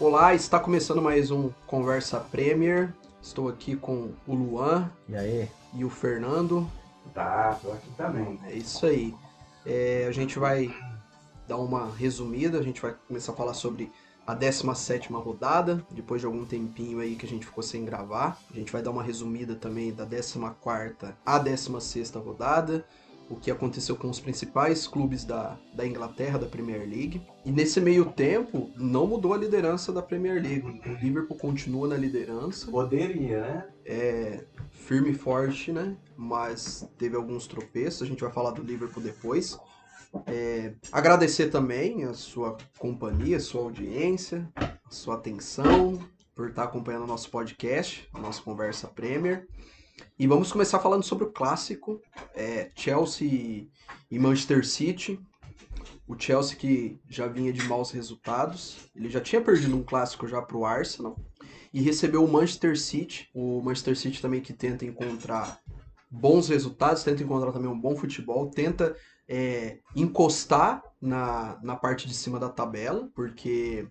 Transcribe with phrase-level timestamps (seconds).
[0.00, 2.92] Olá, está começando mais um Conversa Premier.
[3.22, 5.48] Estou aqui com o Luan E aí?
[5.74, 6.66] e o Fernando.
[7.14, 8.40] Tá, tô aqui também.
[8.46, 9.14] É isso aí.
[9.66, 10.74] É, a gente vai
[11.46, 13.92] dar uma resumida, a gente vai começar a falar sobre
[14.26, 18.38] a 17ª rodada, depois de algum tempinho aí que a gente ficou sem gravar.
[18.50, 22.86] A gente vai dar uma resumida também da 14ª à 16ª rodada,
[23.30, 27.22] o que aconteceu com os principais clubes da, da Inglaterra, da Premier League.
[27.44, 30.66] E nesse meio tempo, não mudou a liderança da Premier League.
[30.84, 33.68] O Liverpool continua na liderança Poderia, né?
[33.86, 35.96] é firme e forte, né?
[36.16, 39.56] Mas teve alguns tropeços, a gente vai falar do Liverpool depois.
[40.26, 46.00] É, agradecer também a sua companhia, a sua audiência, a sua atenção
[46.34, 49.46] por estar acompanhando o nosso podcast, a nossa Conversa Premier.
[50.18, 52.00] E vamos começar falando sobre o clássico
[52.34, 53.68] é, Chelsea
[54.10, 55.18] e Manchester City.
[56.06, 60.42] O Chelsea que já vinha de maus resultados, ele já tinha perdido um clássico já
[60.42, 61.16] para o Arsenal
[61.72, 63.30] e recebeu o Manchester City.
[63.34, 65.60] O Manchester City também que tenta encontrar
[66.10, 68.96] bons resultados, tenta encontrar também um bom futebol, tenta
[69.28, 73.86] é, encostar na, na parte de cima da tabela, porque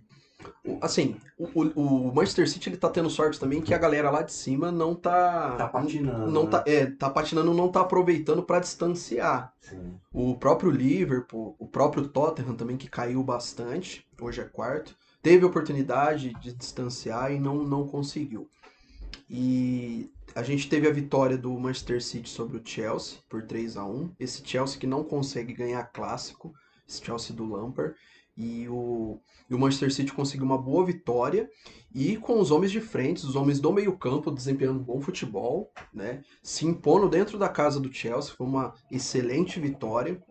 [0.81, 1.47] assim, o,
[1.79, 4.95] o- Manchester City ele tá tendo sorte também que a galera lá de cima não
[4.95, 6.31] tá Tá patinando.
[6.31, 6.49] não né?
[6.49, 9.53] tá, é, tá patinando, não tá aproveitando para distanciar.
[9.61, 9.93] Sim.
[10.13, 16.33] O próprio Liverpool, o próprio Tottenham também, que caiu bastante, hoje é quarto, teve oportunidade
[16.41, 18.47] de distanciar e não, não conseguiu.
[19.29, 23.85] E a gente teve a vitória do Manchester City sobre o Chelsea por 3 a
[23.85, 26.53] 1 Esse Chelsea que não consegue ganhar clássico,
[26.87, 27.93] esse Chelsea do Lampard.
[28.41, 31.49] E o, e o Manchester City conseguiu uma boa vitória
[31.93, 36.23] e com os homens de frente, os homens do meio-campo desempenhando bom futebol, né?
[36.41, 40.23] Se impondo dentro da casa do Chelsea, foi uma excelente vitória.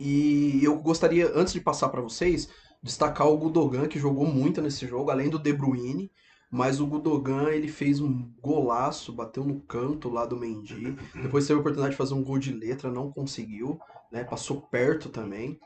[0.00, 2.48] E eu gostaria, antes de passar para vocês,
[2.82, 6.10] destacar o Gudogan, que jogou muito nesse jogo, além do De Bruyne.
[6.50, 10.96] Mas o Gudogan, ele fez um golaço, bateu no canto lá do Mendy.
[11.20, 13.78] Depois teve a oportunidade de fazer um gol de letra, não conseguiu,
[14.12, 14.22] né?
[14.22, 15.58] Passou perto também.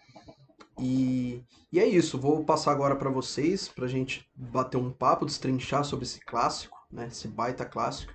[0.78, 5.84] E, e é isso, vou passar agora para vocês, pra gente bater um papo, destrinchar
[5.84, 7.06] sobre esse clássico, né?
[7.08, 8.12] Esse baita clássico.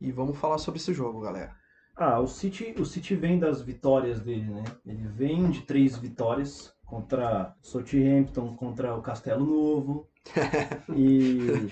[0.00, 1.56] E vamos falar sobre esse jogo, galera.
[1.96, 4.64] Ah, o City, o City vem das vitórias dele, né?
[4.84, 10.08] Ele vem de três vitórias contra Southampton, contra o Castelo Novo.
[10.94, 11.68] e,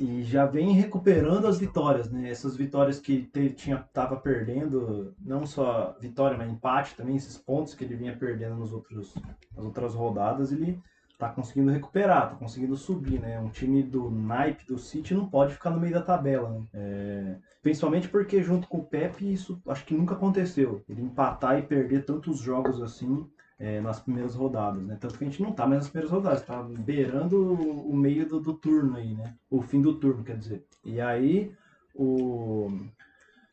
[0.00, 2.28] e já vem recuperando as vitórias, né?
[2.30, 7.74] Essas vitórias que teve, tinha, tava perdendo, não só vitória, mas empate também, esses pontos
[7.74, 9.14] que ele vinha perdendo nos outros,
[9.56, 10.80] nas outras rodadas, ele
[11.18, 13.40] tá conseguindo recuperar, tá conseguindo subir, né?
[13.40, 16.66] Um time do naipe do City não pode ficar no meio da tabela, né?
[16.74, 20.84] É, Principalmente porque junto com o Pepe isso acho que nunca aconteceu.
[20.86, 23.26] Ele empatar e perder tantos jogos assim
[23.58, 24.96] é, nas primeiras rodadas, né?
[25.00, 28.40] Tanto que a gente não tá mais nas primeiras rodadas, tá beirando o meio do,
[28.40, 29.34] do turno aí, né?
[29.50, 30.64] O fim do turno, quer dizer.
[30.84, 31.52] E aí,
[31.94, 32.70] o...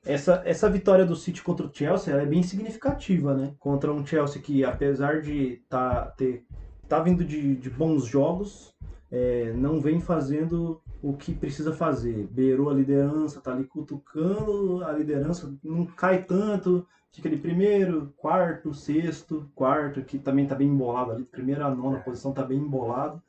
[0.04, 3.54] Essa, essa vitória do City contra o Chelsea é bem significativa, né?
[3.60, 6.44] Contra um Chelsea que, apesar de tá, ter,
[6.90, 8.74] tá vindo de, de bons jogos,
[9.12, 12.28] é, não vem fazendo o que precisa fazer.
[12.32, 18.74] Beirou a liderança, tá ali cutucando a liderança, não cai tanto, fica ali primeiro, quarto,
[18.74, 23.22] sexto, quarto, que também tá bem embolado ali, primeira a nona posição tá bem embolado.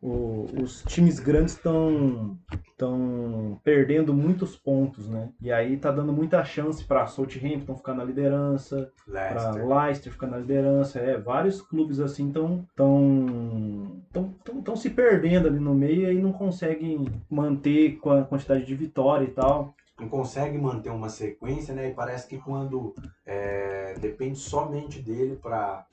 [0.00, 2.36] O- os times grandes estão
[2.72, 5.28] estão perdendo muitos pontos, né?
[5.40, 9.68] E aí tá dando muita chance para Southampton ficar na liderança, para Leicester.
[9.68, 15.46] Leicester ficar na liderança, é, vários clubes assim estão tão, tão, tão, tão se perdendo
[15.46, 19.72] ali no meio e não conseguem manter com a quantidade de vitória e tal.
[20.02, 21.90] Não consegue manter uma sequência, né?
[21.90, 22.92] E parece que quando
[23.24, 25.86] é, depende somente dele pra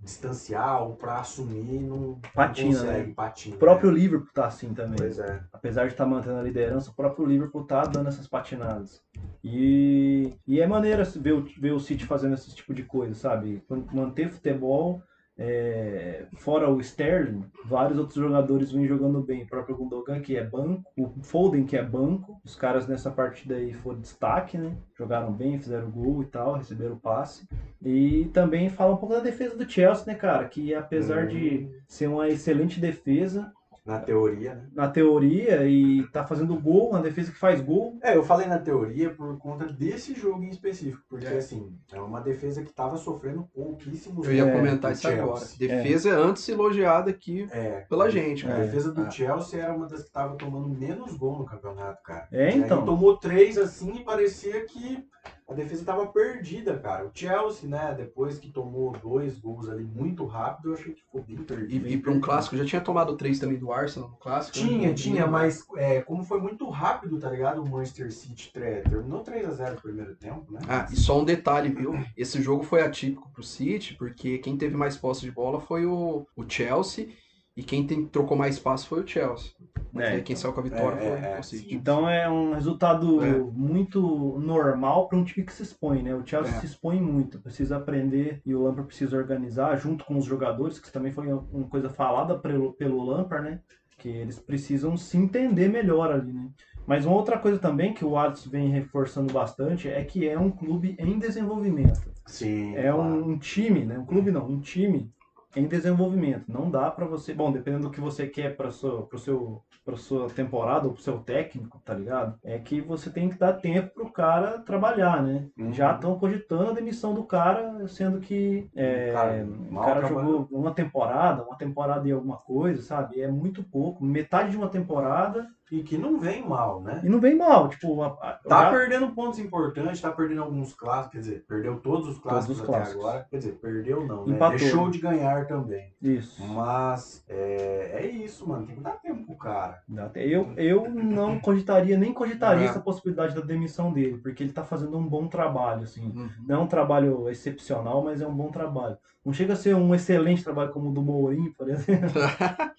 [0.00, 3.14] distanciar ou pra assumir, não, Patina, não consegue, né?
[3.14, 3.56] patina.
[3.56, 3.98] O próprio né?
[3.98, 4.98] Liverpool tá assim também.
[4.98, 5.40] Pois é.
[5.52, 9.02] Apesar de estar mantendo a liderança, o próprio Liverpool tá dando essas patinadas.
[9.42, 13.62] E, e é maneiro ver, o- ver o City fazendo esse tipo de coisa, sabe?
[13.92, 15.02] Manter futebol,
[15.38, 19.42] é, fora o Sterling, vários outros jogadores vêm jogando bem.
[19.42, 22.40] O próprio Gundogan, que é banco, o Foden, que é banco.
[22.44, 24.76] Os caras nessa partida aí foram destaque, né?
[24.96, 27.46] Jogaram bem, fizeram gol e tal, receberam o passe.
[27.82, 30.48] E também fala um pouco da defesa do Chelsea, né, cara?
[30.48, 33.52] Que apesar de ser uma excelente defesa,
[33.86, 34.66] Na teoria, né?
[34.74, 37.96] na teoria e tá fazendo gol, uma defesa que faz gol.
[38.02, 41.36] É, eu falei na teoria por conta desse jogo em específico, porque É.
[41.38, 45.38] assim, é uma defesa que tava sofrendo pouquíssimos Eu ia É, comentar isso agora.
[45.38, 45.68] Chelsea.
[45.68, 46.12] Defesa é.
[46.12, 48.64] antes elogiada aqui É, pela gente, A cara.
[48.64, 49.10] defesa do É.
[49.10, 52.26] Chelsea era uma das que tava tomando menos gol no campeonato, cara.
[52.32, 52.84] É, E aí então.
[52.84, 55.06] tomou três assim e parecia que
[55.48, 57.06] a defesa tava perdida, cara.
[57.06, 61.22] O Chelsea, né, depois que tomou dois gols ali muito rápido, eu achei que ficou
[61.22, 61.86] bem perdido.
[61.86, 64.58] E, e para um clássico, já tinha tomado três também do Arsenal no clássico?
[64.58, 64.64] né?
[64.66, 67.62] Tinha, tinha, mas é, como foi muito rápido, tá ligado?
[67.62, 70.60] O Manchester City terminou 3x0 no primeiro tempo, né?
[70.68, 71.94] Ah, e só um detalhe, viu?
[72.16, 76.26] Esse jogo foi atípico pro City, porque quem teve mais posse de bola foi o,
[76.36, 77.08] o Chelsea,
[77.56, 79.50] e quem tem- trocou mais passe foi o Chelsea.
[79.92, 81.74] Mas É, aí quem saiu com a vitória é, foi é, o City.
[81.74, 83.38] Então é um resultado É.
[83.38, 86.14] muito normal para um time que se expõe, né?
[86.14, 86.60] O Chelsea É.
[86.60, 90.92] se expõe muito, precisa aprender e o Lampard precisa organizar junto com os jogadores, que
[90.92, 93.60] também foi uma coisa falada pelo, pelo Lampard, né?
[93.96, 96.50] Que eles precisam se entender melhor ali, né?
[96.86, 100.50] Mas uma outra coisa também que o Alisson vem reforçando bastante é que é um
[100.50, 102.12] clube em desenvolvimento.
[102.26, 102.76] Sim.
[102.76, 103.00] É claro.
[103.02, 103.98] um, um time, né?
[103.98, 105.10] Um clube não, um time
[105.56, 106.44] em desenvolvimento.
[106.46, 109.96] Não dá pra você, bom, dependendo do que você quer para sua, pro seu, para
[109.96, 112.38] sua temporada ou pro seu técnico, tá ligado?
[112.44, 115.48] É que você tem que dar tempo pro cara trabalhar, né?
[115.58, 115.72] Uhum.
[115.72, 120.74] Já estão cogitando a demissão do cara, sendo que é, Cara, o cara jogou uma
[120.74, 123.20] temporada, uma temporada e alguma coisa, sabe?
[123.20, 127.00] É muito pouco, metade de uma temporada E que não vem mal, né?
[127.02, 130.72] e não vem mal, tipo, a, a, Tá já- perdendo pontos importantes, tá perdendo alguns
[130.72, 133.04] clássicos, quer dizer, perdeu todos os clássicos os até clássicos.
[133.04, 133.26] agora.
[133.28, 134.34] Quer dizer, perdeu não, né?
[134.36, 134.58] Empatou.
[134.58, 135.92] Deixou de ganhar também.
[136.00, 136.40] isso.
[136.46, 138.64] Mas é, é isso, mano.
[138.64, 139.82] Tem que dar tempo pro cara.
[139.98, 142.68] Até- Eu, eu não cogitaria, nem cogitaria É.
[142.68, 146.06] essa possibilidade da demissão dele, porque ele tá fazendo um bom trabalho, assim.
[146.16, 146.28] Uhum.
[146.46, 148.96] Não é um trabalho excepcional, mas é um bom trabalho.
[149.24, 152.08] Não chega a ser um excelente trabalho como o do Mourinho, por exemplo.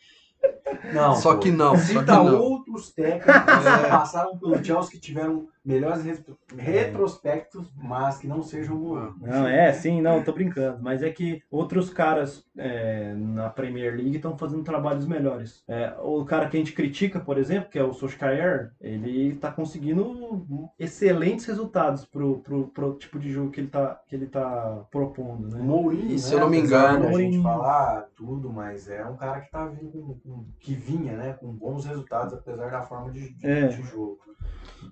[0.93, 1.39] Não, Só pô.
[1.39, 2.39] que não, só que Cita não.
[2.39, 3.27] outros técnicos
[3.65, 3.83] É.
[3.83, 9.13] que passaram pelo Chelsea que tiveram melhores retro- retrospectos, mas que não sejam bons.
[9.21, 10.81] Não, é, sim, não, tô brincando.
[10.81, 15.63] Mas é que outros caras é, na Premier League estão fazendo trabalhos melhores.
[15.67, 19.51] É, o cara que a gente critica, por exemplo, que é o Solskjaer, ele tá
[19.51, 24.85] conseguindo excelentes resultados pro, pro, pro tipo de jogo que ele tá, que ele tá
[24.89, 25.61] propondo, né?
[25.61, 29.17] Mourinho, E se né, eu não me engano- da gente falar tudo, mas é um
[29.17, 33.11] cara que tá vindo com, com- que vinha, né, com bons resultados, apesar da forma
[33.11, 33.67] de, de, É.
[33.67, 34.17] de jogo.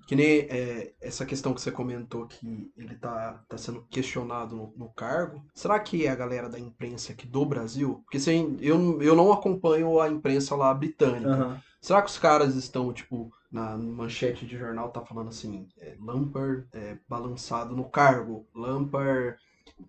[0.06, 4.72] Que nem é, essa questão que você comentou que ele tá, tá sendo questionado no,
[4.76, 5.44] no cargo.
[5.54, 8.00] Será que é a galera da imprensa aqui do Brasil?
[8.04, 11.28] Porque assim, eu, eu não acompanho a imprensa lá britânica.
[11.28, 11.62] Aham.
[11.80, 16.66] Será que os caras estão, tipo, na manchete de jornal tá falando assim, é, Lampard
[16.72, 19.36] é, balançado no cargo, Lampard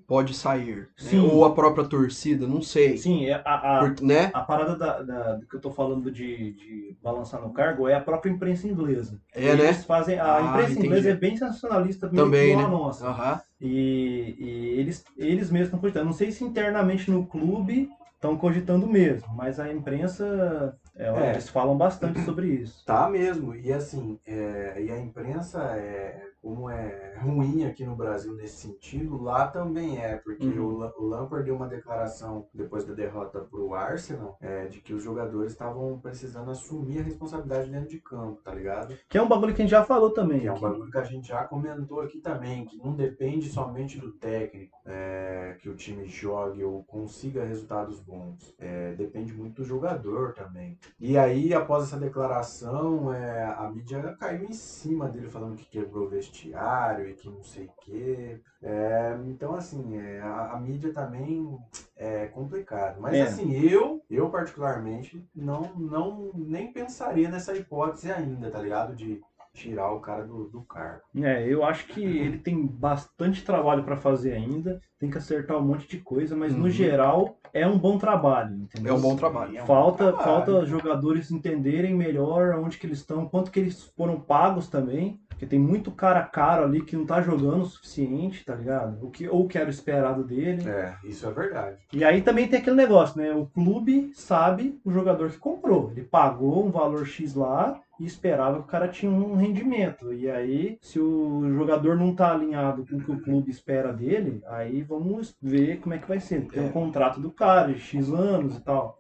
[0.07, 0.88] pode sair, né?
[0.98, 1.19] Sim.
[1.19, 4.31] ou a própria torcida, não sei, Sim, é a, a, Por- né?
[4.34, 7.94] a parada da, da- do que eu tô falando de, de balançar no cargo é
[7.95, 9.19] a própria imprensa inglesa.
[9.34, 9.74] É, Eles né?
[9.74, 10.88] fazem, a Ah, imprensa entendi.
[10.88, 12.63] inglesa é bem sensacionalista Também, né?
[12.63, 13.07] a nossa.
[13.07, 13.42] Aham.
[13.60, 16.06] E, e eles, eles mesmos estão cogitando.
[16.06, 21.31] Não sei se internamente no clube estão cogitando mesmo, mas a imprensa, ela- É.
[21.33, 22.83] eles falam bastante sobre isso.
[22.86, 28.34] Tá mesmo, e assim, é, e a imprensa, é, como é ruim aqui no Brasil
[28.36, 30.81] nesse sentido, lá também é, porque Uhum.
[30.98, 35.04] o, o Lampard deu uma declaração depois da derrota pro Arsenal, é, de que os
[35.04, 38.95] jogadores estavam precisando assumir a responsabilidade dentro de campo, tá ligado?
[39.10, 40.42] Que é um bagulho que a gente já falou também.
[40.42, 44.00] Que é um bagulho que a gente já comentou aqui também, que não depende somente
[44.00, 48.54] do técnico é, que o time jogue ou consiga resultados bons.
[48.60, 50.78] É, depende muito do jogador também.
[51.00, 56.06] E aí, após essa declaração, é, a mídia caiu em cima dele falando que quebrou
[56.06, 58.39] o vestiário e que não sei o quê.
[58.62, 61.57] É, então, assim, é, a, a mídia também
[61.95, 63.00] é complicado.
[63.01, 63.24] Mas É.
[63.24, 68.95] assim, eu, eu particularmente, não, não nem pensaria nessa hipótese ainda, tá ligado?
[68.95, 69.19] De
[69.54, 71.02] tirar o cara do, do cargo.
[71.16, 75.62] É, eu acho que ele tem bastante trabalho para fazer ainda, tem que acertar um
[75.66, 76.59] monte de coisa, mas Uhum.
[76.59, 78.94] no geral é um bom trabalho, entendeu?
[78.94, 79.57] É um bom trabalho.
[79.57, 80.23] É um Falta, trabalho.
[80.23, 85.46] falta jogadores entenderem melhor onde que eles estão, quanto que eles foram pagos também, porque
[85.46, 89.06] tem muito cara caro ali que não tá jogando o suficiente, tá ligado?
[89.06, 90.68] O que, ou o que era esperado dele.
[90.68, 91.78] É, isso é verdade.
[91.94, 93.32] E aí também tem aquele negócio, né?
[93.34, 95.92] O clube sabe o jogador que comprou.
[95.92, 100.12] Ele pagou um valor X lá e esperava que o cara tinha um rendimento.
[100.12, 104.42] E aí, se o jogador não tá alinhado com o que o clube espera dele,
[104.48, 106.48] aí vamos ver como é que vai ser.
[106.48, 106.66] Tem É.
[106.66, 108.98] um contrato do cara de X anos e tal.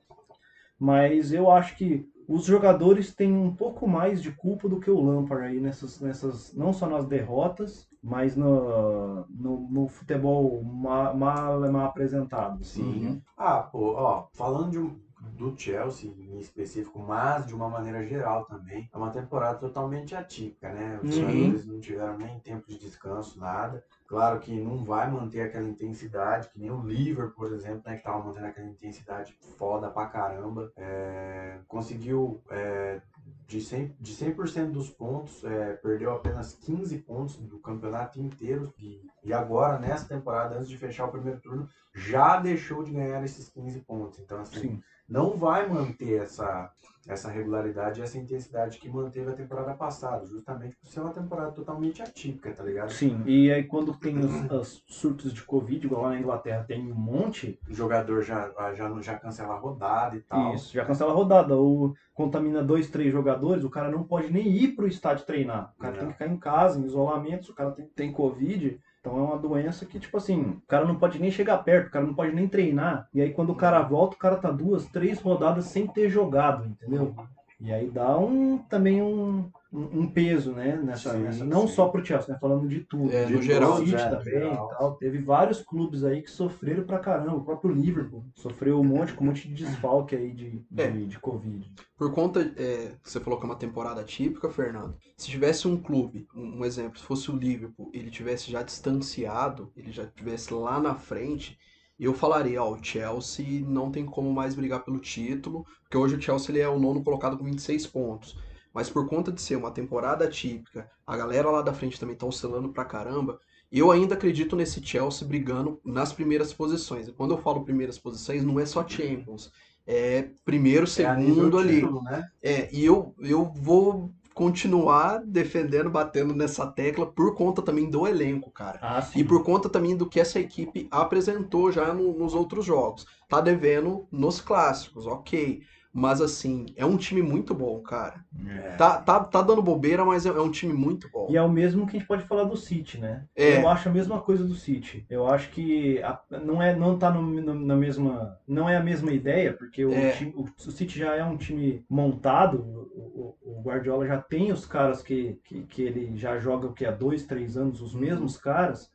[0.79, 5.01] Mas eu acho que os jogadores têm um pouco mais de culpa do que o
[5.01, 11.59] Lampard aí nessas, nessas não só nas derrotas, mas no, no, no futebol ma- mal,
[11.71, 12.59] mal apresentado.
[12.61, 13.07] assim.
[13.07, 13.21] Uhum.
[13.37, 14.99] Ah, pô, ó, falando de um-
[15.37, 20.71] do Chelsea em específico, mas de uma maneira geral também, é uma temporada totalmente atípica,
[20.71, 20.99] né?
[21.03, 21.21] Os Uhum.
[21.21, 23.83] jogadores não tiveram nem tempo de descanso, nada.
[24.07, 27.97] Claro que não vai manter aquela intensidade, que nem o Liverpool, por exemplo, né?
[27.97, 30.71] Que tava mantendo aquela intensidade foda pra caramba.
[30.77, 33.01] É, conseguiu é,
[33.45, 38.73] de 100%, de 100 dos pontos, é, perdeu apenas 15 pontos do campeonato inteiro.
[38.79, 43.21] E, e agora, nessa temporada, antes de fechar o primeiro turno, já deixou de ganhar
[43.25, 44.19] esses 15 pontos.
[44.19, 44.83] Então, assim, Sim.
[45.07, 46.71] Não vai manter essa,
[47.07, 51.51] essa regularidade e essa intensidade que manteve a temporada passada, justamente por ser uma temporada
[51.51, 52.91] totalmente atípica, tá ligado?
[52.91, 56.91] Sim, e aí quando tem os, os surtos de Covid, igual lá na Inglaterra tem
[56.91, 57.57] um monte.
[57.69, 60.53] O jogador já, já, já cancela a rodada e tal.
[60.53, 61.55] Isso, já cancela a rodada.
[61.55, 65.73] Ou contamina dois, três jogadores, o cara não pode nem ir pro estádio treinar.
[65.77, 65.99] O cara não.
[65.99, 68.79] tem que ficar em casa, em isolamento, se o cara tem, tem Covid.
[69.07, 71.91] Então é uma doença que, tipo assim, o cara não pode nem chegar perto, o
[71.91, 73.07] cara não pode nem treinar.
[73.13, 76.65] E aí quando o cara volta, o cara tá duas, três rodadas sem ter jogado,
[76.65, 77.15] entendeu?
[77.59, 80.75] E aí dá um também um, um peso, né?
[80.77, 81.73] Nessa, sim, nessa não sim.
[81.73, 82.39] só pro Chelsea, né?
[82.39, 83.11] Falando de tudo.
[83.11, 84.69] É, de no geral, City é, também geral.
[84.69, 84.95] tal.
[84.95, 87.35] Teve vários clubes aí que sofreram pra caramba.
[87.35, 90.91] O próprio Liverpool sofreu um monte, com um monte de desfalque aí de, de, é.
[90.91, 91.73] de Covid.
[91.97, 94.95] Por conta, é, você falou que é uma temporada típica, Fernando.
[95.17, 99.71] Se tivesse um clube, um, um exemplo, se fosse o Liverpool, ele tivesse já distanciado,
[99.75, 101.57] ele já tivesse lá na frente,
[102.05, 106.21] eu falaria, ó, o Chelsea não tem como mais brigar pelo título, porque hoje o
[106.21, 108.37] Chelsea ele é o nono colocado com 26 pontos.
[108.73, 112.25] Mas por conta de ser uma temporada típica, a galera lá da frente também tá
[112.27, 113.39] oscilando pra caramba,
[113.71, 117.07] eu ainda acredito nesse Chelsea brigando nas primeiras posições.
[117.07, 119.51] E quando eu falo primeiras posições, não é só Champions.
[119.85, 121.75] É primeiro, é segundo é ali.
[121.75, 122.29] Título, né?
[122.41, 128.51] É, e eu, eu vou continuar defendendo, batendo nessa tecla por conta também do elenco,
[128.51, 128.77] cara.
[128.83, 133.07] Ah, e por conta também do que essa equipe apresentou já no, nos outros jogos.
[133.27, 135.63] Tá devendo nos clássicos, ok.
[135.93, 138.23] Mas assim, é um time muito bom, cara.
[138.47, 138.75] É.
[138.75, 141.27] Tá, tá, tá dando bobeira, mas é, é, um time muito bom.
[141.29, 143.25] E é o mesmo que a gente pode falar do City, né?
[143.35, 143.61] É.
[143.61, 145.05] Eu acho a mesma coisa do City.
[145.09, 148.37] Eu acho que a, não é não tá no, no, na mesma.
[148.47, 150.11] Não é a mesma ideia, porque o, é.
[150.11, 152.59] time, o, o, City já é um time montado.
[152.59, 156.85] O, o, Guardiola já tem os caras que, que, que ele já joga o que
[156.85, 158.91] há dois, três anos, os mesmos caras.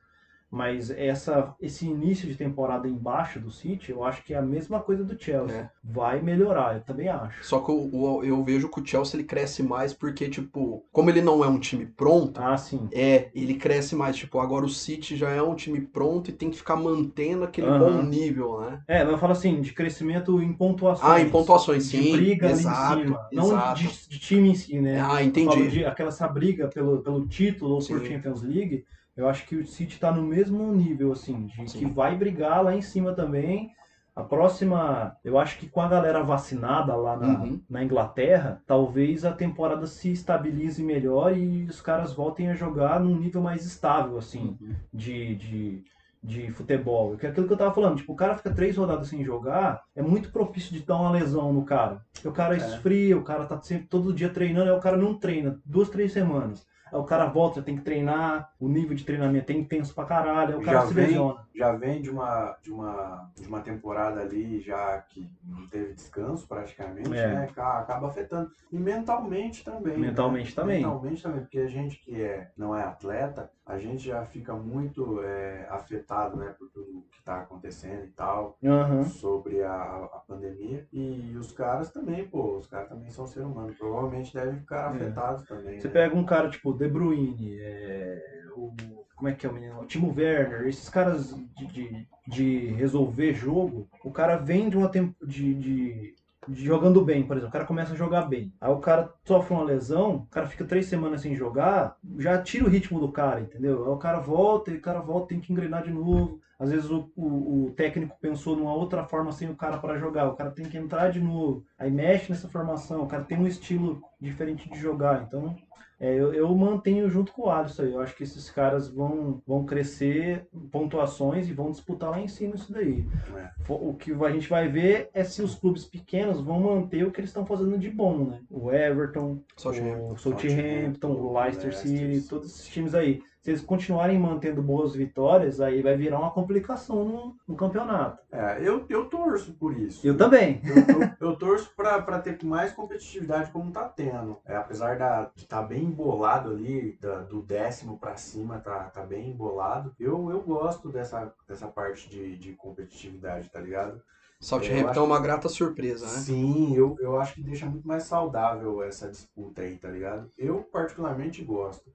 [0.52, 4.80] Mas essa, esse início de temporada embaixo do City, eu acho que é a mesma
[4.80, 5.56] coisa do Chelsea.
[5.56, 5.70] É.
[5.82, 7.42] Vai melhorar, eu também acho.
[7.42, 11.22] Só que eu, eu, vejo que o Chelsea ele cresce mais porque, tipo, como ele
[11.22, 12.86] não é um time pronto, ah, sim.
[12.92, 14.14] é, ele cresce mais.
[14.14, 17.68] Tipo, agora o City já é um time pronto e tem que ficar mantendo aquele
[17.68, 17.78] uhum.
[17.78, 18.82] bom nível, né?
[18.86, 21.10] É, eu falo assim, de crescimento em pontuações.
[21.10, 22.02] Ah, em pontuações, sim.
[22.02, 23.28] De briga exato, ali em cima.
[23.32, 25.02] Não de, de, time em si, né?
[25.02, 25.68] Ah, entendi.
[25.68, 27.96] De, aquela essa briga pelo, pelo título ou sim.
[27.96, 28.84] por Champions League
[29.16, 31.78] eu acho que o City está no mesmo nível, assim, de Sim.
[31.78, 33.70] que vai brigar lá em cima também.
[34.14, 37.60] A próxima, eu acho que com a galera vacinada lá na, uhum.
[37.68, 43.16] na Inglaterra, talvez a temporada se estabilize melhor e os caras voltem a jogar num
[43.16, 44.74] nível mais estável, assim, uhum.
[44.92, 45.84] de, de,
[46.22, 47.16] de futebol.
[47.16, 49.82] Que é aquilo que eu tava falando, tipo, o cara fica três rodadas sem jogar,
[49.96, 52.02] é muito propício de dar uma lesão no cara.
[52.12, 52.58] Porque o cara é.
[52.58, 56.12] esfria, o cara tá sempre todo dia treinando, aí o cara não treina duas, três
[56.12, 56.66] semanas.
[56.92, 60.04] Aí o cara volta, já tem que treinar, o nível de treinamento é intenso pra
[60.04, 61.46] caralho, aí o cara já se vem, lesiona.
[61.54, 66.46] Já vem de uma, de, uma, de uma temporada ali, já que não teve descanso
[66.46, 67.28] praticamente, é.
[67.28, 67.48] né?
[67.56, 68.50] Acaba afetando.
[68.70, 69.94] E mentalmente também.
[69.94, 70.08] Né?
[70.08, 70.54] Mentalmente né?
[70.54, 70.82] também.
[70.82, 75.22] Mentalmente também, porque a gente que é, não é atleta, a gente já fica muito
[75.22, 79.04] é, afetado, né, por tudo que está acontecendo e tal, uhum.
[79.04, 80.86] sobre a, a, pandemia.
[80.92, 84.96] E os caras também, pô, os caras também são ser humano, provavelmente devem ficar é.
[84.96, 85.80] afetados também.
[85.80, 85.92] Você né?
[85.94, 88.22] pega um cara tipo De Bruyne, é,
[88.54, 88.74] o,
[89.16, 89.80] como é que é o menino?
[89.80, 94.88] O Timo Werner, esses caras de, de, de resolver jogo, o cara vem de uma
[94.90, 96.14] tempo de, de
[96.50, 98.52] jogando bem, por exemplo, o cara começa a jogar bem.
[98.60, 102.64] Aí o cara sofre uma lesão, o cara fica três semanas sem jogar, já tira
[102.64, 103.84] o ritmo do cara, entendeu?
[103.84, 106.41] Aí o cara volta, e o cara volta, tem que engrenar de novo.
[106.62, 110.28] Às vezes o, o, o técnico pensou numa outra forma sem o cara para jogar,
[110.28, 111.64] o cara tem que entrar de novo.
[111.76, 115.24] Aí mexe nessa formação, o cara tem um estilo diferente de jogar.
[115.26, 115.56] Então
[115.98, 117.92] é, eu, eu, mantenho junto com o Alisson aí.
[117.92, 122.54] Eu acho que esses caras vão, vão crescer pontuações e vão disputar lá em cima
[122.54, 123.04] isso daí.
[123.36, 123.50] É.
[123.68, 127.18] O que a gente vai ver é se os clubes pequenos vão manter o que
[127.18, 128.40] eles estão fazendo de bom, né?
[128.48, 134.62] O Everton, o Southampton, o Leicester City, todos esses times aí se eles continuarem mantendo
[134.62, 138.22] boas vitórias, aí vai virar uma complicação no, no campeonato.
[138.30, 140.06] É, eu, eu torço por isso.
[140.06, 140.62] Eu também.
[140.64, 144.38] Eu, eu, eu torço para ter mais competitividade como tá tendo.
[144.46, 148.84] É, apesar da, de estar tá bem embolado ali, da, do décimo para cima, tá,
[148.84, 149.92] tá bem embolado.
[149.98, 154.00] Eu, eu gosto dessa, dessa parte de, de competitividade, tá ligado?
[154.38, 156.12] Southampton é uma grata surpresa, né?
[156.12, 160.28] Sim, eu, eu acho que deixa muito mais saudável essa disputa aí, tá ligado?
[160.36, 161.90] Eu particularmente gosto.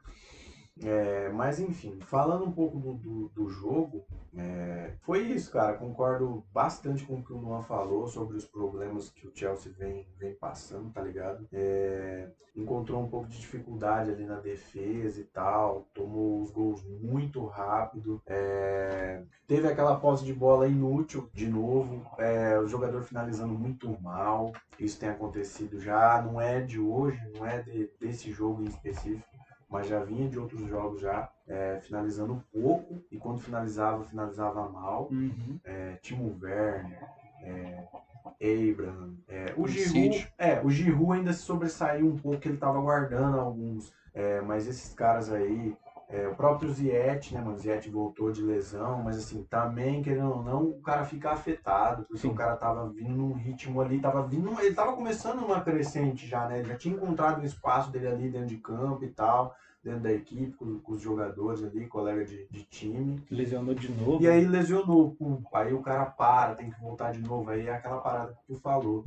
[0.84, 4.06] É, mas enfim, falando um pouco do, do, do jogo,
[4.36, 5.74] é, foi isso, cara.
[5.74, 10.08] Concordo bastante com o que o Luan falou sobre os problemas que o Chelsea vem,
[10.20, 11.48] vem passando, tá ligado?
[11.52, 17.46] É, encontrou um pouco de dificuldade ali na defesa e tal, tomou os gols muito
[17.46, 23.96] rápido, é, teve aquela posse de bola inútil de novo, é, o jogador finalizando muito
[24.02, 24.52] mal.
[24.80, 29.37] Isso tem acontecido já, não é de hoje, não é de, desse jogo em específico
[29.70, 35.08] mas já vinha de outros jogos já é, finalizando pouco e quando finalizava, finalizava mal.
[35.12, 35.60] Uhum.
[35.64, 37.04] É, Timo Werner,
[37.42, 37.84] é,
[38.72, 43.40] Abraham, é, o Giroud, é, o Giroud ainda se sobressaiu um pouco, ele estava guardando
[43.40, 45.76] alguns, é, mas esses caras aí,
[46.10, 50.42] é, o próprio Ziet, né, mano, Ziet voltou de lesão, mas assim, também, querendo ou
[50.42, 52.30] não, o cara fica afetado, porque Sim.
[52.30, 56.48] o cara tava vindo num ritmo ali, tava vindo, ele tava começando uma crescente já,
[56.48, 60.02] né, ele já tinha encontrado um espaço dele ali dentro de campo e tal, dentro
[60.02, 63.22] da equipe, com, com os jogadores ali, colega de, de, time.
[63.30, 64.24] Lesionou de novo.
[64.24, 67.74] E aí lesionou, pum, aí o cara para, tem que voltar de novo, aí é
[67.74, 69.06] aquela parada que tu falou.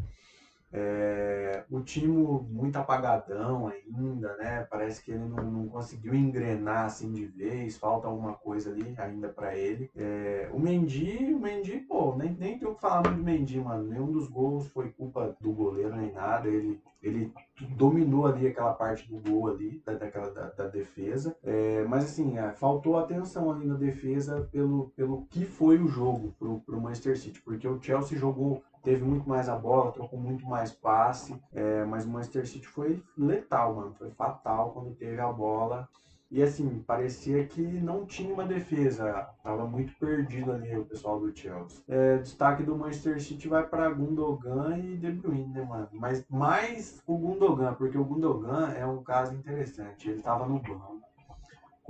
[0.72, 2.06] É, o time
[2.48, 4.66] muito apagadão ainda, né?
[4.70, 9.28] Parece que ele não, não, conseguiu engrenar assim de vez, falta alguma coisa ali ainda
[9.28, 9.90] para ele.
[9.96, 13.60] É, o Mendy, o Mendy, pô, nem, nem tem o que falar muito do Mendy,
[13.60, 13.88] mano.
[13.88, 16.48] Nenhum dos gols foi culpa do goleiro nem nada.
[16.48, 17.32] Ele, ele
[17.76, 21.36] dominou ali aquela parte do gol ali, da, daquela, da, da defesa.
[21.42, 26.34] É, mas assim, é, faltou atenção ali na defesa pelo, pelo que foi o jogo
[26.38, 30.46] pro, pro Manchester City, porque o Chelsea jogou teve muito mais a bola, trocou muito
[30.46, 35.32] mais passe, é, mas o Manchester City foi letal, mano, foi fatal quando teve a
[35.32, 35.88] bola.
[36.30, 41.36] E assim, parecia que não tinha uma defesa, tava muito perdido ali o pessoal do
[41.36, 41.82] Chelsea.
[41.88, 45.88] É, destaque do Manchester City vai para Gundogan e De Bruyne, né, mano?
[45.92, 50.08] Mas mais o Gundogan, porque o Gundogan é um caso interessante.
[50.08, 51.02] Ele tava no banco,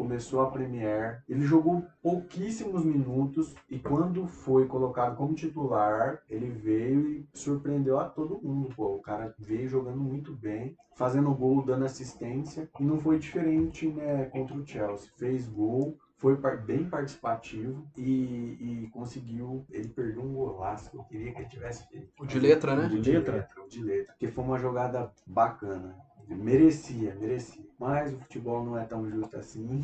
[0.00, 7.06] começou a Premier, ele jogou pouquíssimos minutos e quando foi colocado como titular, ele veio
[7.06, 8.74] e surpreendeu a todo mundo.
[8.74, 13.88] Pô, o cara veio jogando muito bem, fazendo gol, dando assistência e não foi diferente
[13.88, 15.10] né, contra o Chelsea.
[15.18, 19.66] Fez gol, foi bem participativo e, e, conseguiu.
[19.70, 22.08] Ele perdeu um golaço que eu queria que ele tivesse feito.
[22.18, 22.86] O de letra, né?
[22.86, 23.48] O de letra.
[23.62, 24.12] O de letra.
[24.14, 25.94] Porque foi uma jogada bacana.
[26.36, 27.70] Merecia, merecia.
[27.78, 29.80] Mas o futebol não é tão justo assim.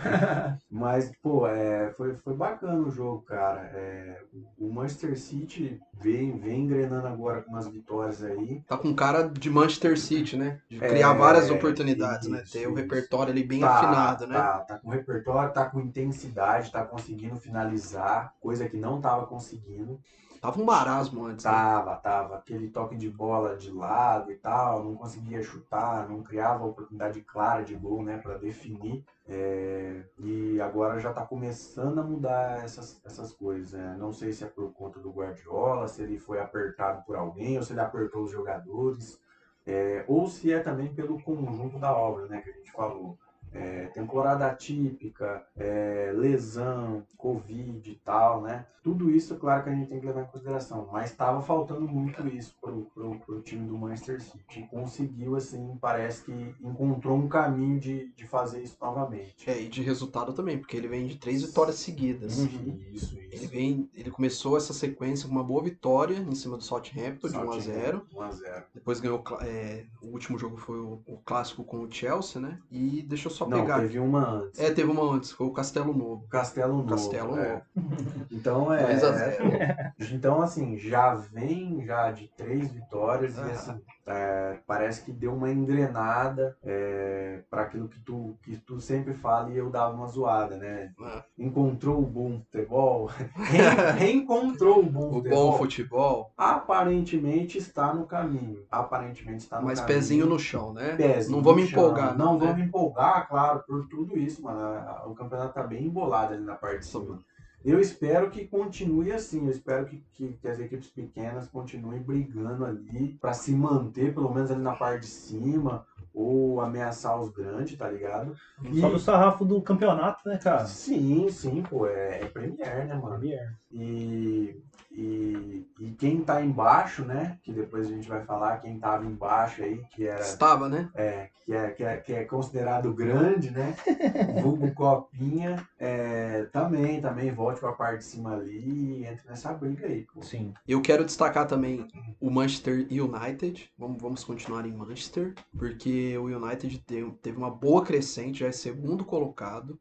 [0.70, 3.60] Mas, pô, é, foi, foi bacana o jogo, cara.
[3.74, 4.22] É,
[4.58, 8.62] o Manchester City vem, vem engrenando agora com umas vitórias aí.
[8.66, 10.60] Tá com cara de Manchester City, né?
[10.68, 12.42] De criar é, várias oportunidades, isso, né?
[12.50, 14.34] Ter o repertório ali bem tá, afinado, né?
[14.34, 20.00] Tá, tá com repertório, tá com intensidade, tá conseguindo finalizar, coisa que não tava conseguindo.
[20.40, 21.44] Tava um marasmo antes.
[21.44, 22.00] Tava, né?
[22.02, 22.36] tava.
[22.36, 27.62] Aquele toque de bola de lado e tal, não conseguia chutar, não criava oportunidade clara
[27.62, 29.04] de gol, né, para definir.
[29.28, 33.72] É, e agora já está começando a mudar essas, essas coisas.
[33.72, 33.96] Né?
[33.98, 37.62] Não sei se é por conta do Guardiola, se ele foi apertado por alguém, ou
[37.62, 39.20] se ele apertou os jogadores,
[39.66, 43.18] é, ou se é também pelo conjunto da obra, né, que a gente falou
[43.52, 48.66] é, temporada atípica, é, lesão, Covid e tal, né?
[48.82, 52.26] Tudo isso, claro que a gente tem que levar em consideração, mas estava faltando muito
[52.26, 54.66] isso pro, pro, pro time do Manchester City.
[54.70, 59.50] Conseguiu, assim, parece que encontrou um caminho de, de fazer isso novamente.
[59.50, 62.38] É, e de resultado também, porque ele vem de três vitórias seguidas.
[62.38, 63.18] Uhum, isso, isso.
[63.30, 67.36] Ele, vem, ele começou essa sequência com uma boa vitória em cima do Southampton, de
[67.36, 71.18] 1 a 0 1 a 0 Depois ganhou, é, o último jogo foi o, o
[71.18, 72.58] clássico com o Chelsea, né?
[72.70, 73.80] E deixou só Não, pegar.
[73.80, 74.60] teve uma antes.
[74.60, 76.26] É, teve uma antes, foi o Castelo Novo.
[76.28, 76.88] Castelo Novo.
[76.90, 77.62] Castelo é.
[77.74, 78.26] Novo.
[78.30, 78.92] Então é.
[78.92, 83.48] é então, assim, já vem já de três vitórias ah.
[83.48, 88.80] e assim, é, parece que deu uma engrenada é, para aquilo que tu, que tu
[88.80, 90.92] sempre fala e eu dava uma zoada, né?
[91.00, 91.22] Ah.
[91.38, 93.58] Encontrou o bom futebol, re,
[93.98, 95.52] reencontrou o bom o futebol.
[95.52, 96.32] bom futebol.
[96.36, 98.64] Aparentemente está no caminho.
[98.70, 99.98] Aparentemente está no Mas caminho.
[99.98, 100.96] pezinho no chão, né?
[100.96, 101.80] Pezinho não vou me chão.
[101.80, 102.18] empolgar.
[102.18, 102.46] Não, não né?
[102.46, 104.60] vou me empolgar, claro, por tudo isso, mano.
[105.06, 107.18] O campeonato tá bem embolado ali na parte de cima.
[107.64, 109.44] Eu espero que continue assim.
[109.44, 114.32] Eu espero que, que, que as equipes pequenas continuem brigando ali para se manter, pelo
[114.32, 118.34] menos ali na parte de cima, ou ameaçar os grandes, tá ligado?
[118.64, 118.80] E...
[118.80, 120.66] Sobe o sarrafo do campeonato, né, cara?
[120.66, 121.86] Sim, sim, pô.
[121.86, 123.18] É, é Premier, né, mano?
[123.18, 123.54] Premier.
[123.70, 124.56] E,
[124.90, 127.38] e, e quem tá embaixo, né?
[127.42, 130.20] Que depois a gente vai falar, quem tava embaixo aí, que era.
[130.20, 130.90] Estava, né?
[130.94, 133.74] É, que é, que é, que é considerado grande, né?
[134.42, 135.66] Vulgo Copinha.
[135.78, 140.22] É, também, também volte pra parte de cima ali e entre nessa briga aí, pô.
[140.22, 140.52] Sim.
[140.66, 141.86] Eu quero destacar também
[142.20, 143.70] o Manchester United.
[143.78, 148.52] Vamos, vamos continuar em Manchester, porque o United te- teve uma boa crescente, já é
[148.52, 149.78] segundo colocado.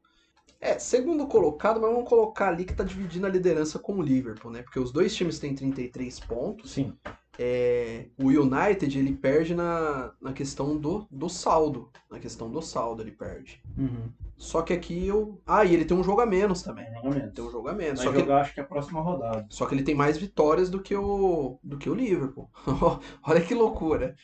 [0.62, 4.52] É, segundo colocado, mas vamos colocar ali que tá dividindo a liderança com o Liverpool,
[4.52, 4.62] né?
[4.62, 6.72] Porque os dois times têm 33 pontos.
[6.72, 6.94] Sim.
[7.42, 11.90] É, o United, ele perde na, na questão do, do saldo.
[12.12, 13.62] Na questão do saldo, ele perde.
[13.78, 14.10] Uhum.
[14.36, 15.42] Só que aqui eu.
[15.48, 16.86] Ah, e ele tem um jogo a menos também.
[16.96, 17.34] Joga menos.
[17.34, 18.00] Tem um jogo a menos.
[18.00, 19.48] Vai Só que, jogar, acho que a próxima rodada.
[19.50, 22.50] só que ele tem mais vitórias do que o, do que o Liverpool.
[23.24, 24.16] Olha que loucura.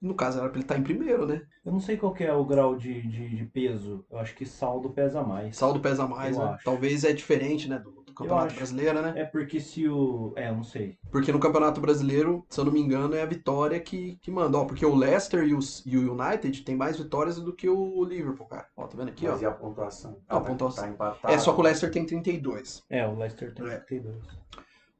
[0.00, 1.42] No caso, era pra ele estar em primeiro, né?
[1.64, 4.04] Eu não sei qual que é o grau de, de, de peso.
[4.10, 5.56] Eu acho que saldo pesa mais.
[5.56, 6.50] Saldo pesa mais, Eu né?
[6.52, 6.64] acho.
[6.64, 7.78] Talvez é diferente, né?
[7.78, 8.56] Do, do Campeonato acho.
[8.56, 9.12] Brasileiro, né?
[9.16, 10.32] É porque se o.
[10.36, 10.98] É, eu não sei.
[11.10, 14.58] Porque no Campeonato Brasileiro, se eu não me engano, é a vitória que, que manda.
[14.58, 18.04] Ó, porque o Leicester e o, e o United tem mais vitórias do que o
[18.04, 18.66] Liverpool, cara.
[18.76, 19.42] Ó, tá vendo aqui, Mas ó?
[19.42, 20.18] e a pontuação?
[20.28, 20.84] A pontuação.
[20.84, 21.34] Tá empatado.
[21.34, 22.84] É, só que o Leicester tem 32.
[22.88, 23.76] É, o Leicester tem É.
[23.78, 24.16] 32.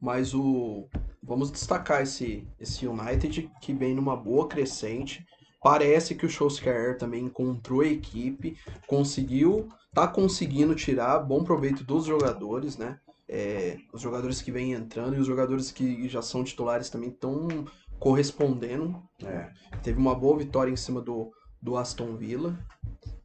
[0.01, 0.89] Mas o.
[1.23, 5.27] Vamos destacar esse, esse United que vem numa boa crescente.
[5.61, 8.57] Parece que o Solskjaer também encontrou a equipe,
[8.87, 13.01] conseguiu, tá conseguindo tirar bom proveito dos jogadores, né?
[13.29, 17.49] É, os jogadores que vêm entrando e os jogadores que já são titulares também estão
[17.99, 19.03] correspondendo.
[19.25, 19.51] É.
[19.83, 22.57] Teve uma boa vitória em cima do, do Aston Villa.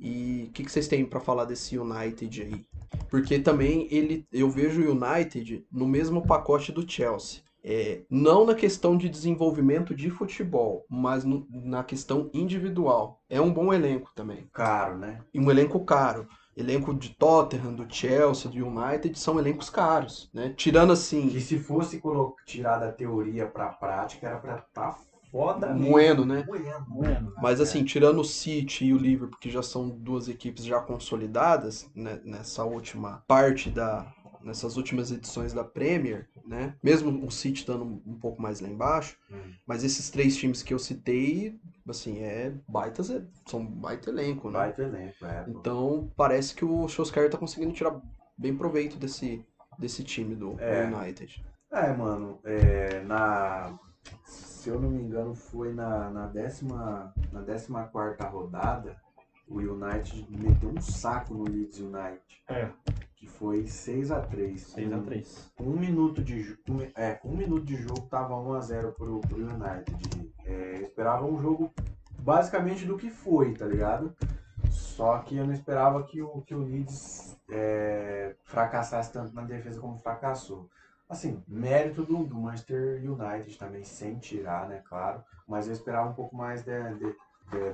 [0.01, 2.65] E o que, que vocês têm pra falar desse United aí?
[3.09, 7.41] Porque também ele, eu vejo o United no mesmo pacote do Chelsea.
[7.63, 13.21] É, não na questão de desenvolvimento de futebol, mas no- na questão individual.
[13.29, 14.49] É um bom elenco também.
[14.51, 15.19] Caro, né?
[15.31, 16.27] E um elenco caro.
[16.57, 20.53] Elenco de Tottenham, do Chelsea, do United são elencos caros, né?
[20.57, 22.01] Tirando assim, Que se fosse
[22.45, 24.97] tirar da teoria pra prática, era pra tá
[25.31, 25.89] foda mesmo.
[25.91, 26.43] moendo, né?
[26.47, 26.85] Moendo.
[26.89, 27.33] Bueno.
[27.41, 31.89] Mas assim, tirando o City e o Liverpool, que já são duas equipes já consolidadas
[31.95, 34.11] né, nessa última parte da
[34.43, 36.75] nessas últimas edições da Premier, né?
[36.83, 39.53] Mesmo o City estando um pouco mais lá embaixo, Hum.
[39.67, 43.11] mas esses três times que eu citei, assim, é baitas,
[43.45, 44.57] são baita elenco, né?
[44.57, 45.45] Vai ter elenco, é.
[45.47, 48.01] Então, parece que o Solskjaer tá conseguindo tirar
[48.35, 49.45] bem proveito desse
[49.77, 50.85] desse time do É.
[50.87, 51.45] United.
[51.71, 53.77] É, mano, é, na.
[54.61, 58.95] Se eu não me engano, foi na, na, décima, na décima quarta rodada,
[59.47, 62.43] o United meteu um saco no Leeds United.
[62.47, 62.69] É,
[63.15, 64.53] Que foi 6x3.
[64.53, 65.51] 6x3.
[65.55, 66.61] Com um minuto de jogo.
[66.95, 70.31] É, um minuto de jogo tava 1x0 pro, pro United.
[70.45, 71.73] É, eu esperava um jogo
[72.19, 74.15] basicamente do que foi, tá ligado?
[74.69, 79.81] Só que eu não esperava que o, que o Leeds é, fracassasse tanto na defesa
[79.81, 80.69] como fracassou.
[81.11, 85.21] Assim, mérito do, do Manchester United também, sem tirar, né, claro.
[85.45, 87.13] Mas eu esperava um pouco mais de, de-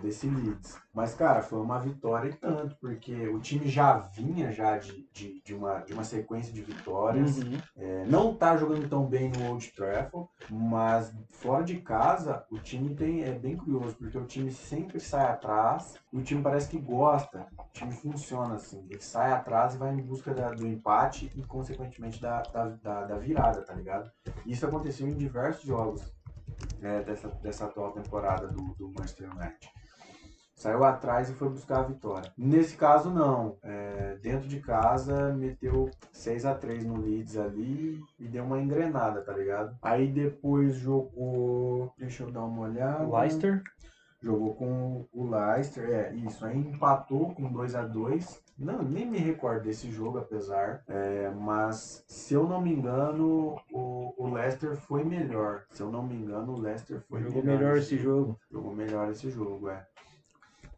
[0.01, 0.79] desse Leeds.
[0.93, 5.41] Mas, cara, foi uma vitória e tanto, porque o time já vinha já de, de,
[5.43, 7.37] de uma, de uma sequência de vitórias.
[7.37, 7.57] Uhum.
[7.77, 12.95] É, não tá jogando tão bem no Old Trafford, mas fora de casa o time
[12.95, 16.79] tem é bem curioso, porque o time sempre sai atrás, e o time parece que
[16.79, 21.31] gosta, o time funciona assim, ele sai atrás e vai em busca da- do empate
[21.35, 24.09] e consequentemente da, da, da, da virada, tá ligado?
[24.45, 26.16] Isso aconteceu em diversos jogos
[26.81, 29.69] é, dessa, dessa atual temporada do, do Manchester United.
[30.57, 32.33] Saiu atrás e foi buscar a vitória.
[32.35, 33.57] Nesse caso, não.
[33.61, 39.21] É, dentro de casa, meteu 6 a 3 no Leeds ali e deu uma engrenada,
[39.21, 39.77] tá ligado?
[39.83, 41.93] Aí depois jogou.
[41.95, 43.05] Deixa eu dar uma olhada.
[43.05, 43.61] O Leicester.
[44.19, 46.43] Jogou com o Leicester, é isso.
[46.43, 50.83] Aí empatou com 2 a 2 Não, nem me recordo desse jogo, apesar.
[50.87, 55.65] É, mas, se eu não me engano, o, o Leicester foi melhor.
[55.71, 58.39] Se eu não me engano, o Leicester foi Jogou melhor nesse esse jogo.
[58.51, 59.85] Jogou melhor esse jogo, é.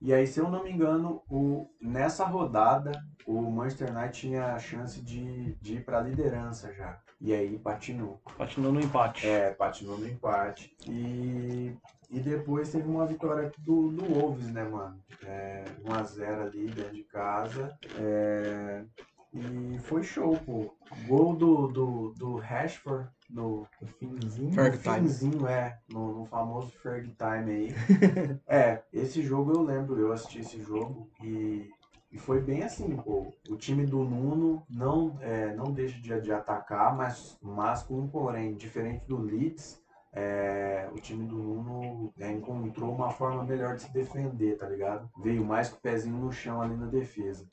[0.02, 2.92] E aí, se eu não me engano, o, nessa rodada,
[3.26, 7.00] o Manchester United tinha a chance de, de ir para a liderança já.
[7.20, 8.22] E aí patinou.
[8.38, 9.28] Patinou no empate.
[9.28, 10.74] É, patinou no empate.
[10.88, 11.76] E,
[12.10, 15.00] e depois teve uma vitória do, do Wolves, né, mano?
[15.24, 17.78] É, 1x0 ali dentro de casa.
[17.98, 18.84] É,
[19.32, 20.74] e foi show, pô.
[21.08, 24.52] Gol do, do, do Rashford no, no finzinho.
[24.54, 25.80] Ferg no finzinho, é.
[25.88, 27.76] No, no famoso Ferg Time aí.
[28.48, 31.69] é, esse jogo eu lembro, eu assisti esse jogo e,
[32.12, 33.32] e foi bem assim, pô.
[33.48, 38.08] O time do Nuno não, é, não deixa de, de atacar, mas, mas com um
[38.08, 39.80] porém, diferente do Leeds,
[40.13, 45.10] é, o time do Nuno é, encontrou uma forma melhor de se defender, tá ligado?
[45.22, 47.45] Veio mais com o pezinho no chão ali na defesa.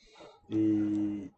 [0.48, 1.30] E,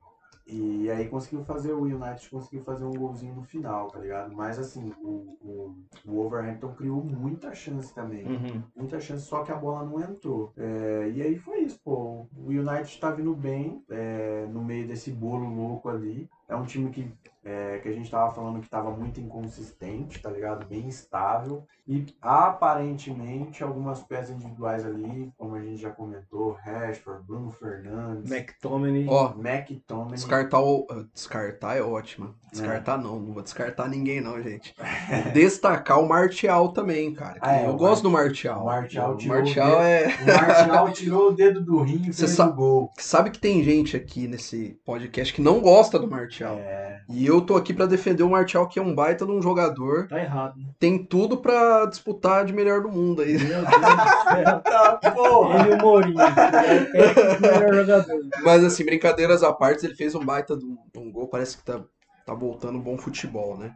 [0.46, 4.34] e aí conseguiu fazer, o United conseguiu fazer um golzinho no final, tá ligado?
[4.34, 5.74] Mas assim, o, o,
[6.06, 8.62] o Wolverhampton criou muita chance também Uhum.
[8.76, 10.52] muita chance, só que a bola não entrou.
[10.56, 12.26] É, e aí foi isso, pô.
[12.36, 16.28] O United tá vindo bem é, no meio desse bolo louco ali.
[16.48, 17.12] É um time que
[17.48, 20.66] é, que a gente tava falando que tava muito inconsistente, tá ligado?
[20.66, 21.64] Bem instável.
[21.86, 29.06] E aparentemente algumas peças individuais ali, como a gente já comentou, Rashford, Bruno Fernandes, McTominay.
[29.08, 30.14] Ó, McTominay.
[30.16, 30.86] descartar o.
[31.14, 32.34] Descartar é ótima.
[32.52, 34.74] Descartar não, não vou descartar ninguém, não, gente.
[35.32, 37.38] Destacar o Martial também, cara.
[37.40, 38.62] Ah, é, eu gosto do Mar- Martial.
[38.62, 40.06] o Martial o tirou Martial o é.
[40.08, 42.90] O Martial tirou o dedo do rim e Você fez sabe- o gol.
[42.98, 46.56] Sabe que tem gente aqui nesse podcast que não gosta do Martial.
[46.58, 49.42] É, E eu tô aqui pra defender o Martial, que é um baita de um
[49.42, 50.08] jogador.
[50.08, 50.54] Tá errado.
[50.78, 53.38] Tem tudo pra disputar de melhor do mundo aí.
[53.38, 54.60] Meu Deus do céu.
[54.64, 55.60] tá, porra!
[55.60, 56.20] Ele e o Mourinho.
[56.20, 58.20] É técnico e melhor jogador.
[58.44, 61.28] Mas assim, brincadeiras à parte, ele fez um baita de um, de um gol.
[61.28, 61.80] Parece que tá,
[62.26, 63.72] tá voltando um bom futebol, né?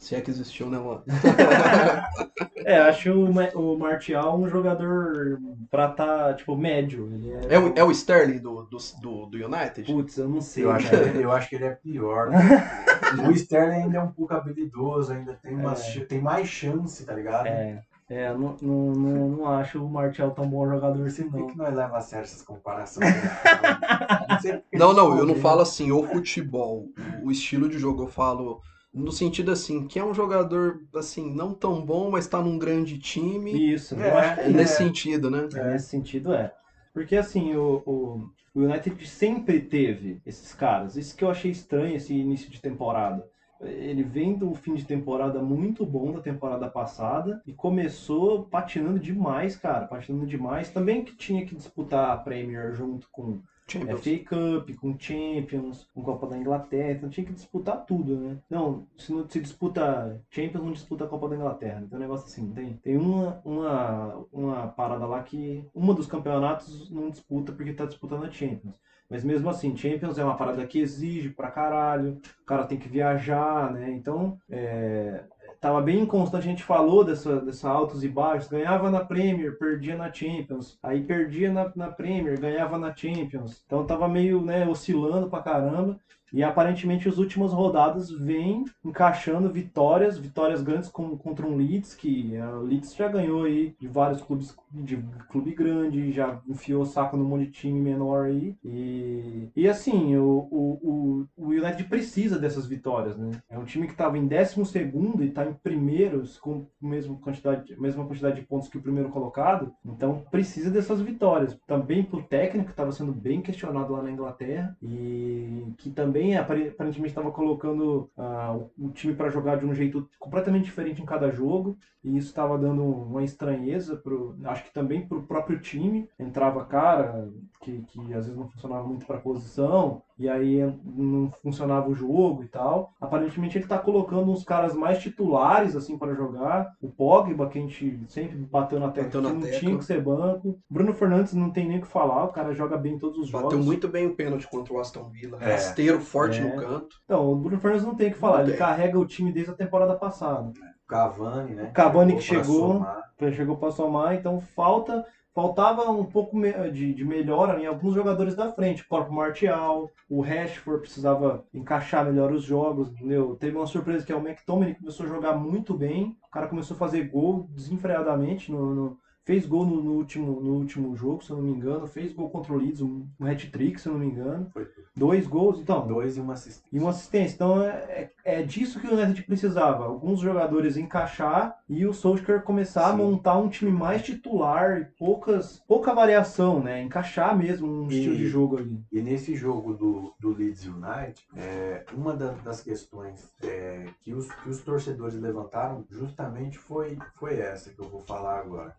[0.00, 1.02] Se é que existiu, né, mano?
[2.64, 5.38] É, acho o, o Martial um jogador
[5.70, 7.08] pra tá, tipo, médio.
[7.12, 7.54] Ele é.
[7.54, 9.90] É o, é o Sterling do, do, do, do United?
[9.90, 10.64] Putz, eu não sei.
[10.64, 12.30] Eu acho, que eu acho que ele é pior.
[13.26, 17.14] o Sterling ainda é um pouco habilidoso, ainda tem, umas, ch- tem mais chance, tá
[17.14, 17.46] ligado?
[17.46, 21.32] É, é eu não, não, não, não acho o Martial tão bom jogador assim, Por
[21.32, 21.46] que, não.
[21.48, 23.06] que nós leva a sério essas comparações?
[24.72, 25.42] Não Não, não, eu não convém.
[25.42, 26.86] falo assim, o futebol,
[27.24, 28.60] o- estilo de jogo, eu falo
[28.92, 32.98] no sentido assim, que é um jogador, assim, não tão bom, mas tá num grande
[32.98, 33.72] time.
[33.72, 34.50] Isso, É, eu acho que É é.
[34.50, 35.48] nesse sentido, né?
[35.54, 36.52] É, Nesse sentido é.
[36.92, 40.96] Porque assim, o, o, o United sempre teve esses caras.
[40.96, 43.24] Isso que eu achei estranho esse início de temporada.
[43.60, 49.54] Ele vem do fim de temporada muito bom da temporada passada e começou patinando demais,
[49.54, 49.86] cara.
[49.86, 50.70] Patinando demais.
[50.70, 54.00] Também que tinha que disputar a Premier junto com Champions.
[54.00, 58.38] FA Cup, com Champions, com Copa da Inglaterra, então tinha que disputar tudo, né?
[58.50, 61.86] Não, se não se disputa Champions, não disputa a Copa da Inglaterra.
[61.88, 66.90] Tem um negócio assim, tem, tem uma, uma, uma parada lá que uma dos campeonatos
[66.90, 68.80] não disputa porque tá disputando a Champions.
[69.10, 72.88] Mas mesmo assim, Champions é uma parada que exige pra caralho, o cara tem que
[72.88, 73.90] viajar, né?
[73.90, 75.24] Então, é,
[75.60, 79.96] tava bem inconstante, a gente falou dessa, dessa altos e baixos, ganhava na Premier, perdia
[79.96, 85.28] na Champions, aí perdia na, na Premier, ganhava na Champions, então tava meio, né, oscilando
[85.28, 86.00] pra caramba,
[86.32, 92.34] e aparentemente as últimas rodadas vêm encaixando vitórias, vitórias grandes com, contra um Leeds, que
[92.36, 96.86] é, o Leeds já ganhou aí de vários clubes, de clube grande, já enfiou o
[96.86, 101.84] saco no monte de time menor aí, e, e assim, o, o, o, o United
[101.84, 105.52] precisa dessas vitórias, né, é um time que tava em 12 segundo e tá em
[105.52, 110.70] primeiros com a mesma quantidade, mesma quantidade de pontos que o primeiro colocado, então precisa
[110.70, 111.58] dessas vitórias.
[111.66, 116.68] Também pro técnico, que estava sendo bem questionado lá na Inglaterra, e que também apare-
[116.68, 121.04] aparentemente estava colocando ah, o, o time para jogar de um jeito completamente diferente em
[121.04, 126.08] cada jogo, e isso estava dando uma estranheza, pro, acho que também pro próprio time.
[126.18, 127.28] Entrava cara
[127.60, 132.42] que, que às vezes não funcionava muito para posição, e aí não funcionava o jogo
[132.42, 132.92] e tal.
[133.00, 136.72] Aparentemente ele tá colocando uns caras mais titulares assim para jogar.
[136.80, 139.58] O Pogba, que a gente sempre bateu na tecla, Bateu na que não tecla.
[139.58, 140.58] tinha que ser banco.
[140.70, 143.30] Bruno Fernandes não tem nem o que falar, o cara joga bem em todos os
[143.30, 143.66] Bateu jogos.
[143.66, 145.38] muito bem o pênalti contra o Aston Villa.
[145.40, 145.52] É.
[145.52, 146.42] Rasteiro forte É.
[146.42, 146.96] no canto.
[147.04, 148.58] Então, o Bruno Fernandes não tem o que falar, Não ele tem.
[148.58, 150.52] carrega o time desde a temporada passada.
[150.88, 151.70] Cavani, né?
[151.72, 152.84] Cavani que chegou.
[153.32, 156.36] chegou para somar, então falta faltava um pouco
[156.72, 162.04] de, de melhora em alguns jogadores da frente, o próprio Martial, o Rashford precisava encaixar
[162.04, 163.36] melhor os jogos, entendeu?
[163.36, 166.74] Teve uma surpresa que é o McTominay começou a jogar muito bem, o cara começou
[166.74, 171.30] a fazer gol desenfreadamente no, no- fez gol no, no último, no último jogo, se
[171.30, 174.06] eu não me engano, fez gol contra o Leeds, um, hat-trick, se eu não me
[174.06, 176.68] engano, Foi dois gols, então, dois e uma assistência.
[176.72, 177.34] e uma assistência.
[177.34, 179.84] Então é, é disso que o United precisava.
[179.84, 182.98] Alguns jogadores encaixar e o Solskjaer começar a Sim.
[182.98, 186.82] montar um time mais titular e poucas, pouca variação, né?
[186.82, 188.82] Encaixar mesmo um E- estilo de jogo ali.
[188.90, 194.30] E nesse jogo do, do Leeds United, é, uma da- das questões é, que, os,
[194.32, 198.74] que os torcedores levantaram justamente foi, foi essa que eu vou falar agora.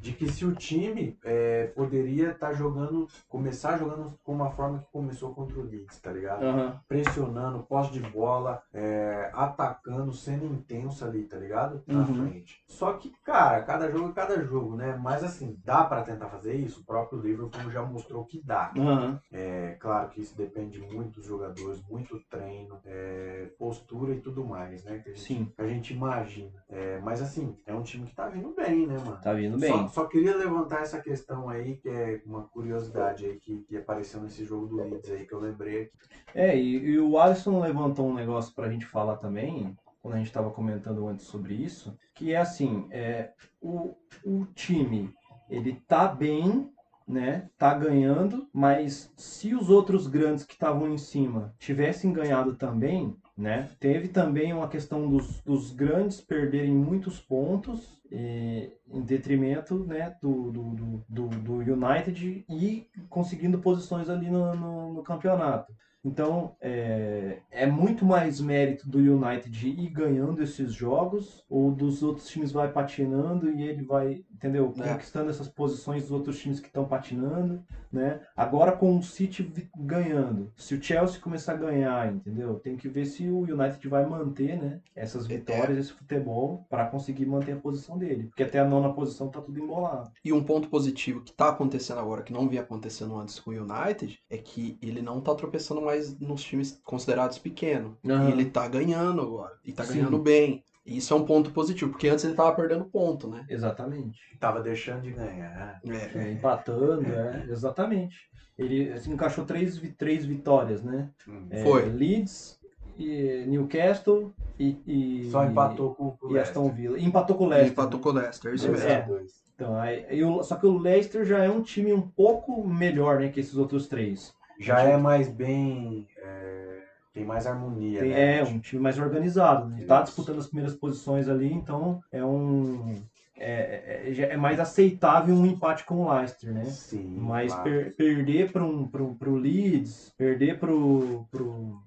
[0.00, 4.92] De que se o time é, poderia estar jogando, começar jogando como a forma que
[4.92, 6.44] começou contra o Leeds, tá ligado?
[6.88, 11.82] pressionando, posse de bola, é, atacando, sendo intenso ali, tá ligado?
[11.86, 12.14] Na Uhum.
[12.26, 12.62] frente.
[12.66, 14.96] Só que, cara, cada jogo é cada jogo, né?
[15.00, 16.80] Mas assim, dá pra tentar fazer isso?
[16.80, 18.72] O próprio Liverpool já mostrou que dá.
[18.76, 19.20] Aham.
[19.32, 24.84] É claro que isso depende muito dos jogadores, muito treino, é, postura e tudo mais,
[24.84, 25.00] né?
[25.02, 25.52] Que a gente, Sim.
[25.56, 26.62] que a gente imagina.
[26.68, 29.20] É, mas assim, é um time que tá vindo bem, né, mano?
[29.22, 33.58] Tá vindo Só, só queria levantar essa questão aí, que é uma curiosidade aí que,
[33.62, 35.92] que apareceu nesse jogo do Leeds aí, que eu lembrei aqui.
[36.34, 40.28] É, e, e o Alisson levantou um negócio pra gente falar também, quando a gente
[40.28, 45.12] estava comentando antes sobre isso, que é assim, é, o, o time,
[45.50, 46.70] ele tá bem,
[47.06, 53.16] né, tá ganhando, mas se os outros grandes que estavam em cima tivessem ganhado também,
[53.36, 53.68] né?
[53.78, 60.50] Teve também uma questão dos, dos grandes perderem muitos pontos eh, em detrimento né, do,
[60.50, 65.74] do, do, do, do United e conseguindo posições ali no, no, no campeonato.
[66.06, 72.28] Então, é, é, muito mais mérito do United ir ganhando esses jogos, ou dos outros
[72.28, 74.72] times vai patinando e ele vai, entendeu?
[74.78, 74.92] É.
[74.92, 78.20] Conquistando essas posições dos outros times que estão patinando, né?
[78.36, 82.54] Agora com o City ganhando, se o Chelsea começar a ganhar, entendeu?
[82.60, 84.80] Tem que ver se o United vai manter, né?
[84.94, 88.28] Essas vitórias, esse futebol, para conseguir manter a posição dele.
[88.28, 90.12] Porque até a nona posição tá tudo embolado.
[90.24, 93.54] E um ponto positivo que tá acontecendo agora, que não vinha acontecendo antes com o
[93.54, 97.92] United, é que ele não tá tropeçando mais nos times considerados pequenos.
[98.08, 98.28] Aham.
[98.28, 99.54] E ele tá ganhando agora.
[99.64, 99.94] E tá Sim.
[99.94, 100.62] ganhando bem.
[100.84, 103.44] E isso é um ponto positivo, porque antes ele tava perdendo ponto, né?
[103.48, 104.18] Exatamente.
[104.38, 105.80] Tava deixando de ganhar.
[105.84, 106.18] É.
[106.18, 108.16] É, empatando, é, exatamente.
[108.56, 111.10] Ele assim, encaixou três, três vitórias, né?
[111.28, 111.46] Hum.
[111.50, 111.84] É, Foi.
[111.86, 112.58] Leeds,
[112.98, 116.98] e Newcastle e, e- Só empatou com o e Aston Villa.
[116.98, 117.72] E empatou com o Leicester.
[117.72, 119.06] Empatou com o Leicester, isso mesmo.
[119.08, 119.32] dois.
[119.54, 123.28] Então, aí, o- só que o Leicester já é um time um pouco melhor né,
[123.28, 124.34] que esses outros três.
[124.58, 126.06] Já é mais bem.
[126.18, 126.78] é,
[127.12, 128.38] tem mais harmonia, Tem- né?
[128.40, 129.68] é um time mais organizado.
[129.68, 129.84] Né?
[129.86, 130.04] Tá Isso.
[130.04, 133.02] disputando as primeiras posições ali, então é um.
[133.38, 136.64] É, é, já é mais aceitável um empate com o Leicester, né?
[136.64, 137.14] Sim.
[137.18, 137.70] Mas claro.
[137.70, 141.78] per- perder para um, pro, pro Leeds, perder pro, pro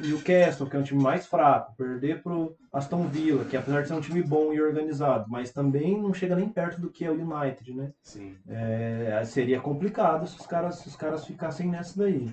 [0.00, 3.94] Newcastle, que é um time mais fraco, perder pro Aston Villa, que apesar de ser
[3.94, 7.14] um time bom e organizado, mas também não chega nem perto do que é o
[7.14, 7.90] United, né?
[8.02, 8.36] Sim.
[8.48, 12.30] É, seria complicado se os caras, se os caras ficassem nessa daí.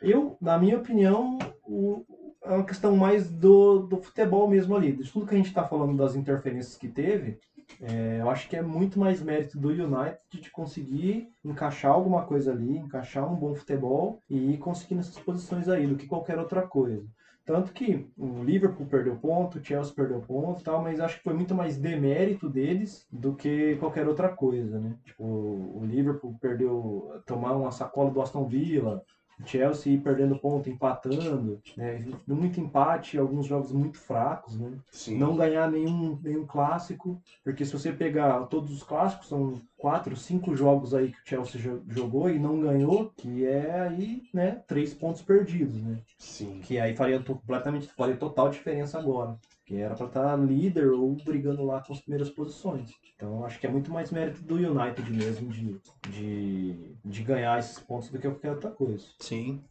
[0.00, 2.04] Eu, na minha opinião, o-
[2.44, 4.90] é uma questão mais do, do futebol mesmo ali.
[4.92, 7.38] De tudo que a gente está falando das interferências que teve,
[7.80, 12.52] é, eu acho que é muito mais mérito do United de conseguir encaixar alguma coisa
[12.52, 16.62] ali, encaixar um bom futebol e ir conseguindo essas posições aí, do que qualquer outra
[16.62, 17.06] coisa.
[17.44, 21.34] Tanto que o Liverpool perdeu ponto, o Chelsea perdeu ponto tal, mas acho que foi
[21.34, 24.96] muito mais demérito deles do que qualquer outra coisa, né?
[25.04, 29.02] Tipo, o Liverpool perdeu, tomar uma sacola do Aston Villa,
[29.44, 32.04] Chelsea perdendo ponto, empatando, né?
[32.26, 34.72] Muito empate, alguns jogos muito fracos, né?
[34.90, 35.18] Sim.
[35.18, 40.54] Não ganhar nenhum, nenhum clássico, porque se você pegar todos os clássicos, são quatro, cinco
[40.54, 44.94] jogos aí que o Chelsea jo- jogou e não ganhou, que é aí, né, três
[44.94, 45.98] pontos perdidos, né?
[46.18, 46.60] Sim.
[46.62, 49.36] Que aí faria completamente, faria total diferença agora.
[49.72, 52.90] Que era para estar líder ou brigando lá com as primeiras posições.
[53.16, 55.80] Então acho que é muito mais mérito do United mesmo de,
[56.10, 59.06] de, de ganhar esses pontos do que qualquer outra coisa.
[59.18, 59.64] Sim.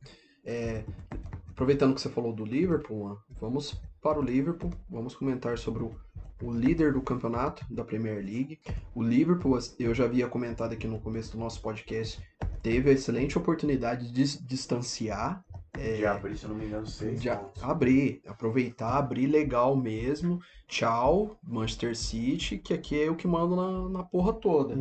[0.43, 0.83] É,
[1.51, 5.91] aproveitando que você falou do Liverpool, vamos para o Liverpool, vamos comentar sobre o,
[6.41, 8.59] o líder do campeonato da Premier League.
[8.95, 12.19] O Liverpool, eu já havia comentado aqui no começo do nosso podcast,
[12.63, 15.45] teve a excelente oportunidade de se distanciar,
[15.77, 17.63] De abrir, se eu não me engano, seis de pontos.
[17.63, 20.39] abrir, aproveitar, abrir legal mesmo.
[20.67, 24.75] Tchau, Manchester City, que aqui é o que manda na, na porra toda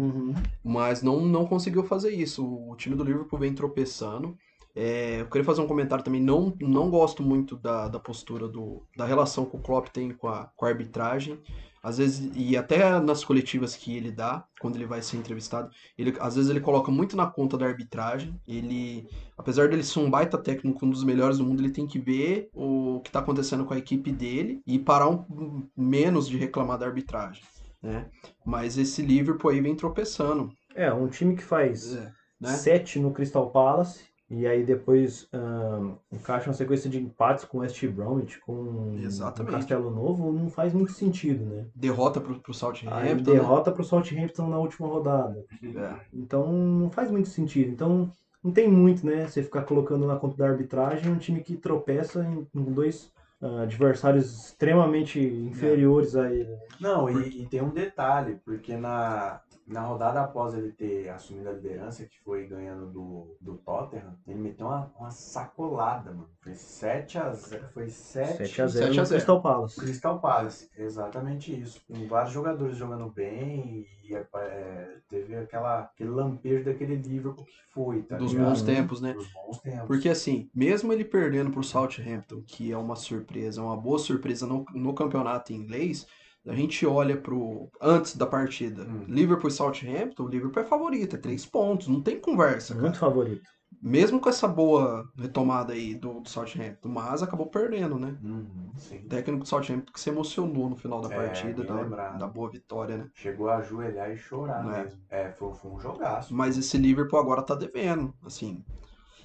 [0.63, 2.45] mas não, não conseguiu fazer isso.
[2.45, 4.37] O time do Liverpool vem tropeçando.
[4.75, 6.21] É, eu queria fazer um comentário também.
[6.21, 10.29] Não, não gosto muito da, da postura do, da relação que o Klopp tem com
[10.29, 11.41] a, com a arbitragem.
[11.83, 16.15] Às vezes, e até nas coletivas que ele dá, quando ele vai ser entrevistado, ele,
[16.21, 18.39] às vezes ele coloca muito na conta da arbitragem.
[18.47, 21.99] Ele, apesar dele ser um baita técnico, um dos melhores do mundo, ele tem que
[21.99, 26.79] ver o que está acontecendo com a equipe dele e parar um, menos de reclamar
[26.79, 27.43] da arbitragem.
[27.83, 28.11] Né?
[28.45, 30.51] Mas esse Liverpool aí vem tropeçando.
[30.75, 32.53] É, um time que faz É, né?
[32.53, 37.85] sete no Crystal Palace e aí depois ahn, encaixa uma sequência de empates com West
[37.89, 39.53] Bromwich, com Exatamente.
[39.53, 41.67] o Castelo Novo, não faz muito sentido, né?
[41.75, 42.95] Derrota pro, pro Southampton.
[42.95, 43.15] né?
[43.17, 45.45] derrota para o Southampton na última rodada.
[45.63, 45.95] É.
[46.15, 47.73] Então não faz muito sentido.
[47.73, 48.09] Então
[48.43, 49.27] não tem muito, né?
[49.27, 53.13] Você ficar colocando na conta da arbitragem um time que tropeça em, em dois
[53.43, 56.57] ah, adversários extremamente inferiores a ele.
[56.81, 59.41] Não, e, e tem um detalhe, porque na,
[59.71, 64.41] na rodada após ele ter assumido a liderança, que foi ganhando do, do Tottenham, ele
[64.41, 66.29] meteu uma, uma sacolada, mano.
[66.41, 69.09] Foi 7 a 0 Foi 7, 7 a 0 7 a no 0.
[69.09, 69.81] Crystal Palace.
[69.81, 71.81] Crystal Palace, exatamente isso.
[71.87, 78.03] Com vários jogadores jogando bem e é, teve aquela, aquele lampejo daquele Liverpool que foi,
[78.03, 78.49] tá Dos ligado?
[78.49, 79.13] bons tempos, né?
[79.13, 79.87] Dos bons tempos.
[79.87, 84.65] Porque assim, mesmo ele perdendo pro Southampton, que é uma surpresa, uma boa surpresa no,
[84.75, 86.09] no campeonato inglês,
[86.47, 87.69] a gente olha pro.
[87.81, 89.05] Antes da partida, Hum.
[89.09, 92.83] Liverpool e Southampton, o Liverpool é favorito, é três pontos, não tem conversa, cara.
[92.83, 93.43] Muito favorito.
[93.83, 98.17] Mesmo com essa boa retomada aí do, do Southampton, mas acabou perdendo, né?
[98.23, 98.73] Uhum.
[99.05, 102.51] O técnico do Southampton que se emocionou no final da É, partida, da, da boa
[102.51, 103.07] vitória, né?
[103.15, 104.83] Chegou a ajoelhar e chorar É.
[104.85, 105.01] mesmo.
[105.09, 106.35] É, foi, foi um jogaço.
[106.35, 108.65] Mas esse Liverpool agora tá devendo, assim.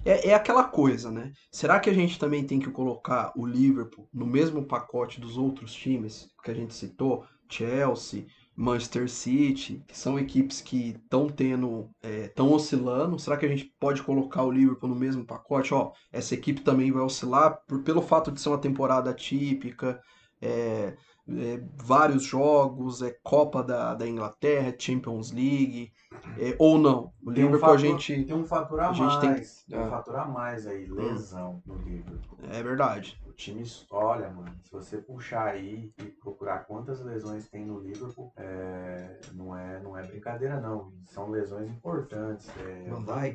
[0.05, 1.33] É, é aquela coisa, né?
[1.51, 5.73] Será que a gente também tem que colocar o Liverpool no mesmo pacote dos outros
[5.73, 7.25] times que a gente citou?
[7.49, 8.25] Chelsea,
[8.55, 13.19] Manchester City, que são equipes que estão tendo, estão é, oscilando.
[13.19, 15.73] Será que a gente pode colocar o Liverpool no mesmo pacote?
[15.73, 19.99] Ó, essa equipe também vai oscilar por, pelo fato de ser uma temporada típica,
[20.41, 20.95] é,
[21.27, 25.91] é, vários jogos, é Copa da, da Inglaterra, Champions League,
[26.39, 27.11] é, ou não.
[27.23, 28.23] O tem Liverpool um fator, a gente.
[28.25, 29.63] Tem um fator a, a gente mais.
[29.63, 29.89] tem- Tem, um é.
[29.89, 32.37] fator a mais aí, lesão no Liverpool.
[32.51, 33.19] É verdade.
[33.27, 38.31] O time, olha, mano, se você puxar aí e procurar quantas lesões tem no Liverpool,
[38.37, 40.93] é, não, é, não é brincadeira, não.
[41.03, 42.49] São lesões importantes.
[42.59, 43.33] É, Van Dijk,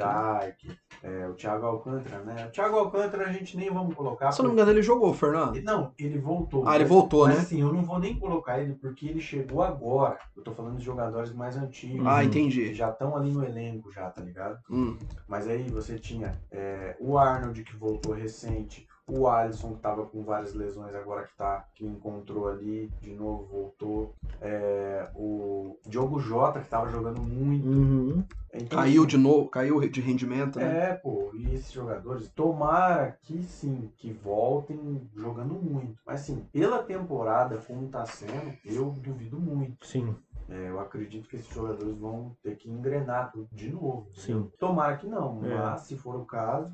[0.69, 0.77] né?
[1.03, 2.47] É, o Thiago Alcântara, né?
[2.47, 4.33] O Thiago Alcântara a gente nem vamos colocar.
[4.33, 5.61] Se eu não me porque- engano, ele jogou, Fernando.
[5.63, 6.67] Não, ele voltou.
[6.67, 7.41] Ah, ele mas- voltou, mas né?
[7.43, 10.19] assim, eu não vou nem colocar ele porque ele chegou agora.
[10.37, 12.07] Eu tô falando de jogadores mais antigos.
[12.07, 12.25] Ah, Uhum.
[12.71, 14.59] Que já estão ali no elenco já, tá ligado?
[14.71, 14.97] Hum,
[15.27, 20.23] Mas aí você tinha é, o Arnold que voltou recente, o Alisson que tava com
[20.23, 24.15] várias lesões agora que tá que encontrou ali, de novo voltou.
[24.41, 27.67] É, o Diogo Jota que tava jogando muito.
[27.67, 28.25] Uhum.
[28.55, 30.91] Então, caiu assim, de novo, caiu de rendimento, né?
[30.91, 36.01] É, pô, e esses jogadores, tomara que sim, que voltem jogando muito.
[36.07, 39.87] Mas assim, pela temporada como tá sendo, eu duvido muito.
[39.87, 40.17] Sim.
[40.51, 44.07] É, eu acredito que esses jogadores vão ter que engrenar tudo de novo.
[44.11, 44.33] Sim.
[44.33, 44.53] entendeu?
[44.59, 45.55] Tomara que não, É.
[45.55, 46.73] mas se for o caso,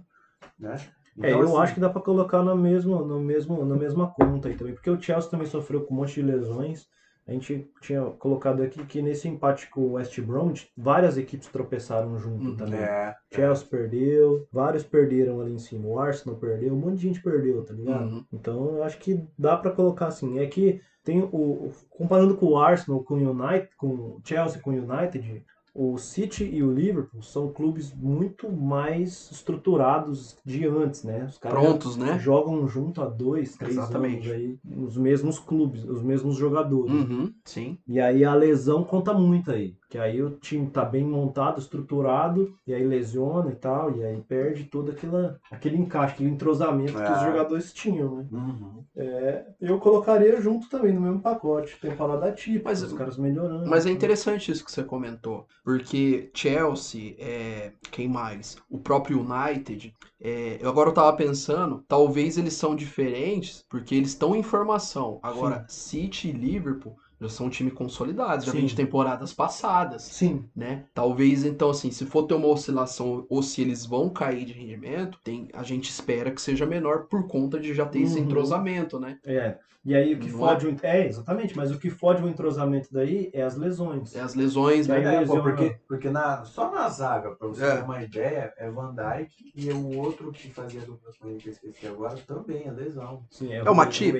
[0.58, 0.76] né?
[1.22, 4.08] É, Então, eu assim, acho que dá pra colocar na mesma, no mesmo, na mesma
[4.10, 6.86] conta aí também, porque o Chelsea também sofreu com um monte de lesões.
[7.26, 12.16] A gente tinha colocado aqui que nesse empate com o West Brom, várias equipes tropeçaram
[12.18, 12.56] junto Uhum.
[12.56, 12.78] também.
[12.78, 17.20] É, Chelsea perdeu, vários perderam ali em cima, o Arsenal perdeu, um monte de gente
[17.22, 18.04] perdeu, tá ligado?
[18.08, 18.24] Uhum.
[18.32, 20.38] Então eu acho que dá pra colocar assim.
[20.38, 24.70] É que tem o, comparando com o Arsenal, com o United, com o Chelsea, com
[24.70, 31.26] o United, o City e o Liverpool são clubes muito mais estruturados de antes, né?
[31.26, 32.18] Os caras Prontos, né?
[32.18, 34.28] jogam junto há dois, três Exatamente.
[34.28, 36.92] anos aí, nos mesmos clubes, os mesmos jogadores.
[36.92, 37.78] Uhum, sim.
[37.86, 39.76] E aí a lesão conta muito aí.
[39.88, 44.20] Que aí o time tá bem montado, estruturado, e aí lesiona e tal, e aí
[44.20, 47.24] perde todo aquela, aquele encaixe, aquele entrosamento que os É.
[47.26, 48.26] jogadores tinham, né?
[48.32, 48.84] uhum.
[48.96, 53.68] É, eu colocaria junto também no mesmo pacote, temporada típica, Mas- os caras melhorando.
[53.70, 58.56] Mas é interessante isso que você comentou, porque Chelsea, é, quem mais?
[58.68, 64.08] O próprio United, é, eu agora eu tava pensando, talvez eles são diferentes porque eles
[64.10, 65.20] estão em formação.
[65.22, 68.58] Agora, City e Liverpool já são um time consolidados, já Sim.
[68.58, 70.84] vem de temporadas passadas, Sim, né?
[70.94, 75.18] Talvez então assim, se for ter uma oscilação ou se eles vão cair de rendimento,
[75.24, 78.24] tem, a gente espera que seja menor por conta de já ter esse Uhum.
[78.26, 79.18] entrosamento, né?
[79.24, 79.58] é.
[79.86, 80.76] E aí o que Não fode o...
[80.82, 84.16] É, exatamente, mas o que fode o entrosamento daí é as lesões.
[84.16, 85.22] É as lesões, né?
[85.22, 87.76] É, porque, porque na, só na zaga, pra você É.
[87.76, 91.86] ter uma ideia, é Van Dijk e o outro que fazia ele, que eu esqueci
[91.86, 93.24] agora, também é lesão.
[93.30, 94.12] Sim, É o Matip?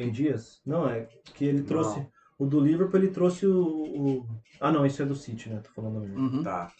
[0.64, 1.98] Não, é que ele trouxe...
[1.98, 2.15] Não.
[2.38, 4.26] O do Liverpool ele trouxe o, o-
[4.60, 5.60] Ah não, isso é do City, né?
[5.60, 6.18] Tô falando mesmo.
[6.18, 6.42] Uhum.
[6.42, 6.70] Tá,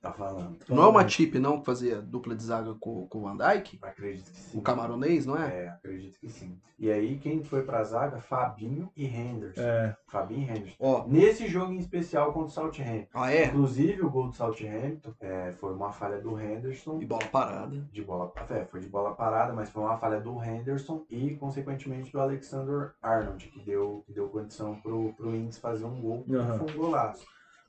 [0.00, 0.56] tá falando.
[0.68, 3.78] Não é o Matip, não, que fazia dupla de zaga com, com o Van Dijk?
[3.82, 4.58] Acredito que sim.
[4.58, 5.64] O camaronês, não é?
[5.64, 6.58] É, acredito que sim.
[6.78, 8.20] E aí, quem foi pra zaga?
[8.20, 9.60] Fabinho e Henderson.
[9.62, 10.76] É, Fabinho e Henderson.
[10.78, 13.08] Ó, Nesse jogo em especial contra o Southampton.
[13.14, 13.46] ah é?
[13.46, 17.00] Inclusive, o gol do Southampton é, foi uma falha do Henderson.
[17.00, 17.76] E bola parada.
[17.90, 22.12] De bola, é, foi de bola parada, mas foi uma falha do Henderson e, consequentemente,
[22.12, 26.34] do Alexander Arnold, que deu, que deu condição pro, pro Ings fazer um gol, que
[26.34, 26.58] Aham.
[26.58, 27.26] foi um golaço.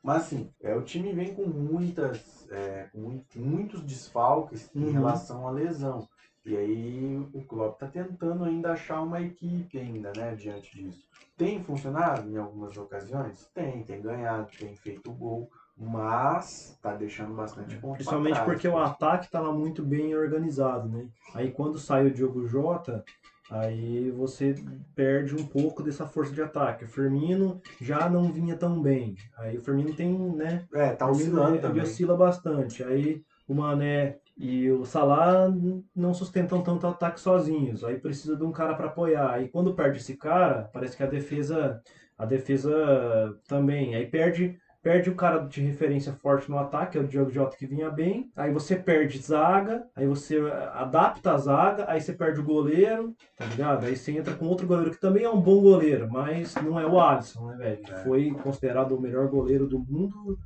[0.08, 4.92] Mas assim, é, o time vem com muitas, é, com mui- muitos desfalques em Uhum.
[4.94, 6.08] relação à lesão.
[6.46, 11.06] E aí o Klopp tá tentando ainda achar uma equipe ainda, né, diante disso.
[11.36, 13.50] Tem funcionado em algumas ocasiões?
[13.54, 18.68] Tem, tem ganhado, tem feito gol, mas tá deixando bastante ponto pra principalmente trás, porque
[18.70, 18.78] o pô.
[18.78, 21.10] ataque tava muito bem organizado, né?
[21.36, 23.04] Aí quando sai o Diogo Jota,
[23.50, 24.56] aí você
[24.96, 26.86] perde um pouco dessa força de ataque.
[26.86, 29.16] O Firmino já não vinha tão bem.
[29.38, 30.66] Aí o Firmino tem, né?
[30.74, 31.84] É, tá oscilando ele também.
[31.84, 32.84] oscila bastante.
[32.84, 35.52] Aí o Mané e o Salah
[35.96, 37.84] não sustentam tanto ataque sozinhos.
[37.84, 39.32] Aí precisa de um cara para apoiar.
[39.32, 41.82] Aí quando perde esse cara, parece que a defesa
[42.18, 43.96] a defesa também.
[43.96, 44.58] Aí perde
[44.88, 48.32] perde o cara de referência forte no ataque, é o Diogo Jota que vinha bem.
[48.38, 50.40] Aí você perde zaga, aí você
[50.74, 53.86] adapta a zaga, aí você perde o goleiro, tá ligado?
[53.86, 56.86] Aí você entra com outro goleiro que também é um bom goleiro, mas não é
[56.86, 57.82] o Alisson, né, velho?
[57.92, 57.96] É.
[58.02, 60.40] Foi considerado o melhor goleiro do mundo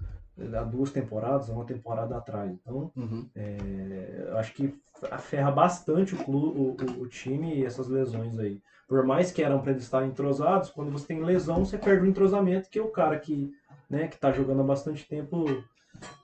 [0.58, 2.52] há duas temporadas, há uma temporada atrás.
[2.52, 3.30] Então, Uhum.
[3.36, 4.74] é, acho que
[5.20, 6.62] ferra bastante o, clube, o,
[7.00, 8.60] o- o time e essas lesões aí.
[8.88, 12.10] Por mais que eram para eles estarem entrosados, quando você tem lesão, você perde o
[12.10, 13.50] entrosamento, que é o cara que,
[13.92, 15.46] né, que tá jogando há bastante tempo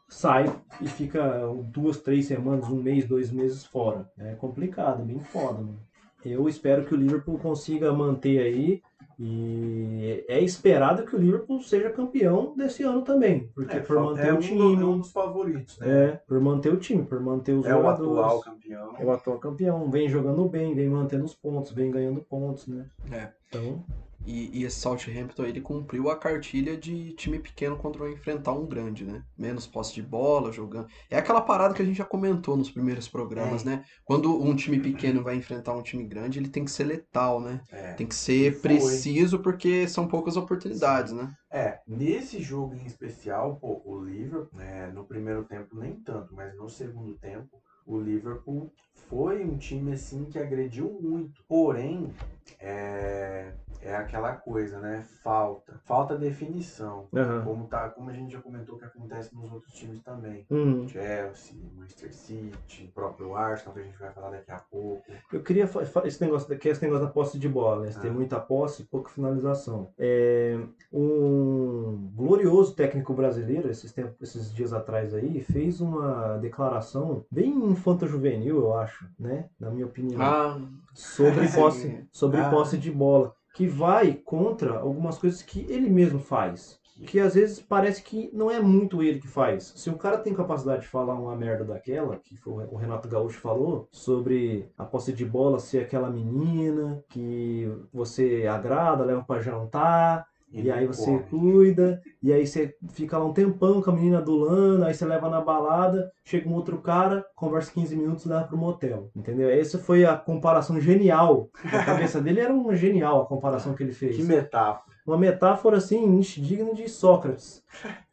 [0.10, 0.46] sai
[0.82, 4.10] e fica duas, três semanas, um mês, dois meses fora.
[4.18, 5.80] É complicado, bem foda, mano.
[6.26, 8.82] Eu espero que o Liverpool consiga manter aí
[9.20, 14.28] e é esperado que o Liverpool seja campeão desse ano também, porque É, por manter
[14.28, 15.88] é o um, time, do- é um dos favoritos, né?
[15.88, 18.12] é, por manter o time, por manter os É o jogadores.
[18.12, 18.96] atual campeão.
[18.98, 22.86] É o atual campeão, vem jogando bem, vem mantendo os pontos, vem ganhando pontos, né?
[23.12, 23.30] É.
[23.50, 23.84] Então,
[24.28, 29.06] E, e esse Southampton ele cumpriu a cartilha de time pequeno vai enfrentar um grande,
[29.06, 29.24] né?
[29.38, 30.88] Menos posse de bola, jogando.
[31.10, 33.70] É aquela parada que a gente já comentou nos primeiros programas, É.
[33.70, 33.86] né?
[34.04, 37.62] Quando um time pequeno vai enfrentar um time grande, ele tem que ser letal, né?
[37.72, 37.94] É.
[37.94, 38.62] Tem que ser Foi.
[38.62, 41.34] preciso porque são poucas oportunidades, né?
[41.50, 46.54] É, nesse jogo em especial, pô, o Liverpool, né, no primeiro tempo nem tanto, mas
[46.58, 48.70] no segundo tempo, o Liverpool
[49.10, 51.42] foi um time assim que agrediu muito.
[51.48, 52.12] Porém,
[52.60, 55.04] é, é aquela coisa, né?
[55.24, 55.80] Falta.
[55.86, 57.08] Falta definição.
[57.16, 57.44] aham.
[57.44, 60.46] Como, tá, como a gente já comentou que acontece nos outros times também.
[60.52, 60.88] Hum.
[60.88, 65.04] Chelsea, Manchester City, o próprio Arsenal, que a gente vai falar daqui a pouco.
[65.32, 65.70] Eu queria
[66.06, 67.92] esse negócio, da- que é esse negócio da posse de bola, né?
[68.02, 68.14] Tem Ah.
[68.14, 69.90] muita posse e pouca finalização.
[69.98, 70.58] É,
[70.92, 78.58] um glorioso técnico brasileiro, esses, tempos, esses dias atrás aí, fez uma declaração bem infanto-juvenil,
[78.58, 78.87] eu acho,
[79.20, 79.50] né?
[79.60, 80.22] Na minha opinião.
[80.22, 80.60] Ah,
[80.94, 82.50] sobre posse, sobre Ah.
[82.50, 86.80] posse de bola, que vai contra algumas coisas que ele mesmo faz.
[87.06, 89.72] Que às vezes parece que não é muito ele que faz.
[89.76, 93.40] Se um cara tem capacidade de falar uma merda daquela, que foi o Renato Gaúcho
[93.40, 100.26] falou, sobre a posse de bola ser aquela menina que você agrada, leva pra jantar,
[100.52, 101.24] e, aí você come.
[101.24, 105.30] cuida, e aí você fica lá um tempão com a menina adulando, aí você leva
[105.30, 109.12] na balada, chega um outro cara, conversa 15 minutos e leva pro motel.
[109.16, 109.50] Entendeu?
[109.50, 111.50] Essa foi a comparação genial.
[111.64, 114.16] Na cabeça dele era uma genial a comparação que ele fez.
[114.16, 114.97] Que metáfora.
[115.08, 117.64] Uma metáfora assim, digna de Sócrates.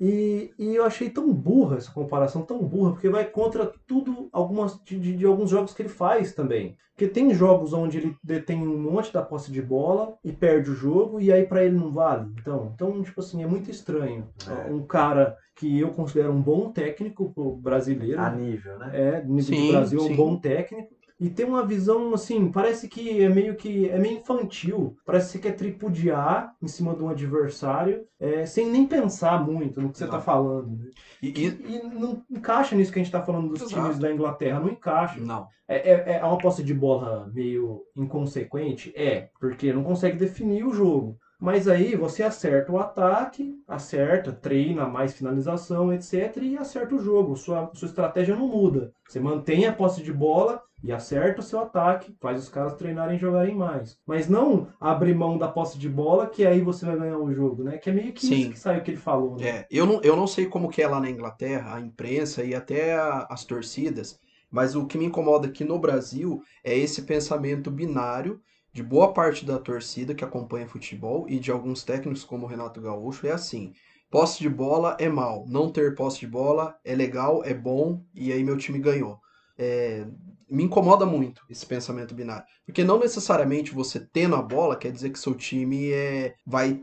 [0.01, 4.81] E, e eu achei tão burra essa comparação, tão burra, porque vai contra tudo algumas,
[4.85, 6.77] de, de- de alguns jogos que ele faz também.
[6.95, 10.75] Porque tem jogos onde ele detém um monte da posse de bola e perde o
[10.75, 12.31] jogo, e aí pra ele não vale.
[12.41, 14.29] Então, então tipo assim, é muito estranho.
[14.47, 14.73] É.
[14.73, 18.91] Um cara que eu considero um bom técnico brasileiro, A nível, né?
[18.95, 20.17] é, no nível Sim, de Brasil, é um sim.
[20.17, 20.95] bom técnico.
[21.25, 24.95] E tem uma visão, assim, parece que é meio que é meio infantil.
[25.07, 29.81] Parece que você quer tripudiar em cima de um adversário é, sem nem pensar muito
[29.81, 30.11] no que você Não.
[30.11, 30.77] tá falando.
[30.77, 30.91] né?
[31.23, 33.75] e, e- E não encaixa nisso que a gente tá falando dos Exato.
[33.81, 35.19] times da Inglaterra, não encaixa.
[35.19, 35.47] não.
[35.67, 38.93] É, é, é uma posse de bola meio inconsequente?
[38.95, 41.17] É, porque não consegue definir o jogo.
[41.41, 46.37] Mas aí você acerta o ataque, acerta, treina mais finalização, etc.
[46.43, 47.37] E acerta o jogo.
[47.37, 48.93] Sua, sua estratégia não muda.
[49.09, 53.17] Você mantém a posse de bola e acerta o seu ataque, faz os caras treinarem
[53.17, 53.99] e jogarem mais.
[54.07, 57.65] Mas não abrir mão da posse de bola, que aí você vai ganhar o jogo,
[57.65, 57.79] né?
[57.79, 58.41] Que é meio que Sim.
[58.43, 59.47] isso que saiu que ele falou, né?
[59.49, 62.55] É, eu não, eu não sei como que é lá na Inglaterra, a imprensa e
[62.55, 64.21] até a- as torcidas,
[64.51, 68.41] mas o que me incomoda aqui no Brasil é esse pensamento binário
[68.73, 72.81] de boa parte da torcida que acompanha futebol e de alguns técnicos como o Renato
[72.81, 73.73] Gaúcho, é assim,
[74.11, 78.33] posse de bola é mal, não ter posse de bola é legal, é bom, e
[78.33, 79.19] aí meu time ganhou.
[79.59, 80.07] É,
[80.55, 85.11] me incomoda muito esse pensamento binário, porque não necessariamente você tendo a bola quer dizer
[85.11, 86.83] que seu time é, vai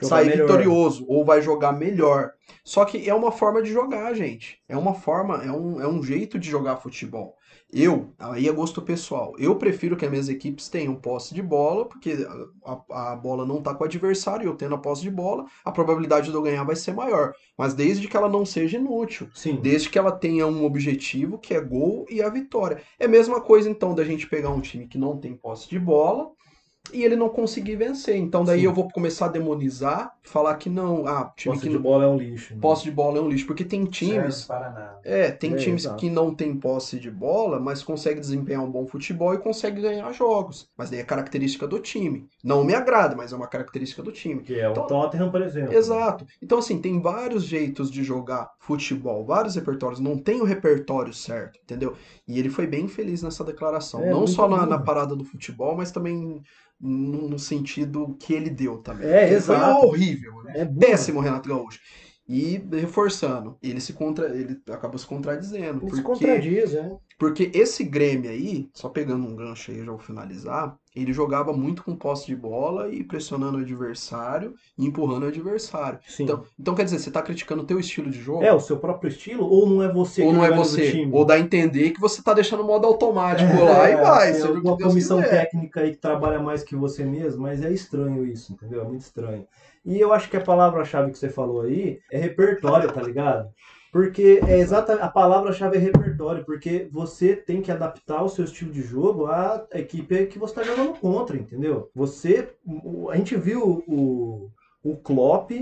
[0.00, 0.48] Jogar sair melhor.
[0.48, 2.32] vitorioso ou vai jogar melhor.
[2.64, 4.58] Só que é uma forma de jogar, gente.
[4.68, 7.36] É uma forma, é um, é um jeito de jogar futebol.
[7.72, 11.84] Eu, aí é gosto pessoal, eu prefiro que as minhas equipes tenham posse de bola,
[11.84, 12.24] porque
[12.64, 15.72] a, a bola não tá com o adversário, eu tendo a posse de bola, a
[15.72, 17.34] probabilidade de eu ganhar vai ser maior.
[17.58, 19.28] Mas desde que ela não seja inútil.
[19.34, 19.56] Sim.
[19.56, 22.80] Desde que ela tenha um objetivo, que é gol e a vitória.
[22.98, 25.78] É a mesma coisa, então, da gente pegar um time que não tem posse de
[25.78, 26.30] bola
[26.92, 28.16] e ele não conseguir vencer.
[28.16, 28.66] Então, daí Sim.
[28.66, 32.04] eu vou começar a demonizar, falar que não, ah, time Posse que de não, bola
[32.04, 32.54] é um lixo.
[32.54, 32.60] né?
[32.60, 33.46] posse de bola é um lixo.
[33.46, 34.36] Porque tem times.
[34.36, 35.00] Serve para nada.
[35.02, 35.96] É, tem É, times exato.
[35.96, 40.12] que não tem posse de bola, mas consegue desempenhar um bom futebol e consegue ganhar
[40.12, 40.68] jogos.
[40.76, 42.28] Mas daí é característica do time.
[42.44, 44.42] Não me agrada, mas é uma característica do time.
[44.42, 45.72] Que é o Então- Tottenham, por exemplo.
[45.74, 46.26] Exato.
[46.42, 50.00] Então, assim, tem vários jeitos de jogar futebol, vários repertórios.
[50.00, 51.94] Não tem o repertório certo, entendeu?
[52.28, 54.02] E ele foi bem feliz nessa declaração.
[54.02, 56.42] É, não só na, na parada do futebol, mas também
[56.80, 59.06] no, sentido que ele deu também.
[59.06, 59.86] É, Ele Foi exato.
[59.86, 60.60] horrível, né?
[60.60, 60.64] É.
[60.64, 61.80] Péssimo, Renato Gaúcho.
[62.26, 65.82] E reforçando, ele se contra, ele acabou se contradizendo.
[65.82, 66.96] Ele se porque, contradiz, né?
[67.18, 71.82] porque esse Grêmio aí, só pegando um gancho aí, já vou finalizar, ele jogava muito
[71.82, 75.98] com posse de bola e pressionando o adversário e empurrando o adversário.
[76.06, 76.24] Sim.
[76.24, 78.44] Então, então quer dizer, você tá criticando o teu estilo de jogo?
[78.44, 80.90] É o seu próprio estilo ou não é você ou que não é você?
[80.90, 81.12] time?
[81.12, 84.40] Ou dá a entender que você tá deixando o modo automático lá e É, vai,
[84.40, 85.30] alguma Deus comissão quiser.
[85.30, 88.82] técnica aí que trabalha mais que você mesmo, mas é estranho isso, entendeu?
[88.82, 89.46] É muito estranho.
[89.84, 93.48] E eu acho que a palavra-chave que você falou aí é repertório, tá ligado?
[93.94, 98.72] Porque é exata a palavra-chave é repertório, porque você tem que adaptar o seu estilo
[98.72, 101.88] de jogo à equipe que você está jogando contra, entendeu?
[101.94, 102.48] Você,
[103.08, 104.50] a gente viu o,
[104.82, 105.52] o Klopp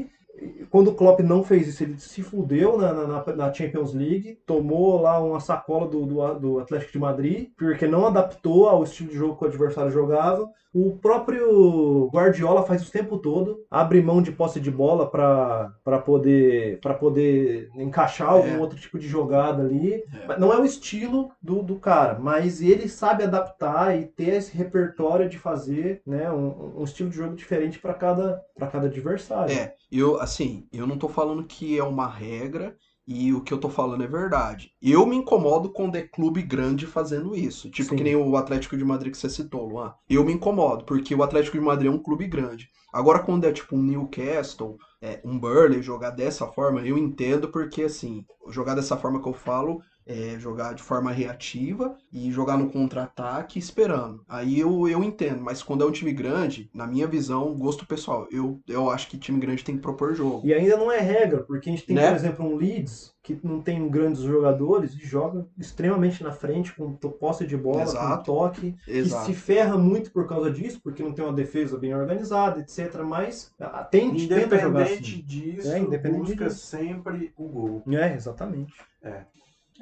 [0.70, 5.00] quando o Klopp não fez isso, ele se fudeu na, na, na Champions League, tomou
[5.00, 9.16] lá uma sacola do, do, do, Atlético de Madrid, porque não adaptou ao estilo de
[9.16, 10.48] jogo que o adversário jogava.
[10.74, 16.80] O próprio Guardiola faz o tempo todo, abre mão de posse de bola para poder,
[16.98, 18.58] poder encaixar algum é.
[18.58, 20.02] outro tipo de jogada ali.
[20.30, 20.38] É.
[20.38, 25.28] Não é o estilo do, do cara, mas ele sabe adaptar e ter esse repertório
[25.28, 29.54] de fazer né, um, um estilo de jogo diferente para cada, cada adversário.
[29.54, 32.76] É, eu, assim, eu não tô falando que é uma regra
[33.06, 34.72] e o que eu tô falando é verdade.
[34.80, 37.70] Eu me incomodo quando é clube grande fazendo isso.
[37.70, 37.96] Tipo Sim.
[37.96, 39.92] que nem o Atlético de Madrid que você citou, Luan.
[40.08, 42.70] Eu me incomodo, porque o Atlético de Madrid é um clube grande.
[42.92, 47.82] Agora, quando é tipo um Newcastle, é, um Burley, jogar dessa forma, eu entendo, porque
[47.82, 52.70] assim, jogar dessa forma que eu falo é, jogar de forma reativa e jogar no
[52.70, 54.24] contra-ataque esperando.
[54.28, 58.26] Aí eu, eu entendo, mas quando é um time grande, na minha visão, gosto pessoal,
[58.30, 60.46] eu, eu acho que time grande tem que propor jogo.
[60.46, 62.08] E ainda não é regra, porque a gente tem, né?
[62.08, 66.92] por exemplo, um Leeds que não tem grandes jogadores e joga extremamente na frente, com
[66.96, 68.16] posse de bola, Exato.
[68.16, 69.26] com toque, Exato.
[69.26, 73.00] que se ferra muito por causa disso, porque não tem uma defesa bem organizada, etc.
[73.04, 75.22] Mas ah, tem, tenta jogar assim.
[75.24, 76.66] disso, é, independente busca disso.
[76.66, 77.82] sempre o gol.
[77.92, 78.74] É, exatamente.
[79.00, 79.22] É.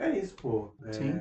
[0.01, 0.72] É isso, pô.
[0.84, 1.12] É, Sim.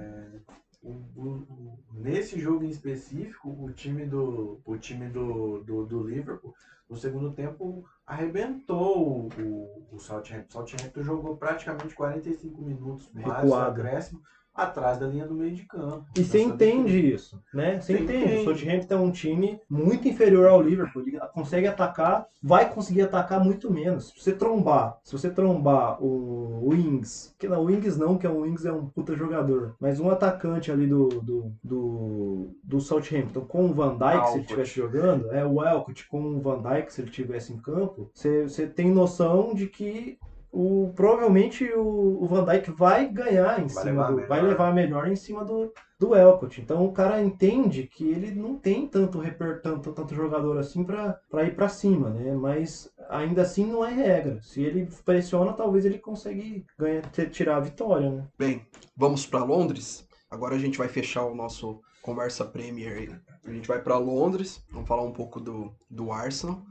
[0.81, 6.07] O, o, o, nesse jogo em específico, o time do, o time do, do, do
[6.07, 6.55] Liverpool,
[6.89, 10.47] no segundo tempo, arrebentou o, o Southampton.
[10.47, 14.21] O Southampton jogou praticamente 45 minutos mais acréscimo
[14.63, 16.05] atrás da linha do meio de campo.
[16.17, 17.15] E você entende defesa.
[17.15, 17.79] isso, né?
[17.79, 18.25] Você entende.
[18.25, 18.37] entende.
[18.37, 21.01] O Southampton é um time muito inferior ao Liverpool.
[21.01, 24.09] Ele consegue atacar, vai conseguir atacar muito menos.
[24.09, 28.41] Se você trombar, se você trombar o Wings, que não, o Wings não, que o
[28.41, 33.65] Wings é um puta jogador, mas um atacante ali do, do, do, do Southampton com
[33.65, 37.01] o Van Dijk, se ele estivesse jogando, é o Elcott com o Van Dijk, se
[37.01, 40.17] ele estivesse em campo, você, você tem noção de que
[40.51, 44.27] o, provavelmente o, o Van Dijk vai ganhar em vai cima do.
[44.27, 46.59] Vai levar melhor em cima do, do Elcott.
[46.59, 51.43] Então o cara entende que ele não tem tanto reper, tanto, tanto jogador assim para
[51.43, 52.33] ir para cima, né?
[52.33, 54.41] Mas ainda assim não é regra.
[54.41, 56.43] Se ele pressiona, talvez ele consiga
[56.77, 58.27] ganhar, tirar a vitória, né?
[58.37, 58.65] Bem,
[58.97, 60.07] vamos para Londres.
[60.31, 63.21] Agora a gente vai fechar o nosso conversa Premier.
[63.45, 64.63] A gente vai para Londres.
[64.71, 66.61] Vamos falar um pouco do, do Arsenal.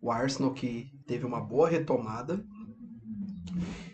[0.00, 2.42] O Arsenal que teve uma boa retomada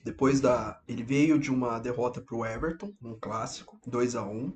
[0.05, 0.81] depois da.
[0.87, 4.53] Ele veio de uma derrota para o Everton, um clássico, 2 a 1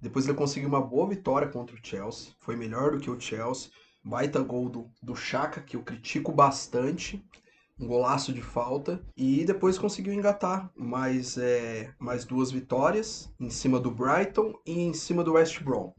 [0.00, 2.32] Depois ele conseguiu uma boa vitória contra o Chelsea.
[2.38, 3.70] Foi melhor do que o Chelsea.
[4.04, 7.24] Baita gol do, do Chaka, que eu critico bastante.
[7.78, 9.02] Um golaço de falta.
[9.16, 14.94] E depois conseguiu engatar mais, é, mais duas vitórias em cima do Brighton e em
[14.94, 15.92] cima do West Brom.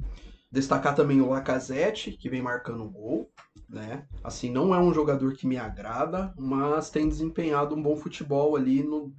[0.51, 3.29] Destacar também o Lacazette, que vem marcando um gol
[3.69, 4.03] né?
[4.23, 8.81] Assim, não é um jogador que me agrada, mas tem desempenhado um bom futebol ali
[8.83, 9.13] no,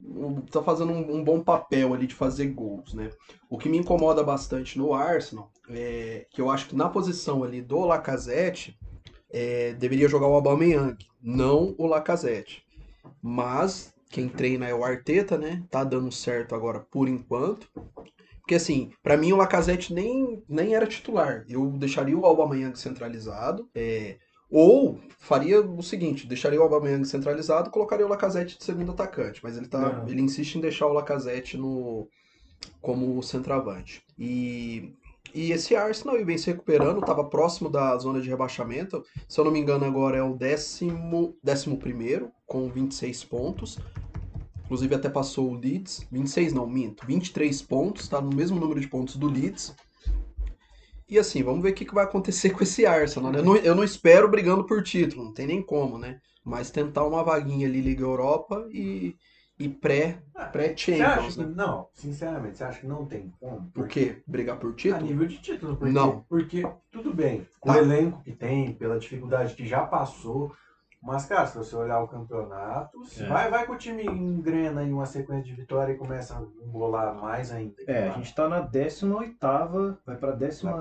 [0.00, 3.10] no tá fazendo um, um, bom papel ali de fazer gols, né?
[3.48, 7.62] O que me incomoda bastante no Arsenal é que eu acho que na posição ali
[7.62, 8.78] do Lacazette
[9.30, 12.62] é, deveria jogar o Aubameyang, não o Lacazette.
[13.22, 15.62] Mas quem treina é o Arteta, né?
[15.70, 17.68] Tá dando certo agora por enquanto.
[18.48, 21.44] Porque assim, para mim o Lacazette nem, nem era titular.
[21.50, 23.68] Eu deixaria o Aubameyang centralizado.
[23.74, 24.16] É,
[24.50, 29.58] ou faria o seguinte, deixaria o Aubameyang centralizado, colocaria o Lacazette de segundo atacante, mas
[29.58, 32.08] ele tá, ele insiste em deixar o Lacazette no
[32.80, 34.02] como centroavante.
[34.18, 34.94] E
[35.34, 39.04] e esse Arsenal vem se recuperando, estava próximo da zona de rebaixamento.
[39.28, 43.78] Se eu não me engano, agora é o décimo, décimo primeiro, com 26 pontos.
[44.68, 46.06] Inclusive até passou o Leeds.
[46.12, 47.06] 26 não, minto.
[47.06, 49.74] 23 pontos, está no mesmo número de pontos do Leeds.
[51.08, 53.32] E assim, vamos ver o que, que vai acontecer com esse Arsenal.
[53.32, 53.38] Né?
[53.38, 56.20] Eu, não, eu não espero brigando por título, não tem nem como, né?
[56.44, 59.16] Mas tentar uma vaguinha ali Liga Europa e,
[59.58, 61.46] e pré, ah, pré-Champions, né?
[61.46, 63.70] Não, sinceramente, você acha que não tem como?
[63.70, 64.22] Por quê?
[64.26, 65.02] Brigar por título?
[65.02, 65.76] A nível de título.
[65.78, 66.26] Porque, não.
[66.28, 67.72] Porque, tudo bem, tá.
[67.72, 70.52] o elenco que tem, pela dificuldade que já passou,
[71.08, 73.24] mas, cara, se você olhar o campeonato, é.
[73.24, 77.14] vai, vai que o time engrena em uma sequência de vitória e começa a embolar
[77.14, 77.72] mais ainda.
[77.86, 79.38] É, a gente tá na 18
[80.04, 80.76] vai pra 18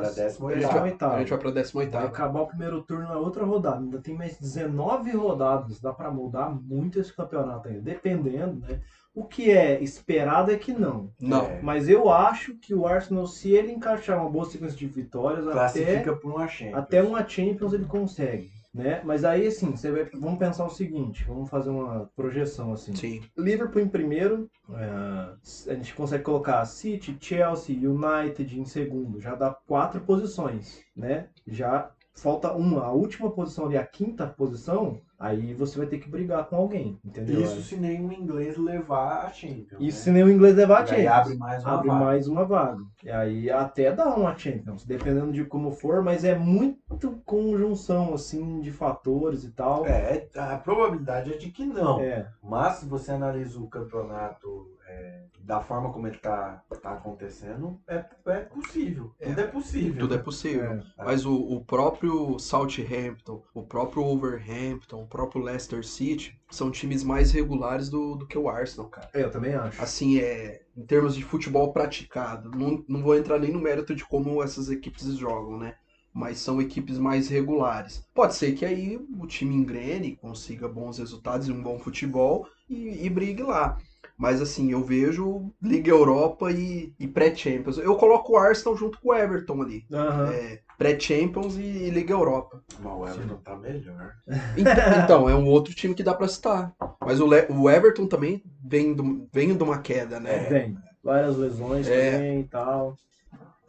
[1.16, 3.78] A gente vai pra 18 Vai acabar o primeiro turno na outra rodada.
[3.78, 5.80] Ainda tem mais 19 rodadas.
[5.80, 7.80] Dá pra mudar muito esse campeonato ainda.
[7.80, 8.82] Dependendo, né?
[9.16, 11.10] O que é esperado é que não.
[11.22, 11.46] Não.
[11.46, 11.62] É.
[11.62, 16.12] Mas eu acho que o Arsenal, se ele encaixar uma boa sequência de vitórias, Classifica
[16.12, 16.78] até, por uma Champions.
[16.78, 18.57] Até uma Champions ele consegue.
[18.78, 19.02] Né?
[19.04, 22.96] Mas aí, assim, você vai, vamos pensar o seguinte, vamos fazer uma projeção, assim.
[22.96, 23.24] Sim.
[23.36, 29.50] Liverpool em primeiro, é, a gente consegue colocar City, Chelsea, United em segundo, já dá
[29.50, 31.28] quatro posições, né?
[31.48, 36.10] Já falta uma, a última posição ali, a quinta posição, aí você vai ter que
[36.10, 37.42] brigar com alguém, entendeu?
[37.42, 39.82] Isso se nenhum inglês levar a Champions.
[39.82, 40.18] Isso né?
[40.18, 41.08] se o inglês levar a E aí Champions.
[41.08, 42.00] abre mais uma abre vaga.
[42.06, 42.84] mais uma vaga.
[43.04, 46.78] E aí até dá uma Champions, dependendo de como for, mas é muito
[47.26, 49.86] conjunção assim de fatores e tal.
[49.86, 52.00] É, a probabilidade é de que não.
[52.00, 57.80] É, Mas se você analisa o campeonato é, da forma como ele está tá acontecendo,
[57.88, 59.14] é, é possível.
[59.20, 59.30] É.
[59.30, 60.00] Tudo é possível.
[60.00, 60.64] Tudo é possível.
[60.72, 60.84] é.
[60.98, 67.32] Mas o, o próprio Southampton, o próprio Wolverhampton, o próprio Leicester City são times mais
[67.32, 69.10] regulares do, do que o Arsenal, cara.
[69.14, 69.82] É, eu também acho.
[69.82, 74.06] Assim, é, em termos de futebol praticado, não, não vou entrar nem no mérito de
[74.06, 75.76] como essas equipes jogam, né?
[76.14, 78.04] Mas são equipes mais regulares.
[78.14, 83.06] Pode ser que aí o time engrene, consiga bons resultados e um bom futebol e,
[83.06, 83.78] e brigue lá.
[84.18, 87.78] Mas assim, eu vejo Liga Europa e, e pré-Champions.
[87.78, 89.86] Eu coloco o Arsenal junto com o Everton ali.
[89.94, 90.32] Aham.
[90.32, 92.64] É, pré-Champions e, e Liga Europa.
[92.80, 94.14] Mas o Everton tá melhor.
[94.58, 96.74] Ent- Então, é um outro time que dá pra citar.
[97.00, 100.46] Mas o, Le- o Everton também vem, do, vem de uma queda, né?
[100.46, 102.12] Tem várias lesões É.
[102.14, 102.98] também e tal.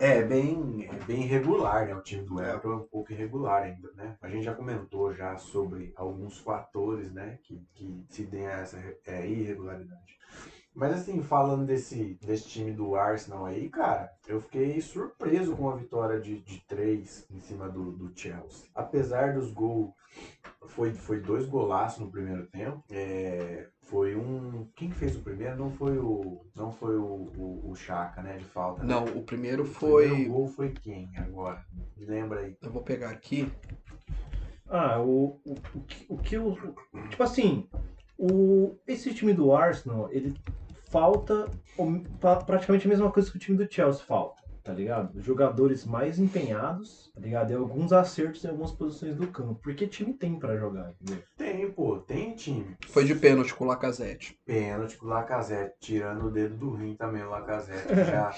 [0.00, 1.94] É bem, é bem irregular, né?
[1.94, 4.16] O time do Everton é um pouco irregular ainda, né?
[4.22, 7.38] A gente já comentou já sobre alguns fatores, né?
[7.42, 10.16] Que, que se deem a essa é, irregularidade.
[10.78, 15.74] Mas assim, falando desse, desse time do Arsenal aí, cara, eu fiquei surpreso com a
[15.74, 18.68] vitória de, de 3 em cima do, do Chelsea.
[18.72, 19.90] Apesar dos gols,
[20.68, 22.80] foi, foi dois golaços no primeiro tempo.
[22.92, 24.68] É, foi um.
[24.76, 25.56] Quem fez o primeiro?
[25.56, 26.44] Não foi o.
[26.54, 27.02] Não foi o,
[27.36, 28.36] o, o Chaka, né?
[28.36, 28.84] De falta.
[28.84, 28.94] né?
[28.94, 30.06] Não, o primeiro O foi.
[30.06, 31.64] primeiro gol foi quem agora?
[31.96, 32.56] Me lembra aí.
[32.62, 33.50] Eu vou pegar aqui.
[34.68, 36.52] Ah, o, o, o, que- o que o.
[36.52, 37.68] o- Tipo assim,
[38.16, 40.38] o, esse time do Arsenal, ele
[40.88, 41.48] falta
[42.46, 45.20] praticamente a mesma coisa que o time do Chelsea falta, tá ligado?
[45.20, 47.50] Jogadores mais empenhados, tá ligado?
[47.50, 49.60] E alguns acertos em algumas posições do campo.
[49.62, 51.22] Porque time tem pra jogar, entendeu?
[51.36, 52.76] Tem, pô, tem time.
[52.88, 54.38] Foi de pênalti com o Lacazette.
[54.44, 57.88] Pênalti com o Lacazette, tirando o dedo do rim também, o Lacazette.
[58.08, 58.32] Já,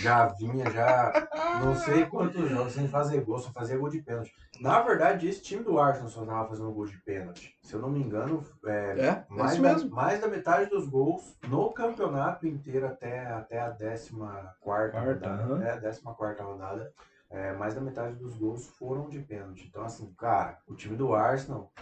[0.00, 1.28] já vinha, já
[1.62, 4.32] não sei quantos jogos sem fazer gol, só fazia gol de pênalti.
[4.60, 7.56] Na verdade, esse time do Arsenal só tava fazendo gol de pênalti.
[7.62, 11.36] Se eu não me engano, é, É, é mais, da, mais da metade dos gols
[11.48, 14.12] no campeonato inteiro até, até a 14
[14.60, 15.42] Quarta, rodada.
[15.42, 15.62] aham.
[15.62, 16.02] A 14
[16.42, 16.92] rodada.
[17.30, 19.66] É, mais da metade dos gols foram de pênalti.
[19.66, 21.72] Então, assim, cara, o time do Arsenal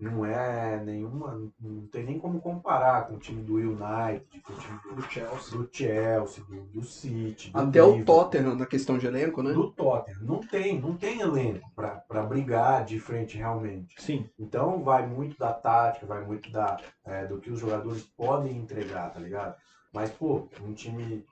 [0.00, 1.50] não é nenhuma.
[1.60, 5.02] Não tem nem como comparar com o time do United, com o time do, Do
[5.10, 5.58] Chelsea.
[5.58, 7.50] do Chelsea, do, do City.
[7.50, 9.52] Do Até o Liverpool, Tottenham na questão de elenco, né?
[9.52, 10.20] Do Tottenham.
[10.22, 13.94] Não tem, não tem elenco pra, pra brigar de frente realmente.
[14.00, 14.28] Sim.
[14.38, 19.12] Então vai muito da tática, vai muito da, é, do que os jogadores podem entregar,
[19.12, 19.54] tá ligado?
[19.92, 21.24] Mas, pô, um time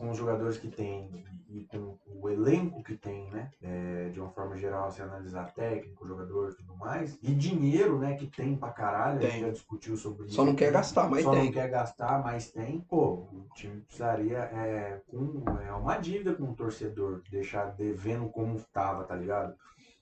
[0.00, 1.10] com os jogadores que tem
[1.50, 3.50] e, com o elenco que tem, né?
[3.62, 8.14] é, de uma forma geral, se analisar técnico, jogador e tudo mais, e dinheiro, né,
[8.14, 9.40] que tem pra caralho, a gente Tem.
[9.42, 10.36] já discutiu sobre isso.
[10.36, 11.44] Só não quer gastar, mas Só tem.
[11.44, 12.80] não quer gastar, mas tem.
[12.88, 18.58] Pô, o time precisaria é, com é, uma dívida com o torcedor, deixar devendo como
[18.72, 19.54] tava, tá ligado?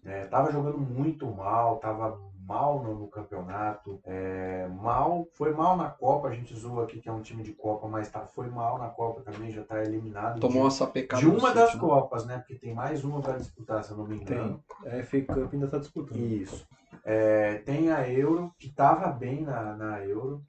[0.04, 2.16] É, tava jogando muito mal, tava
[2.48, 7.08] mal no, no campeonato, é, mal, foi mal na Copa, a gente zoou aqui que
[7.08, 10.40] é um time de Copa, mas tá, foi mal na Copa também, já tá eliminado
[10.40, 11.80] Tomou de, essa pecada de uma das né?
[11.80, 12.38] Copas, né?
[12.38, 14.38] Porque tem mais uma pra disputar, se eu não me Tem.
[14.38, 14.64] engano.
[14.86, 16.18] A FA Cup ainda tá disputando.
[16.18, 16.66] Isso.
[17.04, 20.42] É, tem a Euro, que estava bem na, na Euro.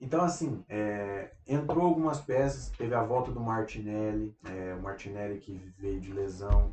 [0.00, 5.72] Então, assim, é, entrou algumas peças, teve a volta do Martinelli, é, o Martinelli que
[5.78, 6.72] veio de lesão.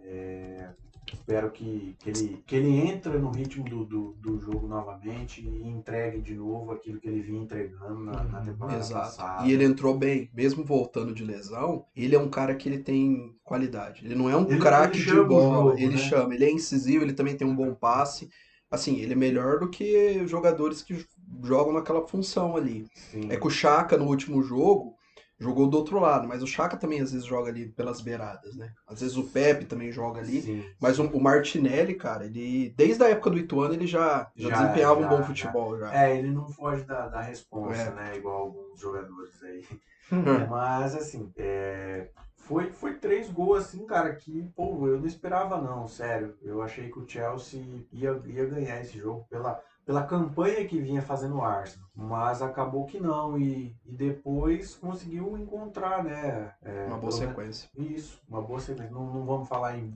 [0.00, 0.68] É,
[1.14, 5.66] espero que, que, ele, que ele entre no ritmo do, do, do jogo novamente e
[5.66, 9.00] entregue de novo aquilo que ele vinha entregando na, na temporada Exato.
[9.00, 9.46] passada.
[9.46, 13.34] E ele entrou bem, mesmo voltando de lesão, ele é um cara que ele tem
[13.42, 14.04] qualidade.
[14.04, 15.96] Ele não é um craque de bola, jogo, ele né?
[15.96, 18.28] chama, ele é incisivo, ele também tem um bom passe.
[18.70, 21.06] Assim, ele é melhor do que jogadores que
[21.42, 22.86] jogam naquela função ali.
[22.94, 23.30] Sim.
[23.30, 24.96] É que o Chaka no último jogo
[25.38, 28.70] jogou do outro lado, mas o Chaka também às vezes joga ali pelas beiradas, né?
[28.86, 30.42] Às vezes o Pepe também joga ali.
[30.42, 30.64] Sim.
[30.80, 34.62] Mas o, o Martinelli, cara, ele desde a época do Ituano ele já, já, Já,
[34.62, 35.94] desempenhava já, um bom futebol já.
[35.94, 37.94] É, ele não foge da, da responsa, É.
[37.94, 38.16] né?
[38.16, 39.64] Igual alguns jogadores aí.
[40.12, 40.46] Hum.
[40.48, 45.88] Mas, assim, é, foi, foi três gols, assim, cara, que, pô, eu não esperava, não,
[45.88, 46.36] sério.
[46.42, 47.60] Eu achei que o Chelsea
[47.90, 51.88] ia, ia ganhar esse jogo pela, pela campanha que vinha fazendo o Arsenal.
[51.94, 56.52] Mas acabou que não, e, e depois conseguiu encontrar, né?
[56.62, 57.68] é, Uma boa pelo menos- sequência.
[57.76, 58.92] Isso, uma boa sequência.
[58.92, 59.92] Não, não vamos falar em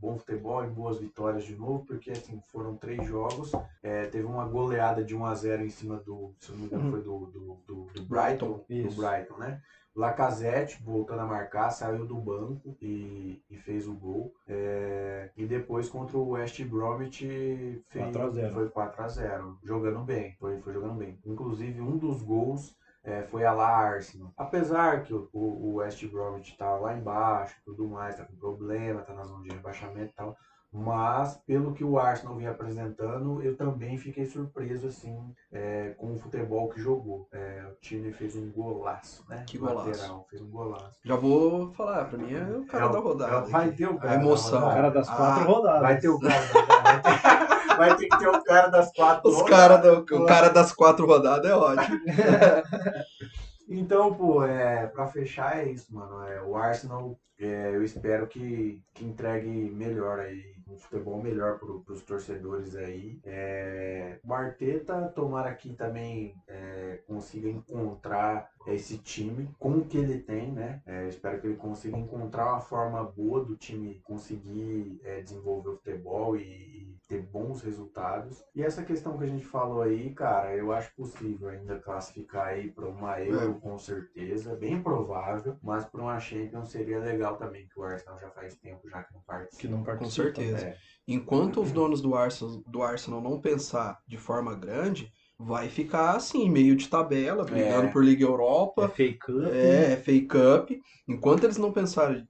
[0.00, 3.52] bom futebol e boas vitórias de novo, porque assim, foram três jogos.
[3.82, 6.84] É, teve uma goleada de 1 a 0 em cima do, se não me engano,
[6.84, 6.90] Uhum.
[6.90, 8.52] foi do, do, do, do Brighton.
[8.52, 8.96] Do Isso.
[9.00, 9.60] Brighton, né?
[9.94, 14.34] Lacazette voltando a marcar, saiu do banco e, e fez o gol.
[14.48, 18.54] É, e depois contra o West Bromwich fez, 4 a 0.
[18.54, 21.18] foi 4 a 0 jogando bem, foi, foi jogando bem.
[21.24, 24.32] Inclusive um dos gols é, foi a lá Arsenal.
[24.36, 29.02] Apesar que o, o o West Bromwich tá lá embaixo, tudo mais, tá com problema,
[29.02, 30.36] tá na zona de rebaixamento e tal.
[30.76, 35.16] Mas, pelo que o Arsenal vinha apresentando, eu também fiquei surpreso, assim,
[35.52, 37.28] é, com o futebol que jogou.
[37.32, 39.44] É, o time fez um golaço, né?
[39.46, 39.88] Que golaço.
[39.88, 40.98] Lateral, fez um golaço.
[41.04, 43.46] Já vou falar, pra mim é o cara É da rodada.
[43.46, 44.60] é vai ter o cara A emoção.
[44.60, 45.82] da O cara das quatro Ah, rodadas.
[45.82, 46.40] Vai ter o cara,
[46.82, 47.22] vai ter,
[47.78, 49.30] vai ter que ter o cara das quatro.
[49.30, 49.58] Os rodadas.
[49.58, 52.00] cara do, o cara das quatro rodadas é ótimo.
[53.66, 56.22] Então, pô, é, pra fechar é isso, mano.
[56.28, 60.42] É, o Arsenal, é, eu espero que, que entregue melhor aí,
[60.74, 63.20] um futebol melhor pro, pros torcedores aí.
[63.24, 70.18] É, o Arteta, tomara que também é, consiga encontrar esse time com o que ele
[70.20, 70.82] tem, né?
[70.86, 75.76] É, espero que ele consiga encontrar uma forma boa do time conseguir é, desenvolver o
[75.76, 78.42] futebol e, e ter bons resultados.
[78.54, 82.70] E essa questão que a gente falou aí, cara, eu acho possível ainda classificar aí
[82.70, 87.78] para uma Euro, com certeza, bem provável, mas para uma Champions seria legal também, que
[87.78, 89.60] o Arsenal já faz tempo já que não participa.
[89.60, 90.22] Que não Com participa.
[90.24, 90.63] certeza.
[90.64, 90.76] É.
[91.06, 96.48] Enquanto os donos do Arsenal, do Arsenal não pensar de forma grande, vai ficar assim,
[96.48, 97.90] meio de tabela, brigando É.
[97.90, 98.84] por Liga Europa.
[98.84, 99.50] É fake up.
[99.52, 100.70] É, FA Cup.
[101.06, 102.26] Enquanto eles não pensarem,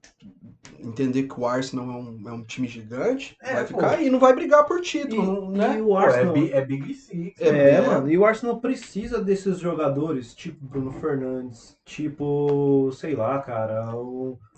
[0.79, 3.67] entender que o Arsenal é um, é um time gigante, É, vai pô.
[3.69, 5.77] ficar aí, não vai brigar por título, E, não- né?
[5.77, 6.33] e o Pô, é, Arsenal.
[6.33, 7.39] Bi- é Big Six.
[7.41, 7.81] É, É, é.
[7.81, 13.85] mano, e o Arsenal precisa desses jogadores, tipo Bruno Fernandes, tipo, sei lá, cara,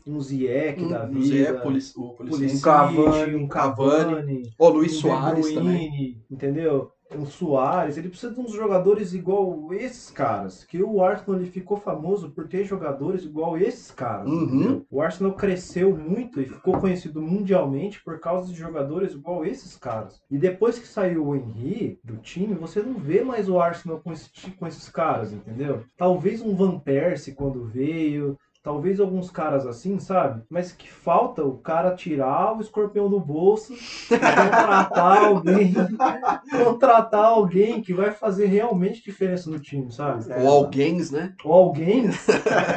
[0.10, 2.16] um, um da Um, o Zé, vida, Puli- o Pulisic.
[2.38, 4.04] Pulisic, um Cavani, um Cavani.
[4.16, 5.90] Cavani, Ó, Luiz um Soares também.
[5.90, 6.92] Bruyne, entendeu?
[7.16, 11.78] Um Soares, ele precisa de uns jogadores igual esses caras, que o Arsenal ele ficou
[11.78, 14.84] famoso por ter jogadores igual esses caras, Uhum.
[14.92, 20.20] O Arsenal cresceu muito e ficou conhecido mundialmente por causa de jogadores igual esses caras.
[20.30, 24.12] E depois que saiu o Henry do time, você não vê mais o Arsenal com,
[24.12, 24.30] esse,
[24.60, 25.84] com esses caras, entendeu?
[25.96, 28.38] Talvez um Van Persie quando veio,
[28.68, 30.42] talvez alguns caras assim, sabe?
[30.50, 33.74] Mas que falta o cara tirar o escorpião do bolso,
[34.10, 35.74] contratar alguém,
[36.66, 40.30] contratar alguém que vai fazer realmente diferença no time, sabe?
[40.30, 41.34] É, Ou alguém, né?
[41.46, 42.10] Ou alguém,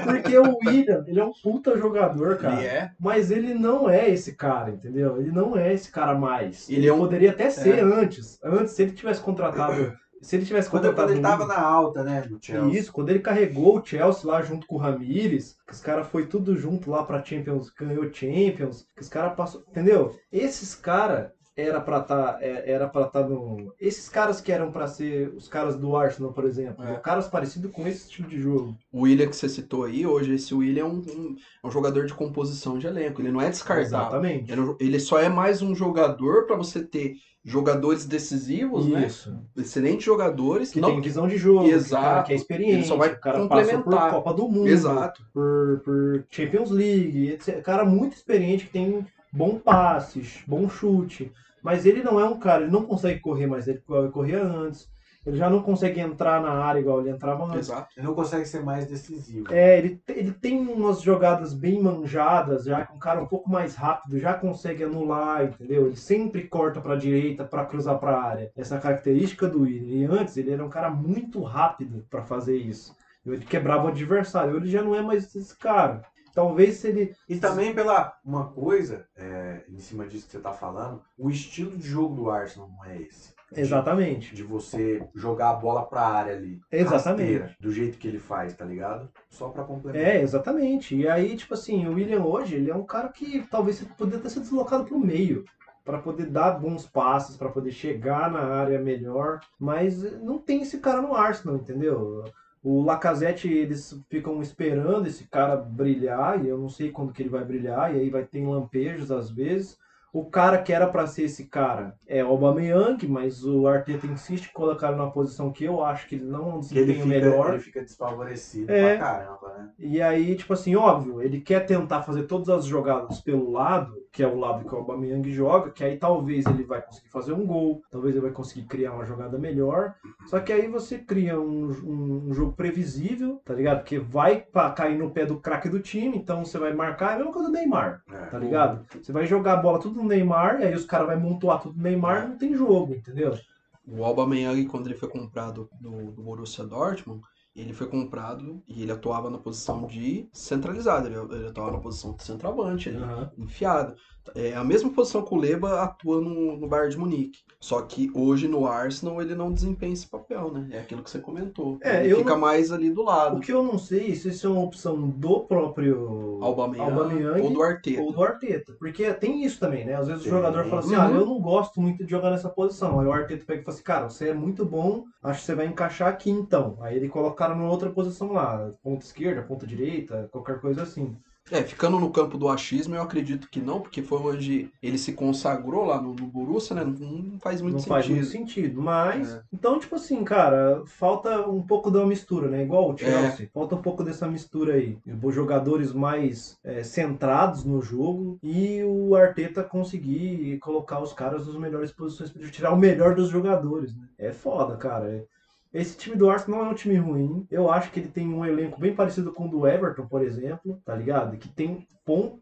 [0.04, 2.54] porque o William, ele é um puta jogador, cara.
[2.58, 2.90] Ele é.
[2.96, 5.20] Mas ele não é esse cara, entendeu?
[5.20, 6.68] Ele não é esse cara mais.
[6.68, 8.38] Ele Ele, é um- poderia até ser antes.
[8.44, 9.92] Antes, se ele tivesse contratado.
[10.20, 11.08] Se ele tivesse Quando, contratado.
[11.08, 12.78] quando ele tava um- na alta, né, do Chelsea.
[12.78, 16.26] Isso, quando ele carregou o Chelsea lá junto com o Ramires, que os caras foi
[16.26, 20.14] tudo junto lá pra Champions, ganhou Champions, que os caras passou, entendeu?
[20.30, 24.86] Esses caras era pra tá, é, era para tá no, esses caras que eram pra
[24.86, 26.94] ser os caras do Arsenal, por exemplo, É.
[26.96, 28.76] caras parecidos com esse estilo de jogo.
[28.90, 32.06] O William que você citou aí, hoje esse William é um, um- é um jogador
[32.06, 33.20] de composição de elenco.
[33.20, 33.84] Ele não é descartável.
[33.84, 34.50] Exatamente.
[34.50, 39.06] Ele, é ele só é mais um jogador pra você ter jogadores decisivos, né?
[39.06, 39.34] Isso.
[39.56, 40.70] Excelentes jogadores.
[40.72, 42.26] Que não- tem visão de jogo, Exato.
[42.26, 44.10] que é experiente, Ele só vai o cara passou por complementar.
[44.10, 45.22] Copa do Mundo, Exato.
[45.32, 47.62] por, por Champions League, etc.
[47.62, 51.32] Cara muito experiente que tem bom passes, bom chute.
[51.62, 53.82] Mas ele não é um cara, ele não consegue correr mais, ele
[54.12, 54.88] corria antes.
[55.26, 57.68] Ele já não consegue entrar na área igual ele entrava antes.
[57.68, 57.88] Exato.
[57.96, 59.52] Ele não consegue ser mais decisivo.
[59.52, 63.74] É, ele, ele tem umas jogadas bem manjadas, já que um cara um pouco mais
[63.74, 65.86] rápido já consegue anular, entendeu?
[65.86, 68.50] Ele sempre corta pra direita pra cruzar pra área.
[68.56, 70.08] Essa é a característica do Willian.
[70.08, 72.96] E antes ele era um cara muito rápido pra fazer isso.
[73.26, 74.56] Ele quebrava o adversário.
[74.56, 76.02] Ele já não é mais esse cara.
[76.32, 77.14] Talvez se ele.
[77.28, 81.76] E também pela uma coisa, é, em cima disso que você tá falando, o estilo
[81.76, 83.34] de jogo do Arsenal não é esse.
[83.52, 84.34] De- Exatamente.
[84.34, 86.60] De você jogar a bola pra área ali.
[86.70, 87.32] Exatamente.
[87.34, 89.08] rasteira, do jeito que ele faz, tá ligado?
[89.28, 90.08] Só pra complementar.
[90.08, 90.94] É, exatamente.
[90.96, 94.30] E aí, tipo assim, o William hoje, ele é um cara que talvez poderia ter
[94.30, 95.44] sido deslocado pro meio.
[95.84, 99.40] Pra poder dar bons passes, pra poder chegar na área melhor.
[99.58, 102.24] Mas não tem esse cara no Arsenal, entendeu?
[102.62, 107.30] O Lacazette, eles ficam esperando esse cara brilhar, e eu não sei quando que ele
[107.30, 109.78] vai brilhar, e aí vai ter lampejos às vezes.
[110.12, 114.48] O cara que era pra ser esse cara é o Aubameyang, mas o Arteta insiste
[114.48, 117.50] em colocar ele numa posição que eu acho que ele não Que ele fica, melhor.
[117.54, 118.96] ele fica desfavorecido É.
[118.96, 119.70] pra caramba, né?
[119.78, 124.22] E aí, tipo assim, óbvio, ele quer tentar fazer todas as jogadas pelo lado, que
[124.22, 127.46] é o lado que o Aubameyang joga, que aí talvez ele vai conseguir fazer um
[127.46, 129.94] gol, talvez ele vai conseguir criar uma jogada melhor.
[130.26, 133.84] Só que aí você cria um, um, um jogo previsível, tá ligado?
[133.84, 137.14] Que vai pra cair no pé do craque do time, então você vai marcar, é
[137.14, 138.26] a mesma coisa do Neymar, É.
[138.26, 138.84] tá ligado?
[139.00, 141.76] Você vai jogar a bola tudo no Neymar, e aí os caras vão montuar tudo
[141.76, 143.38] no Neymar, não tem jogo, entendeu?
[143.86, 147.22] O Aubameyang, quando ele foi comprado do, do Borussia Dortmund,
[147.54, 152.14] ele foi comprado e ele atuava na posição de centralizado, ele, ele atuava na posição
[152.14, 152.98] de centroavante, ali,
[153.38, 153.96] enfiado.
[154.34, 157.38] É a mesma posição que o Leba atua no, no Bayern de Munique.
[157.58, 160.68] Só que hoje no Arsenal ele não desempenha esse papel, né?
[160.70, 161.78] É aquilo que você comentou.
[161.82, 163.40] É, ele fica não- mais ali do O lado.
[163.40, 167.62] que eu não sei se isso é uma opção do próprio Aubameyang, Aubameyang ou do
[167.62, 168.00] Arteta.
[168.00, 168.74] ou do Arteta.
[168.78, 169.94] Porque tem isso também, né?
[169.94, 170.32] Às vezes Tem.
[170.32, 171.00] o jogador fala assim, Uhum.
[171.02, 173.00] ah, eu não gosto muito de jogar nessa posição.
[173.00, 175.54] Aí o Arteta pega e fala assim, cara, você é muito bom, acho que você
[175.54, 176.78] vai encaixar aqui então.
[176.80, 180.82] Aí ele coloca o cara numa outra posição lá, ponta esquerda, ponta direita, qualquer coisa
[180.82, 181.14] assim.
[181.50, 185.12] É, ficando no campo do achismo, eu acredito que não, porque foi onde ele se
[185.12, 186.84] consagrou lá no, no Borussia, né?
[186.84, 187.92] Não, não faz muito não sentido.
[187.94, 188.80] faz muito sentido.
[188.82, 189.42] Mas, É.
[189.52, 192.62] então, tipo assim, cara, falta um pouco da mistura, né?
[192.62, 193.48] Igual o Chelsea.
[193.52, 194.96] Falta um pouco dessa mistura aí.
[195.22, 201.56] Os jogadores mais é, centrados no jogo e o Arteta conseguir colocar os caras nas
[201.56, 204.04] melhores posições para tirar o melhor dos jogadores, né?
[204.18, 205.24] É foda, cara.
[205.72, 207.46] Esse time do Arsenal não é um time ruim.
[207.50, 210.80] Eu acho que ele tem um elenco bem parecido com o do Everton, por exemplo,
[210.84, 211.36] tá ligado?
[211.36, 211.86] Que tem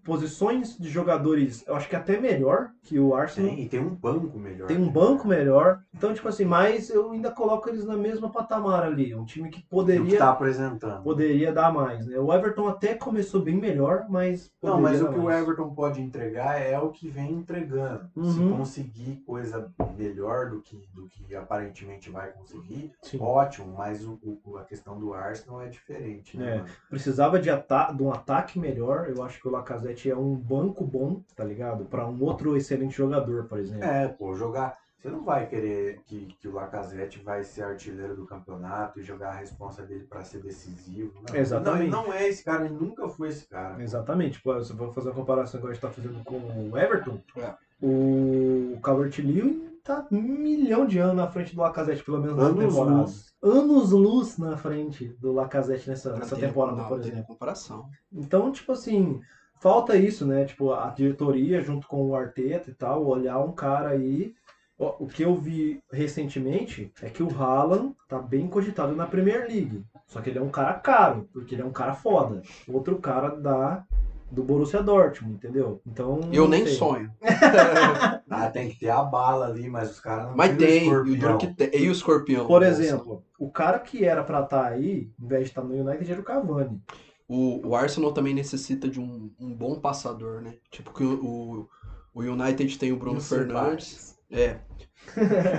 [0.05, 3.51] posições de jogadores, eu acho que até melhor que o Arsenal.
[3.51, 4.67] Tem, e tem um banco melhor.
[4.67, 5.81] Tem um banco melhor.
[5.95, 9.15] Então, tipo assim, mas eu ainda coloco eles na mesma patamar ali.
[9.15, 11.03] Um time que Do que poderia, tá apresentando.
[11.03, 12.19] poderia dar mais, né?
[12.19, 14.51] O Everton até começou bem melhor, mas.
[14.63, 15.43] Não, poderia mas o que o mais.
[15.43, 18.09] Everton pode entregar é o que vem entregando.
[18.15, 18.57] Se Uhum.
[18.59, 23.19] conseguir coisa melhor do que, do que aparentemente vai conseguir, Sim.
[23.21, 26.65] ótimo, mas o, o- a questão do Arsenal é diferente, né?
[26.65, 26.65] É.
[26.89, 29.09] Precisava de, ata de um ataque melhor.
[29.09, 31.85] Eu acho que o Lacazette é um banco bom, tá ligado?
[31.85, 33.85] Pra um outro excelente jogador, por exemplo.
[33.85, 34.77] É, pô, jogar.
[35.01, 39.29] Você não vai querer que, que o Lacazette vai ser artilheiro do campeonato e jogar
[39.29, 41.13] a responsa dele pra ser decisivo.
[41.29, 41.89] Não, Exatamente.
[41.91, 43.81] Não, não é esse cara, ele nunca foi esse cara.
[43.81, 44.43] Exatamente.
[44.43, 46.37] Pô, se eu fazer uma comparação que a gente tá fazendo com
[46.71, 47.55] o Everton, É.
[47.81, 52.97] o Calvert-Lewin tá um milhão de anos na frente do Lacazette, pelo menos nessa temporada.
[53.03, 53.29] luz.
[53.41, 57.25] Anos luz na frente do Lacazette nessa, nessa tem- temporada, não, por exemplo.
[57.25, 57.89] comparação.
[58.13, 59.21] Então, tipo assim,
[59.61, 60.45] falta isso, né?
[60.45, 64.35] Tipo, a diretoria junto com o Arteta e tal, olhar um cara aí.
[64.79, 69.85] O que eu vi recentemente é que o Haaland tá bem cogitado na Premier League.
[70.07, 72.43] Só que ele é um cara caro, porque ele é um cara foda.
[72.69, 73.85] Outro cara da
[74.31, 75.81] do Borussia Dortmund, entendeu?
[75.87, 76.75] Então, Eu não nem sei.
[76.75, 77.11] sonho.
[78.31, 81.25] Ah, tem que ter a bala ali, mas os caras não Mas o tem, e
[81.25, 81.71] o que tem.
[81.83, 82.47] E o escorpião?
[82.47, 82.71] Por Nossa.
[82.73, 86.21] exemplo, o cara que era pra estar aí, em vez de estar no United, era
[86.21, 86.81] o Cavani.
[87.29, 90.55] O, o Arsenal também necessita de um, um bom passador, né?
[90.71, 91.69] Tipo que o, o,
[92.15, 94.17] o United tem o Bruno Fernandes.
[94.31, 94.61] É.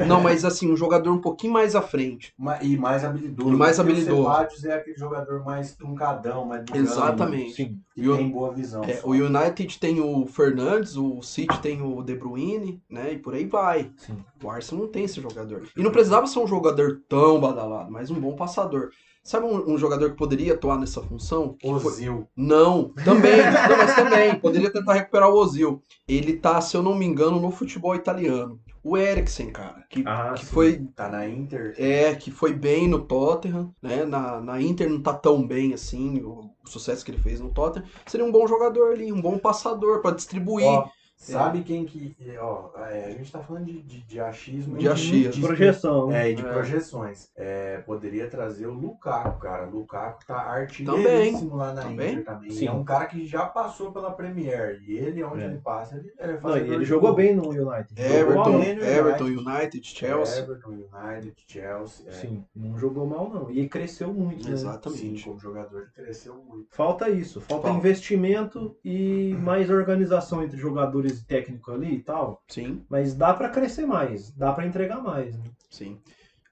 [0.08, 2.34] Não, mas assim, um jogador um pouquinho mais à frente.
[2.62, 3.50] E mais habilidoso.
[3.50, 4.22] E mais habilidoso.
[4.22, 7.54] O Ceballos é aquele jogador mais truncadão, mais durão, Exatamente.
[7.54, 7.80] Sim.
[7.96, 8.84] E o- tem boa visão.
[8.84, 13.14] É, o United tem o Fernandes, o City tem o De Bruyne, né?
[13.14, 13.92] E por aí vai.
[13.98, 14.18] Sim.
[14.44, 15.68] O Arsenal não tem esse jogador.
[15.76, 18.92] E não precisava ser um jogador tão badalado, mas um bom passador.
[19.30, 21.56] Sabe um, um jogador que poderia atuar nessa função?
[21.64, 22.28] Ozil.
[22.36, 23.38] Não, também,
[23.70, 25.84] não, mas também, poderia tentar recuperar o Ozil.
[26.08, 28.60] Ele tá, se eu não me engano, no futebol italiano.
[28.84, 30.52] O Eriksen, cara, que, Ah, que sim.
[30.52, 31.76] foi Tá na Inter.
[31.78, 34.04] é, que foi bem no Tottenham, né?
[34.04, 37.52] Na, na Inter não tá tão bem assim, o, o sucesso que ele fez no
[37.52, 37.86] Tottenham.
[38.08, 40.66] Seria um bom jogador ali, um bom passador pra distribuir.
[40.66, 40.88] Ó,
[41.20, 42.16] sabe quem que.
[42.40, 44.78] Ó, é, a gente tá falando de, de, de achismo.
[44.78, 45.32] De achismo.
[45.34, 46.12] de- Projeção.
[46.12, 46.52] É, e de É.
[46.52, 47.30] projeções.
[47.36, 49.68] É, poderia trazer o Lukaku, cara.
[49.68, 52.14] O Lukaku tá artilheiríssimo lá na Também.
[52.14, 52.52] Inter também.
[52.52, 52.68] Sim.
[52.68, 54.82] É um cara que já passou pela Premier.
[54.88, 55.46] E ele, onde É.
[55.48, 57.94] ele passa, ele, ele é Não, ele jogou bem no United.
[58.02, 60.44] Everton, no Everton, United, Chelsea.
[60.44, 62.06] Everton, United, Chelsea.
[62.08, 62.12] É.
[62.12, 63.52] Sim, não jogou mal não.
[63.52, 64.56] E cresceu muito, né?
[64.58, 65.24] Sim, Exatamente.
[65.26, 66.68] como jogador ele cresceu muito.
[66.72, 67.78] Falta isso, falta Falta.
[67.80, 72.42] investimento e mais organização entre jogadores técnico ali e tal.
[72.48, 75.36] Sim, Mas dá pra crescer mais, dá pra entregar mais.
[75.38, 75.44] né?
[75.70, 76.00] sim.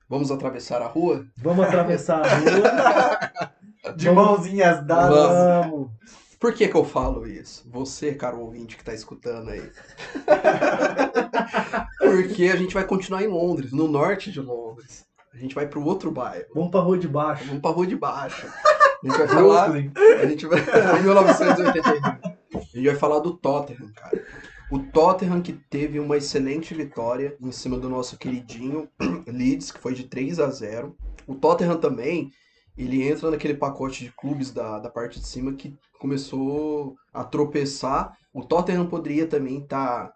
[0.10, 1.26] Vamos atravessar a rua?
[1.38, 3.52] Vamos atravessar a rua.
[3.98, 5.68] De Vamos- mãozinhas dadas.
[5.68, 5.90] Vamos.
[6.40, 7.68] Por que que eu falo isso?
[7.70, 9.70] Você, caro ouvinte que tá escutando aí.
[12.00, 15.06] Porque a gente vai continuar em Londres, no norte de Londres.
[15.34, 16.46] A gente vai pro outro bairro.
[16.54, 17.44] Vamos pra rua de baixo.
[17.46, 18.48] Vamos pra rua de baixo.
[18.48, 19.72] A gente vai falar.
[19.72, 20.60] A gente vai.
[21.00, 22.02] em 1982.
[22.04, 24.24] A gente vai falar do Tottenham, cara.
[24.70, 28.90] O Tottenham que teve uma excelente vitória em cima do nosso queridinho
[29.26, 30.94] Leeds, que foi de 3 a 0
[31.26, 32.32] O Tottenham também,
[32.78, 38.18] ele entra naquele pacote de clubes da, da parte de cima que começou a tropeçar.
[38.34, 40.14] O Tottenham poderia também estar tá,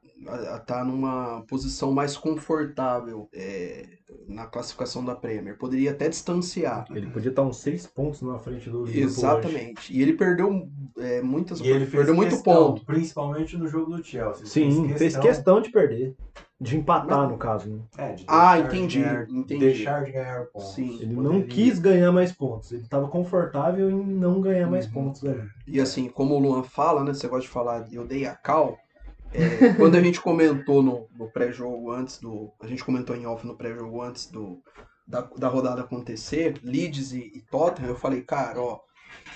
[0.65, 3.85] tá numa posição mais confortável é,
[4.27, 5.57] na classificação da Premier.
[5.57, 6.85] Poderia até distanciar.
[6.91, 9.91] Ele podia estar uns seis pontos na frente do Liverpool Exatamente.
[9.91, 9.93] hoje.
[9.99, 10.67] E ele perdeu
[10.97, 12.85] é, muitas E ele fez perdeu muito questão, ponto.
[12.85, 14.45] Principalmente no jogo do Chelsea.
[14.45, 16.15] Sim, fez questão de perder.
[16.59, 17.67] De empatar, no caso.
[17.71, 17.79] Né?
[17.97, 19.59] É, de Ah, deixar de entendi, ganhar- entendi.
[19.65, 20.75] Deixar de ganhar pontos.
[20.75, 20.99] Sim.
[21.01, 21.39] Ele Poderia.
[21.39, 22.71] não quis ganhar mais pontos.
[22.71, 24.91] Ele estava confortável em não ganhar mais Uhum.
[24.91, 25.23] pontos.
[25.23, 25.47] Né?
[25.65, 27.15] E assim, como o Luan fala, né?
[27.15, 28.77] Você gosta de falar, eu dei a cal.
[29.33, 32.51] É, quando a gente comentou no, no pré-jogo antes do.
[32.59, 34.61] A gente comentou em off no pré-jogo antes do,
[35.07, 38.79] da, da rodada acontecer, Leeds e, e Tottenham, eu falei, cara, ó,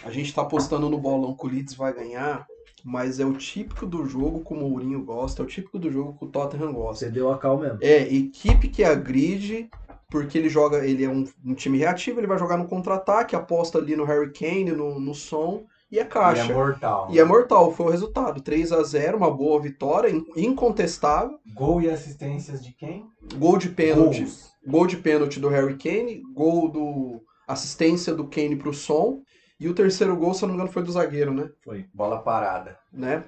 [0.04, 2.48] a gente tá apostando no bolão que o Leeds vai ganhar,
[2.84, 6.18] mas é o típico do jogo que o Mourinho gosta, é o típico do jogo
[6.18, 7.06] que o Tottenham gosta.
[7.06, 7.80] Você deu a cal mesmo.
[7.82, 9.70] É, equipe que agride,
[10.10, 13.78] porque ele joga, ele é um, um time reativo, ele vai jogar no contra-ataque, aposta
[13.78, 16.51] ali no Harry Kane, no, no som, e é E caixa.
[16.51, 17.07] é mortal.
[17.11, 18.41] E é mortal, foi o resultado.
[18.41, 21.38] 3 a 0 uma boa vitória, in- incontestável.
[21.53, 23.05] Gol e assistências de quem?
[23.38, 24.19] Gol de pênalti.
[24.21, 24.49] Gols.
[24.67, 29.21] Gol de pênalti do Harry Kane, gol do assistência do Kane pro som.
[29.59, 31.49] E o terceiro gol, se eu não me engano, foi do zagueiro, né?
[31.63, 31.86] Foi.
[31.93, 32.77] Bola parada.
[32.91, 33.23] né?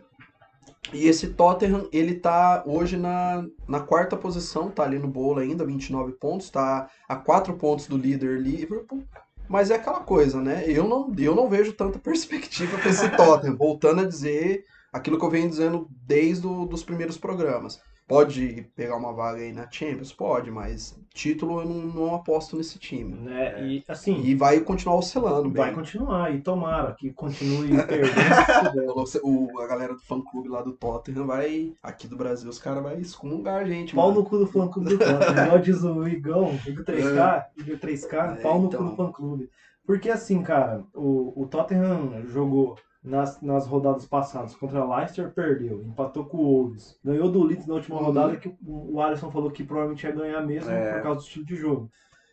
[0.94, 5.66] E esse Tottenham, ele tá hoje na, na quarta posição, tá ali no bolo ainda,
[5.66, 9.04] 29 pontos, tá a 4 pontos do líder Liverpool.
[9.48, 10.64] Mas é aquela coisa, né?
[10.68, 13.56] Eu não, eu não vejo tanta perspectiva para esse Tottenham.
[13.56, 17.80] Voltando a dizer aquilo que eu venho dizendo desde os primeiros programas.
[18.08, 20.14] Pode pegar uma vaga aí na Champions?
[20.14, 23.14] Pode, mas título eu não, não aposto nesse time.
[23.14, 23.68] Né?
[23.68, 25.76] E assim, E vai continuar oscilando vai bem.
[25.76, 26.34] continuar.
[26.34, 29.04] E tomara que continue perdendo.
[29.24, 31.74] O, a galera do fã clube lá do Tottenham vai.
[31.84, 34.22] Aqui do Brasil, os caras vão excomungar a gente, Pau mano.
[34.22, 35.46] no cu do fã clube do Tottenham.
[35.46, 38.84] Igual diz o Igão, Igor 3K, Igor 3K, É, pau no então.
[38.86, 39.50] cu do fã clube.
[39.86, 42.78] Porque assim, cara, o, o Tottenham jogou
[43.08, 47.00] nas, nas rodadas passadas contra a Leicester, perdeu, empatou com o Wolves.
[47.04, 48.06] Ganhou do Leeds na última Uhum.
[48.06, 48.56] rodada, que o,
[48.96, 50.94] o Alisson falou que provavelmente ia ganhar mesmo É.
[50.94, 51.90] por causa do estilo de jogo.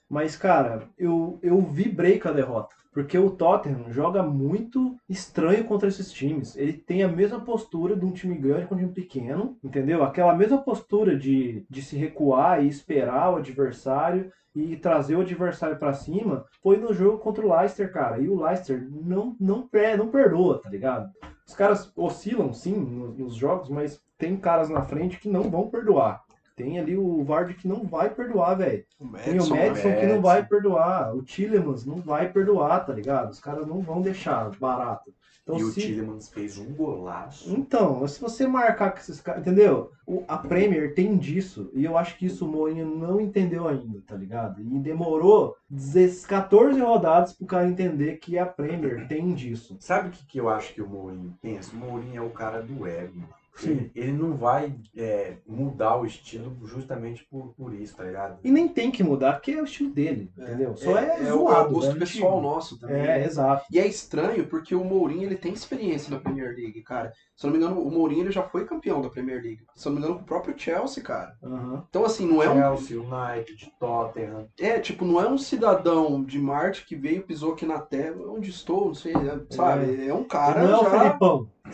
[0.08, 2.74] Mas, cara, eu, eu vibrei com a derrota.
[2.94, 6.56] Porque o Tottenham joga muito estranho contra esses times.
[6.56, 10.04] Ele tem a mesma postura de um time grande com um time pequeno, entendeu?
[10.04, 15.76] Aquela mesma postura de, de se recuar e esperar o adversário e trazer o adversário
[15.76, 16.44] pra cima.
[16.62, 18.20] Foi no jogo contra o Leicester, cara.
[18.20, 21.10] E o Leicester não, não, per- não perdoa, tá ligado?
[21.46, 25.68] Os caras oscilam, sim, nos, nos jogos, mas tem caras na frente que não vão
[25.68, 26.23] perdoar.
[26.56, 28.84] Tem ali o Vardy que não vai perdoar, velho.
[29.00, 31.14] O Tem o Madison, que não vai perdoar.
[31.14, 33.30] O Tillemans não vai perdoar, tá ligado?
[33.30, 35.12] Os caras não vão deixar barato.
[35.42, 35.80] Então, e o se...
[35.82, 37.52] Tillemans fez um golaço.
[37.52, 39.42] então, se você marcar com esses caras.
[39.42, 39.90] Entendeu?
[40.06, 41.70] O- a Premier tem disso.
[41.74, 44.62] E eu acho que isso o Mourinho não entendeu ainda, tá ligado?
[44.62, 49.76] E demorou 10 14 rodadas pro cara entender que a Premier tem disso.
[49.80, 51.72] Sabe o que, que eu acho que o Mourinho pensa?
[51.74, 53.20] O Mourinho é o cara do ego.
[53.56, 53.90] Sim.
[53.94, 58.38] Ele, não vai é, mudar o estilo justamente por, por isso, tá ligado?
[58.42, 60.76] E nem tem que mudar, porque é o estilo dele, entendeu?
[60.76, 61.74] Só é, é, o- é o zoado.
[61.74, 62.96] gosto é pessoal nosso também.
[62.96, 63.64] É, exato.
[63.70, 67.12] E é estranho porque o Mourinho ele tem experiência na Premier League, cara.
[67.36, 69.64] Se eu não me engano, o Mourinho ele já foi campeão da Premier League.
[69.74, 71.36] Se eu não me engano, com o próprio Chelsea, cara.
[71.42, 71.84] Aham.
[71.88, 72.54] Então, assim, não é um.
[72.76, 74.48] Chelsea, United, Tottenham.
[74.58, 78.50] É, tipo, não é um cidadão de Marte que veio, pisou aqui na Terra, onde
[78.50, 80.06] estou, não sei, né, sabe?
[80.08, 80.62] É, um cara.
[80.62, 81.18] não é o já...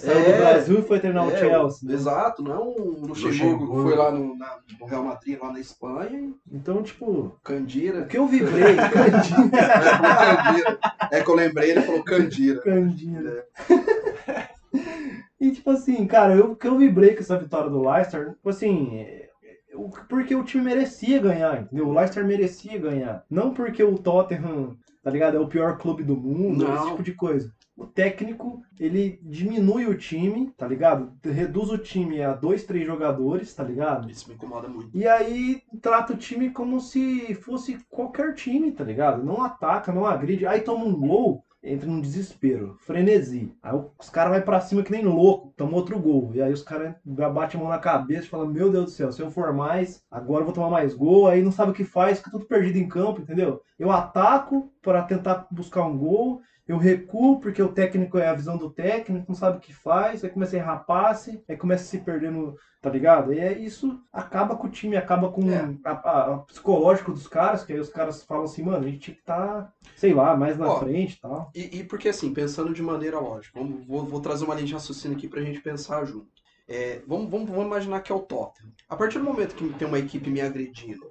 [0.00, 0.22] Felipão.
[0.22, 0.36] Saiu É.
[0.36, 1.88] do Brasil e foi treinar o É, Chelsea.
[1.88, 1.94] né?
[1.94, 5.60] Exato, não é um Luxemburgo que foi lá no, na- no Real Madrid, lá na
[5.60, 8.04] Espanha, Então, tipo, o Candira.
[8.06, 8.76] que eu vibrei.
[8.80, 10.78] É, Candira.
[11.10, 12.60] É que eu lembrei, ele falou Candira.
[12.62, 13.42] Candina.
[15.40, 18.48] e tipo assim, cara, eu, o que eu vibrei com essa vitória do Leicester, tipo
[18.50, 19.28] assim, é,
[19.74, 21.88] o- porque o time merecia ganhar, entendeu?
[21.88, 23.24] O Leicester merecia ganhar.
[23.30, 25.36] Não porque o Tottenham, tá ligado?
[25.36, 26.74] É o pior clube do mundo, Não.
[26.76, 27.50] esse tipo de coisa.
[27.80, 31.14] O técnico, ele diminui o time, tá ligado?
[31.24, 34.10] Reduz o time a dois, três jogadores, tá ligado?
[34.10, 34.90] Isso me incomoda muito.
[34.92, 39.24] E aí trata o time como se fosse qualquer time, tá ligado?
[39.24, 40.46] Não ataca, não agride.
[40.46, 43.50] Aí toma um gol, entra num desespero, frenesi.
[43.62, 46.32] Aí os caras vão pra cima que nem louco, toma outro gol.
[46.34, 49.10] E aí os caras batem a mão na cabeça e falam: Meu Deus do céu,
[49.10, 51.28] se eu for mais, agora eu vou tomar mais gol.
[51.28, 53.62] Aí não sabe o que faz, fica tudo perdido em campo, entendeu?
[53.78, 56.42] Eu ataco para tentar buscar um gol.
[56.70, 60.22] Eu recuo porque o técnico é a visão do técnico, não sabe o que faz,
[60.22, 63.32] aí começa a errar passe, aí começa a se perder no, tá ligado?
[63.34, 65.68] E é, isso acaba com o time, acaba com É.
[65.84, 69.00] a, a- a psicológico dos caras, que aí os caras falam assim, mano, a gente
[69.00, 71.50] tinha que estar, sei lá, mais na Ó, frente e tal.
[71.56, 74.74] E, e porque assim, pensando de maneira lógica, vamos- vou, vou trazer uma linha de
[74.74, 76.28] raciocínio aqui pra gente pensar junto.
[76.68, 78.70] É, vamos, vamos, vamos imaginar que é o Tottenham.
[78.88, 81.04] A partir do momento que tem uma equipe me agredindo,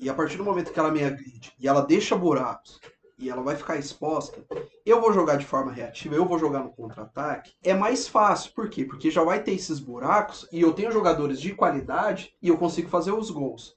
[0.00, 2.80] e a partir do momento que ela me agride, e ela deixa buracos,
[3.24, 4.44] e ela vai ficar exposta,
[4.84, 8.52] eu vou jogar de forma reativa, eu vou jogar no contra-ataque, é mais fácil.
[8.54, 8.84] Por quê?
[8.84, 12.88] Porque já vai ter esses buracos e eu tenho jogadores de qualidade e eu consigo
[12.88, 13.74] fazer os gols.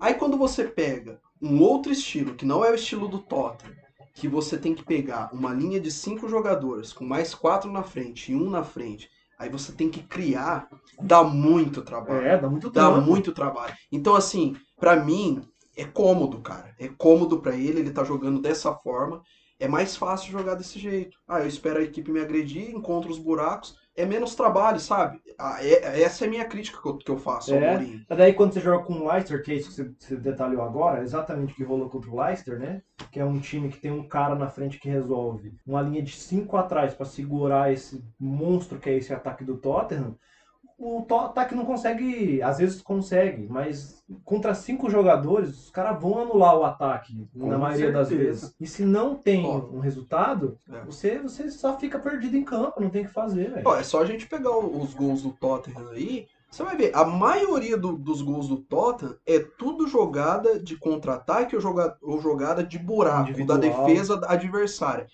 [0.00, 3.74] Aí quando você pega um outro estilo, que não é o estilo do Tottenham,
[4.14, 8.32] que você tem que pegar uma linha de cinco jogadores, com mais quatro na frente
[8.32, 9.08] e um na frente,
[9.38, 10.68] aí você tem que criar,
[11.00, 12.26] dá muito trabalho.
[12.26, 13.00] É, dá muito Dá tempo.
[13.02, 13.72] muito trabalho.
[13.92, 15.40] Então, assim, pra mim,
[15.78, 16.74] é cômodo, cara.
[16.78, 19.22] É cômodo pra ele, ele tá jogando dessa forma.
[19.60, 21.16] É mais fácil jogar desse jeito.
[21.26, 23.76] Ah, eu espero a equipe me agredir, encontro os buracos.
[23.96, 25.20] É menos trabalho, sabe?
[25.36, 27.72] Ah, é- essa é a minha crítica que eu, que eu faço ao É.
[27.72, 28.04] Mourinho.
[28.08, 31.02] Daí quando você joga com o Leicester, que é isso que você, você detalhou agora,
[31.02, 32.82] exatamente o que rolou contra o Leicester, né?
[33.10, 36.12] Que é um time que tem um cara na frente que resolve uma linha de
[36.12, 40.16] cinco atrás pra segurar esse monstro que é esse ataque do Tottenham.
[40.80, 46.56] O ataque não consegue, às vezes consegue, mas contra cinco jogadores, os caras vão anular
[46.56, 48.30] o ataque Com na maioria das certeza.
[48.30, 48.54] vezes.
[48.60, 49.58] E se não tem Ó.
[49.72, 50.80] um resultado, É.
[50.84, 53.62] você, você só fica perdido em campo, não tem o que fazer, velho.
[53.66, 56.28] Ó, é só a gente pegar os gols do Tottenham aí.
[56.48, 61.56] Você vai ver, a maioria do- dos gols do Tottenham é tudo jogada de contra-ataque
[61.56, 63.58] ou, joga- ou jogada de buraco, Individual.
[63.58, 65.08] da defesa adversária.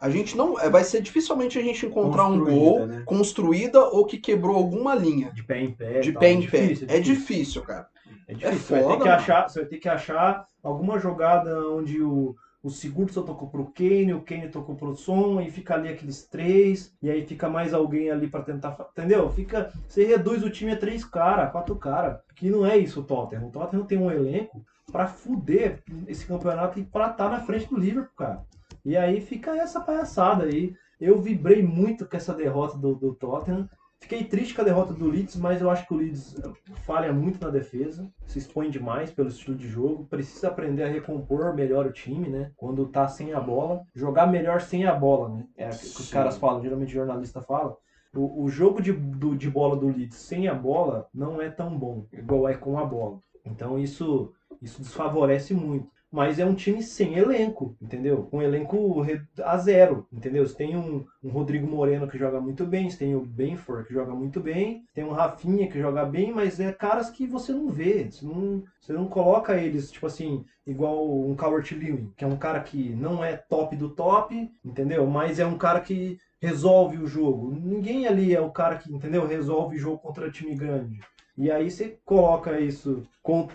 [0.00, 0.58] A gente não.
[0.58, 3.02] é, Vai ser dificilmente a gente encontrar um Construída, gol né?
[3.04, 5.30] construída ou que quebrou alguma linha.
[5.32, 6.00] De pé em pé.
[6.00, 6.60] De tal, pé é em pé.
[6.66, 7.86] difícil, É difícil, cara.
[8.26, 8.48] É difícil.
[8.48, 9.12] É você, vai ter foda, que mano.
[9.20, 14.14] achar, você vai ter que achar alguma jogada onde o, o Sigurdsson tocou pro Kane,
[14.14, 18.10] o Kane tocou pro Son, e fica ali aqueles três, e aí fica mais alguém
[18.10, 18.76] ali pra tentar.
[18.92, 19.28] Entendeu?
[19.30, 19.70] Fica.
[19.88, 22.18] Você reduz o time a três caras, quatro caras.
[22.36, 23.48] Que não é isso o Tottenham.
[23.48, 27.78] O Tottenham tem um elenco pra fuder esse campeonato e pra estar na frente do
[27.78, 28.42] Liverpool, cara.
[28.84, 30.74] E aí fica essa palhaçada aí.
[31.00, 33.68] Eu vibrei muito com essa derrota do, do Tottenham.
[34.02, 37.12] Fiquei triste com a derrota do Leeds, mas eu acho que o Leeds eh, falha
[37.12, 41.84] muito na defesa, se expõe demais pelo estilo de jogo, precisa aprender a recompor melhor
[41.84, 42.50] o time, né?
[42.56, 45.44] Quando tá sem a bola, jogar melhor sem a bola, né?
[45.54, 46.12] É o que os Sim.
[46.14, 47.76] caras falam, geralmente o jornalista fala.
[48.14, 51.76] O, o jogo de, do- de bola do Leeds sem a bola não é tão
[51.78, 53.18] bom, igual é com a bola.
[53.44, 54.32] Então isso,
[54.62, 55.88] isso desfavorece muito.
[56.12, 58.24] Mas é um time sem elenco, entendeu?
[58.24, 59.06] Com elenco
[59.44, 60.44] a zero, entendeu?
[60.44, 63.94] Você tem um, um Rodrigo Moreno que joga muito bem, você tem o Benford que
[63.94, 67.68] joga muito bem, tem um Rafinha que joga bem, mas é caras que você não
[67.68, 68.10] vê.
[68.10, 72.36] Você não, você não coloca eles, tipo assim, igual um Calvert Lewin, que é um
[72.36, 75.06] cara que não é top do top, entendeu?
[75.06, 77.54] Mas é um cara que resolve o jogo.
[77.54, 79.26] Ninguém ali é o cara que, entendeu?
[79.26, 80.98] Resolve o jogo contra time grande.
[81.40, 83.02] E aí você coloca isso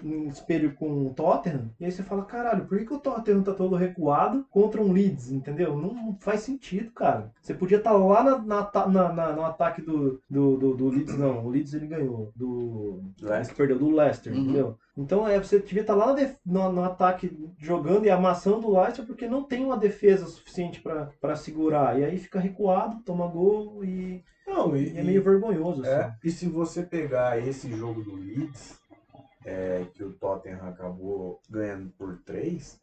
[0.04, 3.44] em espelho com o Tottenham, e aí você fala, caralho, por que, que o Tottenham
[3.44, 5.76] tá todo recuado contra um Leeds, entendeu?
[5.78, 7.32] Não, não faz sentido, cara.
[7.42, 11.18] Você podia estar lá na, na, na- na- no ataque do, do, do, do Leeds,
[11.18, 11.46] não.
[11.46, 12.32] O Leeds ele ganhou.
[12.36, 13.02] Do.
[13.22, 13.56] Leicester.
[13.56, 14.40] Perdeu, do Leicester, Uhum.
[14.40, 14.78] entendeu?
[14.98, 19.28] Então é, você devia estar lá no, no- ataque jogando e amassando o Leicester porque
[19.28, 20.82] não tem uma defesa suficiente
[21.20, 22.00] pra segurar.
[22.00, 25.82] E aí fica recuado, toma gol e, Não, e, é meio vergonhoso.
[25.82, 25.92] Assim.
[25.92, 28.80] É, e se você pegar esse jogo do Leeds,
[29.44, 32.80] é, que o Tottenham acabou ganhando por 3,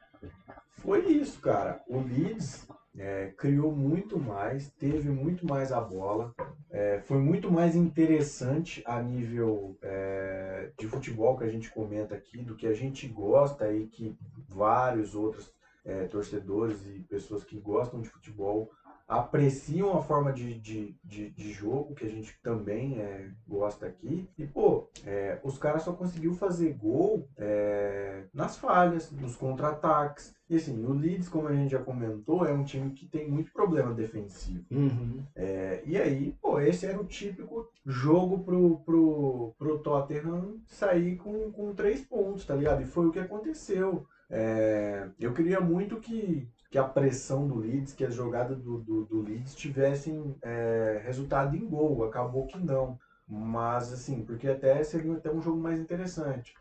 [0.79, 1.83] foi isso, cara.
[1.89, 2.67] O Leeds
[2.99, 6.35] é, criou muito mais, teve muito mais a bola,
[6.71, 12.43] é, foi muito mais interessante a nível é, de futebol que a gente comenta aqui,
[12.43, 14.17] do que a gente gosta e que
[14.49, 15.53] vários outros
[15.85, 18.71] é, torcedores e pessoas que gostam de futebol
[19.09, 24.29] apreciam a forma de, de, de, de jogo que a gente também é, gosta aqui.
[24.39, 30.35] E, pô, é, os caras só conseguiu fazer gol é, nas falhas, nos contra-ataques.
[30.49, 33.53] E assim, o Leeds, como a gente já comentou, é um time que tem muito
[33.53, 34.65] problema defensivo.
[34.71, 35.23] Uhum.
[35.35, 41.51] É, e aí, pô, esse era o típico jogo pro, pro, pro Tottenham sair com,
[41.53, 42.83] com três pontos, tá ligado?
[42.83, 44.07] E foi o que aconteceu.
[44.29, 49.05] É, eu queria muito que, que a pressão do Leeds, que as jogadas do, do,
[49.07, 52.05] do Leeds tivessem é, resultado em gol.
[52.05, 52.99] Acabou que não.
[53.29, 56.55] Mas assim, porque até seria até um jogo mais interessante.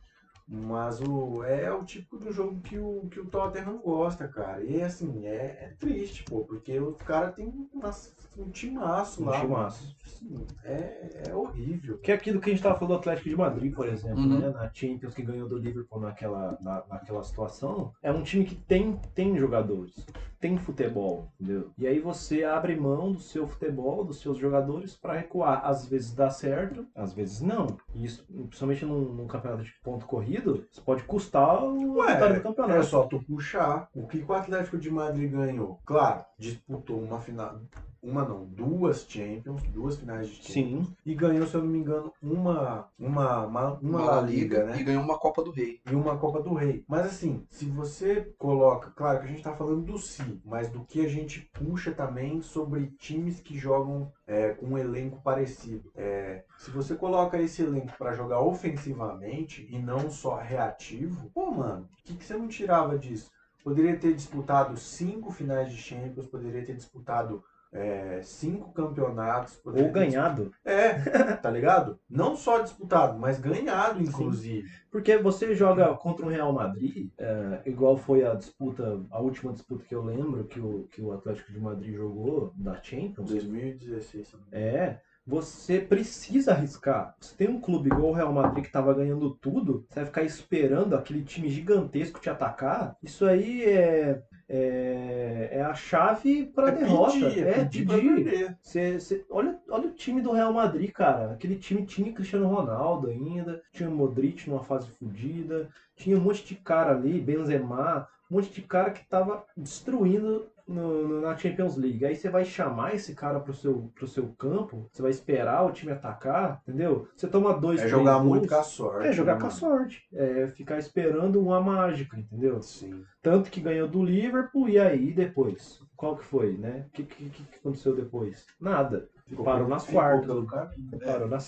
[0.48, 4.64] Mas o, é o tipo do jogo que o, que o Tottenham gosta, cara.
[4.64, 9.40] E assim, é, é triste, pô, porque o cara tem umas- um timaço Um lá.
[9.42, 9.96] timaço.
[10.06, 11.98] Assim, é, é horrível.
[12.00, 14.40] Que é aquilo que a gente tava falando do Atlético de Madrid, por exemplo, Uhum.
[14.40, 14.50] né?
[14.50, 17.92] Na Champions que ganhou do Liverpool naquela, na, naquela situação.
[18.02, 20.06] É um time que tem, tem jogadores,
[20.40, 21.72] tem futebol, entendeu?
[21.78, 25.66] E aí você abre mão do seu futebol, dos seus jogadores pra recuar.
[25.66, 27.68] Às vezes dá certo, às vezes não.
[27.94, 32.36] E isso, principalmente num, num campeonato de ponto corrido, isso pode custar o Ué, vitória
[32.36, 32.84] do É campeonato.
[32.86, 33.90] só tu puxar.
[33.94, 35.80] O que o Atlético de Madrid ganhou?
[35.86, 37.60] Claro, disputou uma final.
[38.02, 40.88] Uma não, duas Champions, duas finais de Champions.
[40.88, 40.96] Sim.
[41.06, 44.80] E ganhou, se eu não me engano, uma, uma, uma, uma La Liga, né?
[44.80, 45.80] E ganhou uma Copa do Rei.
[45.86, 46.84] e uma Copa do Rei.
[46.88, 50.84] Mas assim, se você coloca, claro que a gente tá falando do si, mas do
[50.84, 55.92] que a gente puxa também sobre times que jogam é, com um elenco parecido.
[55.96, 61.88] É, se você coloca esse elenco pra jogar ofensivamente e não só reativo, pô, mano,
[62.00, 63.30] o que, que você não tirava disso?
[63.64, 69.60] Poderia ter disputado cinco finais de Champions, poderia ter disputado é, cinco campeonatos.
[69.66, 70.52] Ou ter ganhado.
[70.66, 70.94] é,
[71.42, 72.00] tá ligado?
[72.10, 74.70] Não só disputado, mas ganhado, inclusive.
[74.92, 79.86] Porque você joga contra o Real Madrid, é, igual foi a disputa, a última disputa
[79.86, 83.30] que eu lembro que o, que o Atlético de Madrid jogou da Champions.
[83.30, 84.28] 2016.
[84.28, 84.78] se eu não me engano.
[84.78, 87.16] É, você precisa arriscar.
[87.20, 90.24] Você tem um clube igual o Real Madrid que tava ganhando tudo, você vai ficar
[90.24, 92.98] esperando aquele time gigantesco te atacar.
[93.04, 94.22] Isso aí é,
[94.54, 97.14] é, é a chave para É derrota.
[97.14, 98.24] pedir, é pedir pra pedir.
[98.24, 98.58] perder.
[98.62, 101.32] Cê- cê- olha, olha o time do Real Madrid, cara.
[101.32, 106.56] Aquele time tinha Cristiano Ronaldo ainda, tinha Modric numa fase fodida, tinha um monte de
[106.56, 112.06] cara ali, Benzema, um monte de cara que tava destruindo no- no- na Champions League.
[112.06, 115.72] Aí você vai chamar esse cara pro seu, pro seu campo, você vai esperar o
[115.72, 117.10] time atacar, entendeu?
[117.16, 119.08] Você toma dois, É jogar gols, muito com a sorte.
[119.08, 120.08] É jogar né, com a sorte.
[120.14, 122.62] É ficar esperando uma mágica, entendeu?
[122.62, 123.04] Sim.
[123.22, 125.82] Tanto que ganhou do Liverpool, e aí depois?
[125.98, 126.86] Qual que foi, né?
[126.88, 128.46] O que, que, que aconteceu depois?
[128.60, 129.10] Nada.
[129.32, 130.26] Ficou Parou quartas.
[130.26, 131.00] pelo caminho.
[131.00, 131.40] Parou na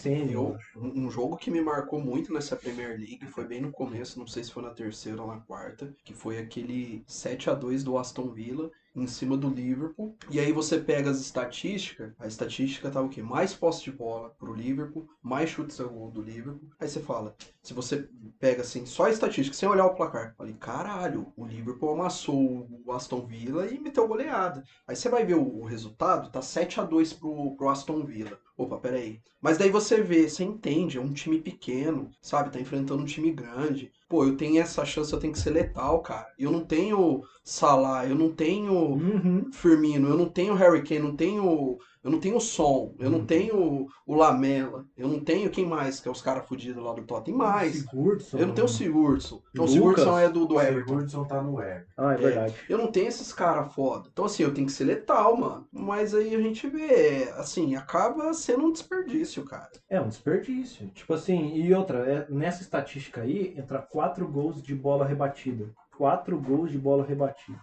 [0.55, 0.79] acho.
[0.79, 4.25] um um jogo que me marcou muito nessa Premier League foi bem no começo, não
[4.25, 7.97] sei se foi na terceira ou na quarta, que foi aquele 7 a 2 do
[7.97, 10.15] Aston Villa em cima do Liverpool.
[10.29, 13.21] E aí você pega as estatísticas, a estatística tava o quê?
[13.21, 16.69] Mais posse de bola pro Liverpool, mais chutes a gol do Liverpool.
[16.79, 18.07] Aí você fala, se você
[18.39, 22.91] pega assim, só a estatística, sem olhar o placar, falei, caralho, o Liverpool amassou o
[22.91, 24.63] Aston Villa e meteu goleada.
[24.87, 28.39] Aí você vai ver o, o resultado, tá 7 a 2 pro, pro Aston Villa.
[28.55, 29.19] Opa, peraí.
[29.41, 32.51] Mas daí você vê, você entende, é um time pequeno, sabe?
[32.51, 33.91] Tá enfrentando um time grande.
[34.07, 36.27] Pô, eu tenho essa chance, eu tenho que ser letal, cara.
[36.37, 39.51] Eu não tenho Salah, eu não tenho Uhum.
[39.51, 43.25] Firmino, eu não tenho Harry Kane, eu não tenho, eu não tenho Son, eu não
[43.25, 47.03] tenho o Lamela, eu não tenho quem mais, que é os caras fudidos lá do
[47.03, 47.77] Tottenham, mais.
[47.77, 48.37] Sigurdsson.
[48.37, 49.41] Eu não tenho o Sigurdsson.
[49.53, 49.67] Então o.
[49.67, 50.93] Sigurdsson é do, do O Everton.
[50.95, 51.91] Everton tá no Everton.
[51.97, 52.55] Ah, é verdade.
[52.67, 54.09] Eu não tenho esses caras foda.
[54.11, 55.67] Então, assim, eu tenho que ser letal, mano.
[55.71, 59.69] Mas aí a gente vê, assim, acaba sendo um desperdício, cara.
[59.89, 60.87] É um desperdício.
[60.89, 65.69] Tipo assim, e outra, é- nessa estatística aí, entra quatro gols de bola rebatida.
[65.97, 67.59] Quatro gols de bola rebatida.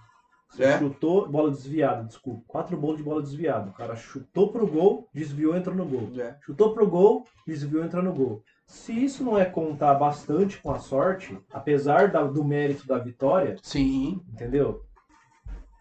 [0.51, 0.79] Você É?
[0.79, 2.43] chutou, bola desviada, desculpa.
[2.49, 3.71] Quatro gols de bola desviada.
[3.71, 6.11] O cara chutou pro gol, desviou, entrou no gol.
[6.21, 6.37] É.
[6.45, 8.43] Chutou pro gol, desviou, entra no gol.
[8.67, 13.57] Se isso não é contar bastante com a sorte, apesar da- do mérito da vitória,
[13.63, 14.83] Sim, entendeu?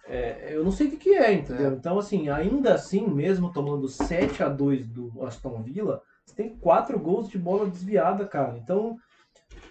[0.07, 1.71] É, eu não sei o que, que é, entendeu?
[1.71, 1.73] É.
[1.75, 6.99] Então, assim, ainda assim, mesmo tomando 7 a 2 do Aston Villa, você tem quatro
[6.99, 8.57] gols de bola desviada, cara.
[8.57, 8.97] Então,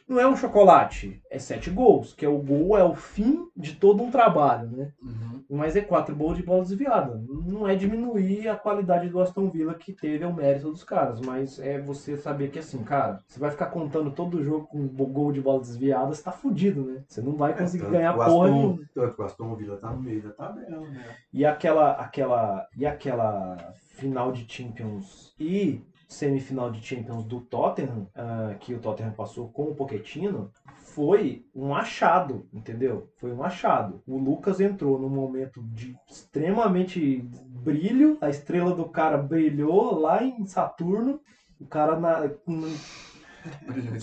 [0.09, 3.75] não é um chocolate, é sete gols, que é o gol, é o fim de
[3.75, 4.93] todo um trabalho, né?
[5.03, 5.45] Uhum.
[5.51, 7.21] Mas é quatro gols de bola desviada.
[7.47, 11.59] Não é diminuir a qualidade do Aston Villa que teve o mérito dos caras, mas
[11.59, 15.33] é você saber que assim, cara, você vai ficar contando todo o jogo com gol
[15.33, 17.03] de bola desviada, você tá fudido, né?
[17.07, 18.79] Você não vai conseguir tanto ganhar o porra Aston- nenhuma.
[18.95, 21.05] Tanto que o Aston Villa tá no meio da tabela, né?
[21.33, 23.57] E aquela, aquela, e aquela
[23.97, 29.65] final de Champions e semifinal de Champions do Tottenham, ah, que o Tottenham passou com
[29.65, 33.11] o Pochettino, foi um achado, entendeu?
[33.19, 34.03] Foi um achado.
[34.07, 40.47] O Lucas entrou num momento de extremamente brilho, a estrela do cara brilhou lá em
[40.47, 41.21] Saturno,
[41.61, 42.31] o cara na-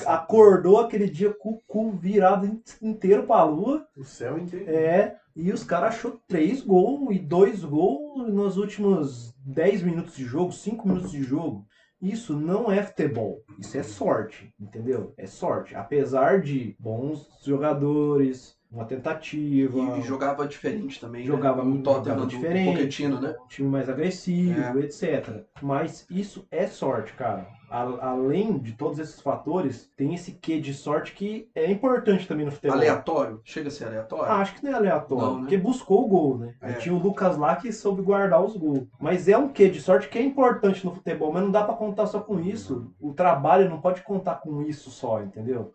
[0.06, 4.69] acordou aquele dia com o cu virado inteiro pra lua, O céu inteiro.
[4.69, 10.23] é, e os caras achou três gols e dois gols nos últimos 10 minutos de
[10.23, 11.65] jogo, 5 minutos de jogo.
[12.06, 15.11] Isso não é futebol, isso é sorte, entendeu?
[15.18, 15.73] É sorte.
[15.73, 21.26] Apesar de bons jogadores, uma tentativa, E, jogava diferente também.
[21.26, 21.72] Jogava- né?
[21.72, 22.72] o Tottenham diferente.
[22.74, 23.36] Pochettino, né?
[23.44, 24.84] um time mais agressivo, É.
[24.84, 25.44] etc.
[25.62, 27.48] Mas isso é sorte, cara.
[27.70, 32.46] A- além de todos esses fatores, tem esse quê de sorte que é importante também
[32.46, 32.78] no futebol.
[32.78, 33.42] Aleatório?
[33.44, 34.26] Chega a ser aleatório?
[34.32, 35.40] Ah, acho que não é aleatório, Não, né?
[35.42, 36.54] porque buscou o gol, né?
[36.62, 36.74] É.
[36.74, 38.88] tinha o Lucas lá que soube guardar os gols.
[39.00, 41.74] Mas é um quê de sorte que é importante no futebol, mas não dá pra
[41.74, 42.92] contar só com isso.
[43.00, 45.74] O trabalho não pode contar com isso só, entendeu?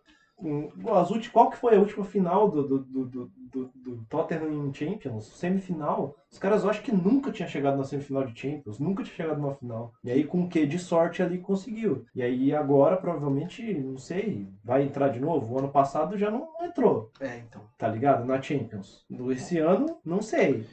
[0.93, 5.27] As qual que foi a última final do, do, do, do, do- Tottenham Champions?
[5.37, 6.15] Semifinal?
[6.31, 9.39] Os caras eu acho que nunca tinham chegado na semifinal de Champions, nunca tinha chegado
[9.39, 9.93] numa final.
[10.03, 12.05] E aí com o quê de sorte ali conseguiu.
[12.15, 15.53] E aí agora provavelmente, não sei, vai entrar de novo?
[15.53, 17.61] O ano passado já não entrou É, então.
[17.77, 18.25] tá ligado?
[18.25, 19.05] Na Champions.
[19.29, 20.65] Esse ano, não sei.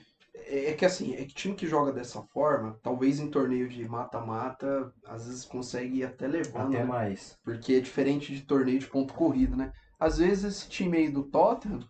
[0.48, 3.86] É, é que assim, é que time que joga dessa forma, talvez em torneio de
[3.88, 6.68] mata-mata, às vezes consegue ir até levando.
[6.68, 6.84] Até né?
[6.84, 7.38] mais.
[7.44, 9.72] Porque é diferente de torneio de ponto corrido, né?
[10.00, 11.80] Às vezes esse time aí do Tottenham,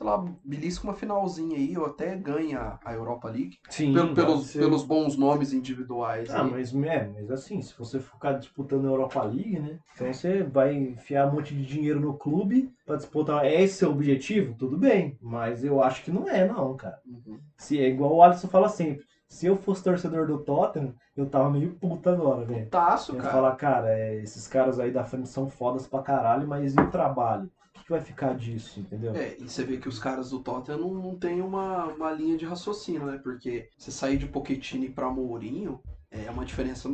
[0.00, 3.58] sei lá, belisca uma finalzinha aí, ou até ganha a Europa League.
[3.68, 3.92] Sim.
[3.92, 4.60] Pelo- pelos, ser.
[4.60, 6.30] pelos bons nomes individuais.
[6.30, 6.50] Ah, aí.
[6.50, 9.78] mas, é, mas assim, se você ficar disputando a Europa League, né?
[9.94, 13.44] Então você vai enfiar um monte de dinheiro no clube pra disputar.
[13.44, 14.54] É esse seu objetivo?
[14.54, 15.18] Tudo bem.
[15.20, 16.98] Mas eu acho que não é, não, cara.
[17.06, 17.38] Uhum.
[17.58, 19.04] Se é igual o Alisson fala sempre.
[19.28, 22.68] Se eu fosse torcedor do Tottenham, eu tava meio puta agora, velho.
[22.68, 23.34] Taço, Eu ia cara.
[23.34, 26.90] falar, cara, é, esses caras aí da frente são fodas pra caralho, mas e o
[26.90, 27.48] trabalho?
[27.90, 29.16] Vai ficar disso, entendeu?
[29.16, 32.36] É, e você vê que os caras do Tottenham não, não tem uma, uma linha
[32.38, 33.18] de raciocínio, né?
[33.20, 36.88] Porque você sair de Pochettino pra Mourinho é uma diferença.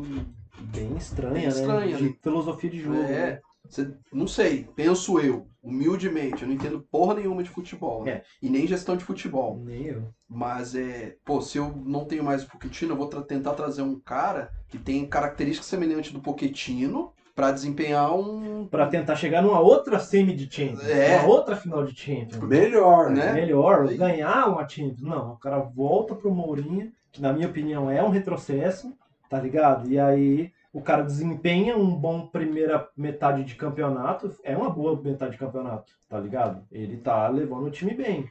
[0.58, 1.48] Bem estranha, Bem né?
[1.48, 2.14] estranha, De né?
[2.22, 2.96] filosofia de jogo.
[2.96, 3.40] É, né?
[3.68, 8.10] você, não sei, penso eu, humildemente, eu não entendo porra nenhuma de futebol, né?
[8.12, 8.24] É.
[8.40, 9.62] E nem gestão de futebol.
[9.62, 10.08] Nem eu.
[10.26, 13.82] Mas é, pô, se eu não tenho mais o Pochettino, eu vou tra- tentar trazer
[13.82, 18.66] um cara que tem características semelhantes do Pochettino pra desempenhar um.
[18.66, 20.88] Pra tentar chegar numa outra semi de Champions.
[20.88, 21.18] É.
[21.20, 22.38] Uma outra final de Champions.
[22.42, 23.26] Melhor, Né?
[23.26, 23.32] né?
[23.34, 25.02] Melhor, Aí- ganhar uma Champions.
[25.02, 28.92] Não, o cara volta pro Mourinho, que na minha opinião é um retrocesso,
[29.30, 29.88] tá ligado?
[29.88, 35.32] E aí o cara desempenha um bom primeira metade de campeonato, é uma boa metade
[35.32, 36.62] de campeonato, tá ligado?
[36.72, 38.28] Ele tá levando o time bem.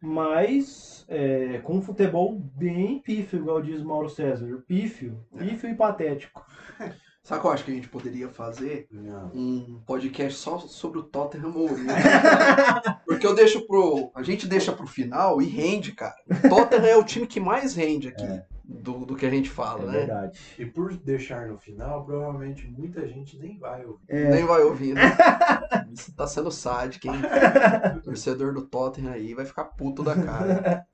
[0.00, 4.62] Mas é, com um futebol bem pífio, igual diz Mauro César.
[4.66, 6.44] Pífio, pífio e patético.
[7.28, 8.88] Sabe o que eu acho que a gente poderia fazer?
[8.90, 9.30] Não.
[9.34, 11.88] um podcast só sobre o Tottenham Mourinho.
[13.04, 14.10] Porque eu deixo pro.
[14.14, 16.14] A gente deixa pro final e rende, cara.
[16.42, 18.24] O Tottenham é o time que mais rende aqui
[18.64, 19.92] do, do que a gente fala, É né?
[19.98, 20.40] verdade.
[20.58, 24.04] E por deixar no final, provavelmente muita gente nem vai ouvir.
[24.08, 24.30] É.
[24.30, 25.02] Nem vai ouvir, né?
[25.92, 27.20] Isso tá sendo sádico, hein?
[28.04, 30.86] Torcedor do Tottenham aí vai ficar puto da cara.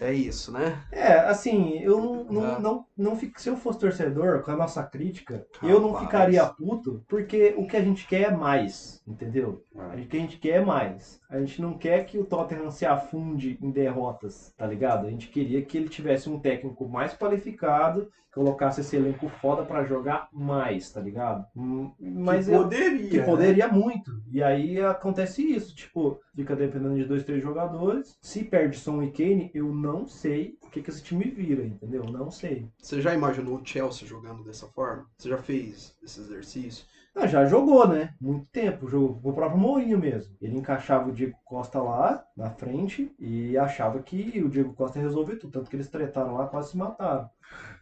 [0.00, 0.80] É isso, né?
[0.92, 4.82] É, assim, eu não, não, não, não fico, se eu fosse torcedor com a nossa
[4.84, 6.06] crítica, eu não Rapaz.
[6.06, 9.64] ficaria puto, porque o que a gente quer é mais, entendeu?
[9.76, 11.20] A gente- O que a gente quer é mais.
[11.28, 15.06] A gente não quer que o Tottenham se afunde em derrotas, tá ligado?
[15.06, 18.08] A gente queria que ele tivesse um técnico mais qualificado,
[18.38, 21.44] colocasse esse elenco foda pra jogar mais, tá ligado?
[21.56, 23.10] Hum, Mas que eu, poderia.
[23.10, 23.24] que né?
[23.24, 24.12] poderia muito.
[24.30, 28.16] E aí acontece isso, tipo, fica dependendo de dois, três jogadores.
[28.22, 32.04] Se perde Son e Kane, eu não sei o que, que esse time vira, entendeu?
[32.04, 32.68] Não sei.
[32.80, 35.06] Você já imaginou o Chelsea jogando dessa forma?
[35.18, 36.86] Você já fez esse exercício?
[37.20, 38.14] Ah, já jogou, né?
[38.20, 38.86] Muito tempo.
[38.88, 40.36] Jogou o próprio Mourinho mesmo.
[40.40, 45.04] Ele encaixava o Diego Costa lá na frente e achava que o Diego Costa ia
[45.04, 45.50] resolver tudo.
[45.50, 47.28] Tanto que eles tretaram lá, quase se mataram.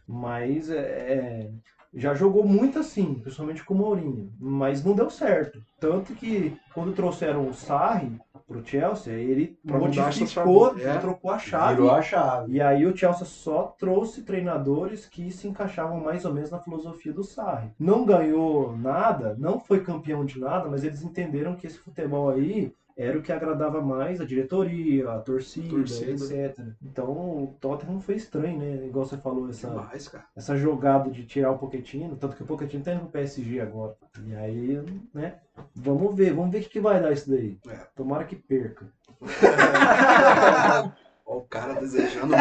[0.07, 1.51] Mas é, é,
[1.93, 4.31] já jogou muito assim, principalmente com o Mourinho.
[4.39, 5.61] Mas não deu certo.
[5.79, 8.11] Tanto que quando trouxeram o Sarri
[8.47, 10.97] pro Chelsea, ele Pra modificou, é.
[10.99, 11.75] trocou a chave.
[11.75, 12.53] Virou a chave.
[12.53, 17.11] E aí o Chelsea só trouxe treinadores que se encaixavam mais ou menos na filosofia
[17.11, 17.71] do Sarri.
[17.79, 22.71] Não ganhou nada, não foi campeão de nada, mas eles entenderam que esse futebol aí
[22.97, 26.11] era o que agradava mais a diretoria, a torcida, Torcida.
[26.11, 26.65] etc.
[26.81, 28.87] Então o Tottenham foi estranho, né?
[28.87, 32.83] Igual você falou, essa, Demais, essa jogada de tirar o Pochettino, tanto que o Pochettino
[32.83, 33.95] tá indo pro PSG agora.
[34.25, 34.83] E aí,
[35.13, 35.35] né?
[35.75, 37.59] Vamos ver, vamos ver o que, que vai dar isso daí.
[37.69, 37.77] É.
[37.95, 38.91] Tomara que perca.
[41.23, 42.33] Ó, o cara desejando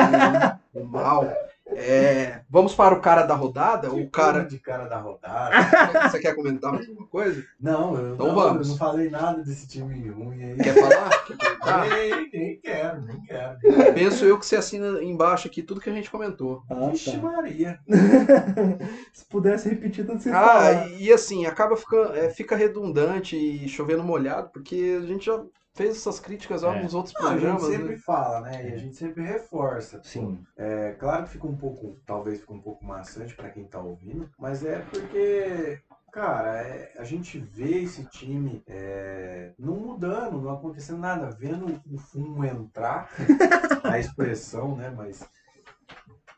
[0.73, 1.25] o mal.
[1.69, 3.93] É, vamos para o cara da rodada?
[3.93, 4.45] O cara.
[4.45, 5.51] de cara da rodada.
[6.09, 7.45] Você quer comentar mais alguma coisa?
[7.61, 8.67] Não, eu, Então não, vamos.
[8.69, 10.57] eu não falei nada desse time ruim aí.
[10.57, 11.11] Quer falar?
[11.27, 11.89] Quer comentar?
[11.89, 13.59] Nem, nem quero, nem quero.
[13.95, 16.63] Penso eu que você assina embaixo aqui tudo que a gente comentou.
[16.71, 17.19] Ah, Vixe tá.
[17.19, 17.81] Maria.
[19.13, 20.89] Se pudesse repetir tudo que você Ah, falar.
[20.93, 25.43] e, e assim, acaba ficando, é, fica redundante e chovendo molhado, porque a gente já
[25.77, 26.83] fez essas críticas lá É.
[26.83, 27.63] nos outros Não, a gente programas.
[27.71, 28.01] sempre né?
[28.05, 28.71] fala, né?
[28.71, 30.01] E a gente sempre reforça.
[30.03, 30.45] Sim.
[30.57, 34.29] É claro que fica um pouco, talvez fica um pouco maçante pra quem tá ouvindo,
[34.39, 35.79] mas é porque,
[36.11, 41.99] cara, é- a gente vê esse time é, não mudando, não acontecendo nada, vendo o
[41.99, 43.11] fumo entrar,
[43.85, 44.93] a expressão, né?
[44.97, 45.29] Mas.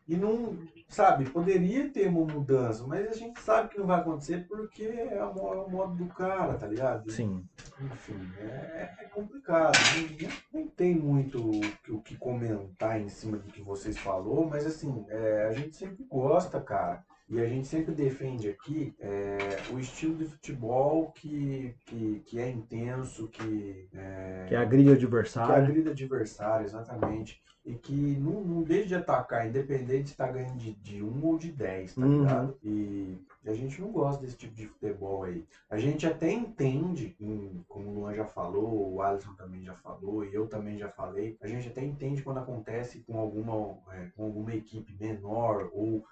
[0.09, 0.57] E não,
[0.89, 5.23] sabe, poderia ter uma mudança, mas a gente sabe que não vai acontecer porque é
[5.23, 7.11] o mo- é o modo do cara, tá ligado?
[7.13, 7.45] Sim.
[7.79, 9.77] Enfim, é, é complicado.
[10.19, 11.51] Nem, nem tem muito
[11.91, 15.77] o que- o comentar em cima do que vocês falou, mas assim, é, a gente
[15.77, 17.05] sempre gosta, cara.
[17.29, 19.39] E a gente sempre defende aqui é,
[19.71, 24.93] o estilo de futebol que, que, que é intenso, que, é, Que é a grilha
[24.97, 25.63] que adversária.
[25.63, 27.39] agrida adversário, exatamente.
[27.69, 31.37] E que não, não deixa de atacar, independente de estar ganhando de, de um ou
[31.37, 32.07] de dez, tá Uhum.
[32.07, 32.57] ligado?
[32.63, 33.15] E
[33.47, 35.43] a gente não gosta desse tipo de futebol aí.
[35.71, 37.15] A gente até entende,
[37.69, 41.35] como o Luan já falou, o Alisson também já falou, e eu também já falei,
[41.43, 46.03] a gente até entende quando acontece com alguma, é, com alguma equipe menor ou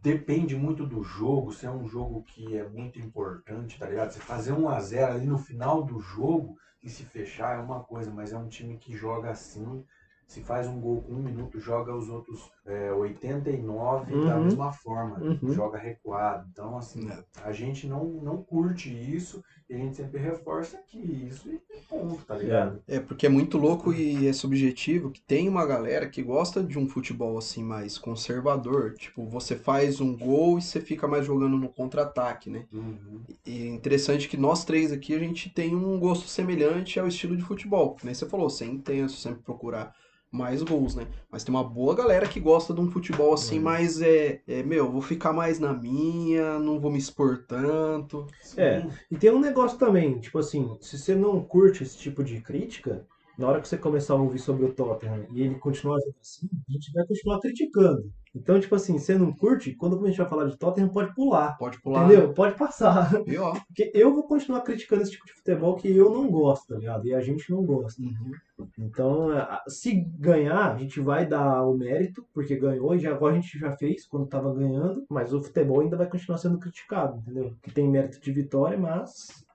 [0.00, 4.10] depende muito do jogo, se é um jogo que é muito importante, tá ligado?
[4.10, 7.80] Você fazer um a 0 ali no final do jogo e se fechar é uma
[7.80, 9.82] coisa, mas é um time que joga assim,
[10.26, 14.26] se faz um gol com um minuto, joga os outros é, 89 uhum.
[14.26, 15.52] da mesma forma, uhum.
[15.52, 16.48] joga recuado.
[16.50, 17.22] Então, assim, é.
[17.44, 22.24] a gente não, não curte isso e a gente sempre reforça que isso e ponto,
[22.24, 22.82] tá ligado?
[22.88, 26.76] É, porque é muito louco e é subjetivo que tem uma galera que gosta de
[26.76, 28.94] um futebol assim mais conservador.
[28.94, 32.66] Tipo, você faz um gol e você fica mais jogando no contra-ataque, né?
[32.72, 33.22] Uhum.
[33.46, 37.36] E é interessante que nós três aqui a gente tem um gosto semelhante ao estilo
[37.36, 37.96] de futebol.
[38.02, 38.12] Né?
[38.12, 39.94] Você falou, ser intenso, sempre procurar
[40.30, 41.06] mais gols, né?
[41.30, 44.90] Mas tem uma boa galera que gosta de um futebol assim, mais é, é, meu,
[44.90, 48.26] vou ficar mais na minha, não vou me expor tanto.
[48.56, 52.40] É, e tem um negócio também, tipo assim, se você não curte esse tipo de
[52.40, 53.06] crítica,
[53.38, 56.72] na hora que você começar a ouvir sobre o Tottenham e ele continuar assim, a
[56.72, 58.10] gente vai continuar criticando.
[58.36, 61.56] Então, tipo assim, você não curte, quando a gente vai falar de Tottenham, pode pular.
[61.56, 62.04] Pode pular.
[62.04, 62.34] Entendeu?
[62.34, 63.22] Pode passar.
[63.24, 63.58] Pior.
[63.66, 67.06] Porque eu vou continuar criticando esse tipo de futebol que eu não gosto, tá ligado?
[67.06, 68.02] E a gente não gosta.
[68.02, 68.68] Uhum.
[68.78, 69.28] Então,
[69.66, 73.58] se ganhar, a gente vai dar o mérito, porque ganhou, e já, agora a gente
[73.58, 77.54] já fez quando tava ganhando, mas o futebol ainda vai continuar sendo criticado, entendeu?
[77.62, 79.45] Que tem mérito de vitória, mas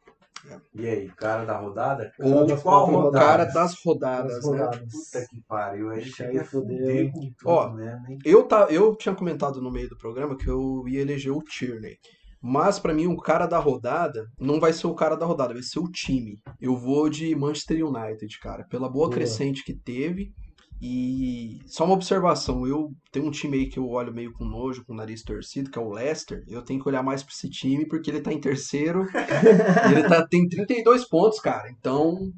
[0.74, 2.12] e aí, cara da rodada?
[2.20, 3.26] Ou de qual rodada?
[3.26, 4.88] cara das rodadas, das rodadas, né?
[4.92, 8.18] Puta que pariu, aí chega a fuder com tudo Ó, mesmo, hein?
[8.26, 11.98] Eu, tá, eu tinha comentado no meio do programa que eu ia eleger o Tierney.
[12.42, 15.62] Mas para mim, o cara da rodada não vai ser o cara da rodada, vai
[15.62, 16.40] ser o time.
[16.60, 18.64] Eu vou de Manchester United, cara.
[18.64, 19.12] Pela boa, boa.
[19.12, 20.34] crescente que teve
[20.82, 24.84] e só uma observação, eu tenho um time aí que eu olho meio com nojo,
[24.84, 26.44] com o nariz torcido, que é o Leicester.
[26.48, 29.06] Eu tenho que olhar mais para esse time porque ele tá em terceiro.
[29.92, 31.70] ele tá, tem 32 pontos, cara.
[31.70, 32.32] Então.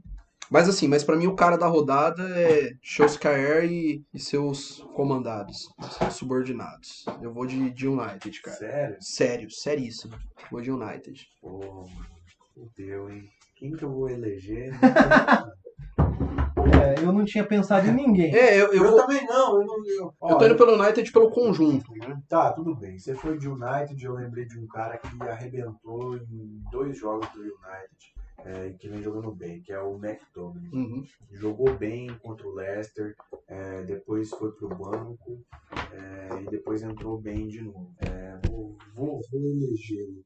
[0.51, 5.69] Mas assim, mas para mim o cara da rodada é Solskjaer e, e seus comandados,
[5.97, 7.05] seus subordinados.
[7.21, 8.57] Eu vou de, de United, cara.
[8.57, 8.97] Sério?
[8.99, 10.13] Sério, seríssimo.
[10.51, 11.25] Vou de United.
[11.41, 11.87] Pô,
[12.53, 13.23] fudeu, hein?
[13.55, 14.73] Quem que eu vou eleger?
[17.01, 18.35] eu não tinha pensado em ninguém.
[18.35, 19.61] É, eu, eu, eu também não.
[19.61, 21.91] Eu, não eu, eu tô indo pelo United pelo conjunto.
[21.93, 22.21] Né?
[22.27, 22.97] Tá, tudo bem.
[22.97, 27.41] Você foi de United, eu lembrei de um cara que arrebentou em dois jogos do
[27.41, 28.13] United.
[28.45, 30.69] É, que vem jogando bem, que é o McTominay.
[30.73, 31.05] Uhum.
[31.31, 33.15] Jogou bem contra o Leicester,
[33.47, 35.39] é, depois foi pro banco
[35.93, 37.95] é, e depois entrou bem de novo.
[37.99, 40.23] É, vou, vou, vou elegê-lo.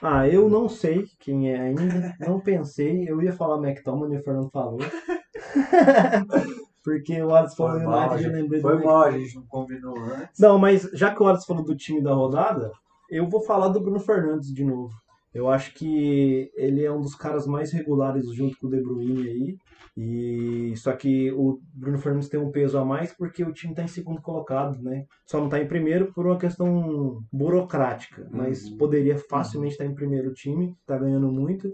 [0.00, 3.08] Ah, eu não sei quem é ainda, não pensei.
[3.08, 4.78] Eu ia falar McTominay, o Fernando falou.
[6.84, 8.78] Porque o Alisson falou do United, eu lembrei foi do.
[8.78, 10.38] Foi mal, a gente não combinou antes.
[10.38, 12.72] Não, mas já que o Alisson falou do time da rodada,
[13.10, 14.94] eu vou falar do Bruno Fernandes de novo.
[15.32, 19.28] Eu acho que ele é um dos caras mais regulares junto com o De Bruyne
[19.28, 19.58] aí.
[19.96, 23.82] E só que o Bruno Fernandes tem um peso a mais porque o time está
[23.82, 25.04] em segundo colocado, né?
[25.26, 28.76] Só não está em primeiro por uma questão burocrática, mas uhum.
[28.76, 29.90] poderia facilmente estar uhum.
[29.90, 31.68] tá em primeiro time, está ganhando muito.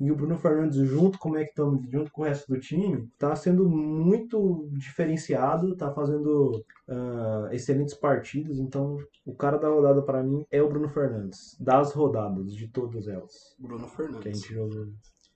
[0.00, 3.34] E o Bruno Fernandes, junto com o McTominay, junto com o resto do time, está
[3.34, 8.58] sendo muito diferenciado, está fazendo uh, excelentes partidas.
[8.58, 8.96] Então,
[9.26, 13.56] o cara da rodada para mim é o Bruno Fernandes, das rodadas, de todas elas.
[13.58, 14.22] Bruno Fernandes.
[14.22, 14.86] Que a gente jogou.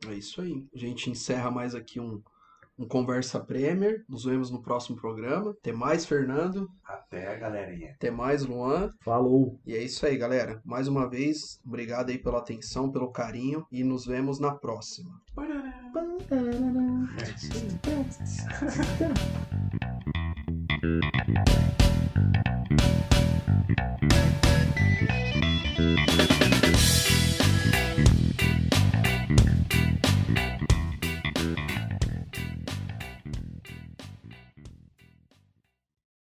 [0.08, 0.66] É isso aí.
[0.74, 2.20] A gente encerra mais aqui um,
[2.82, 4.04] um Conversa Premier.
[4.08, 5.52] Nos vemos no próximo programa.
[5.52, 6.68] Até mais, Fernando.
[6.84, 7.92] Até, galerinha.
[7.92, 8.90] Até mais, Luan.
[9.00, 9.60] Falou.
[9.64, 10.60] E é isso aí, galera.
[10.64, 15.22] Mais uma vez, obrigado aí pela atenção, pelo carinho e nos vemos na próxima.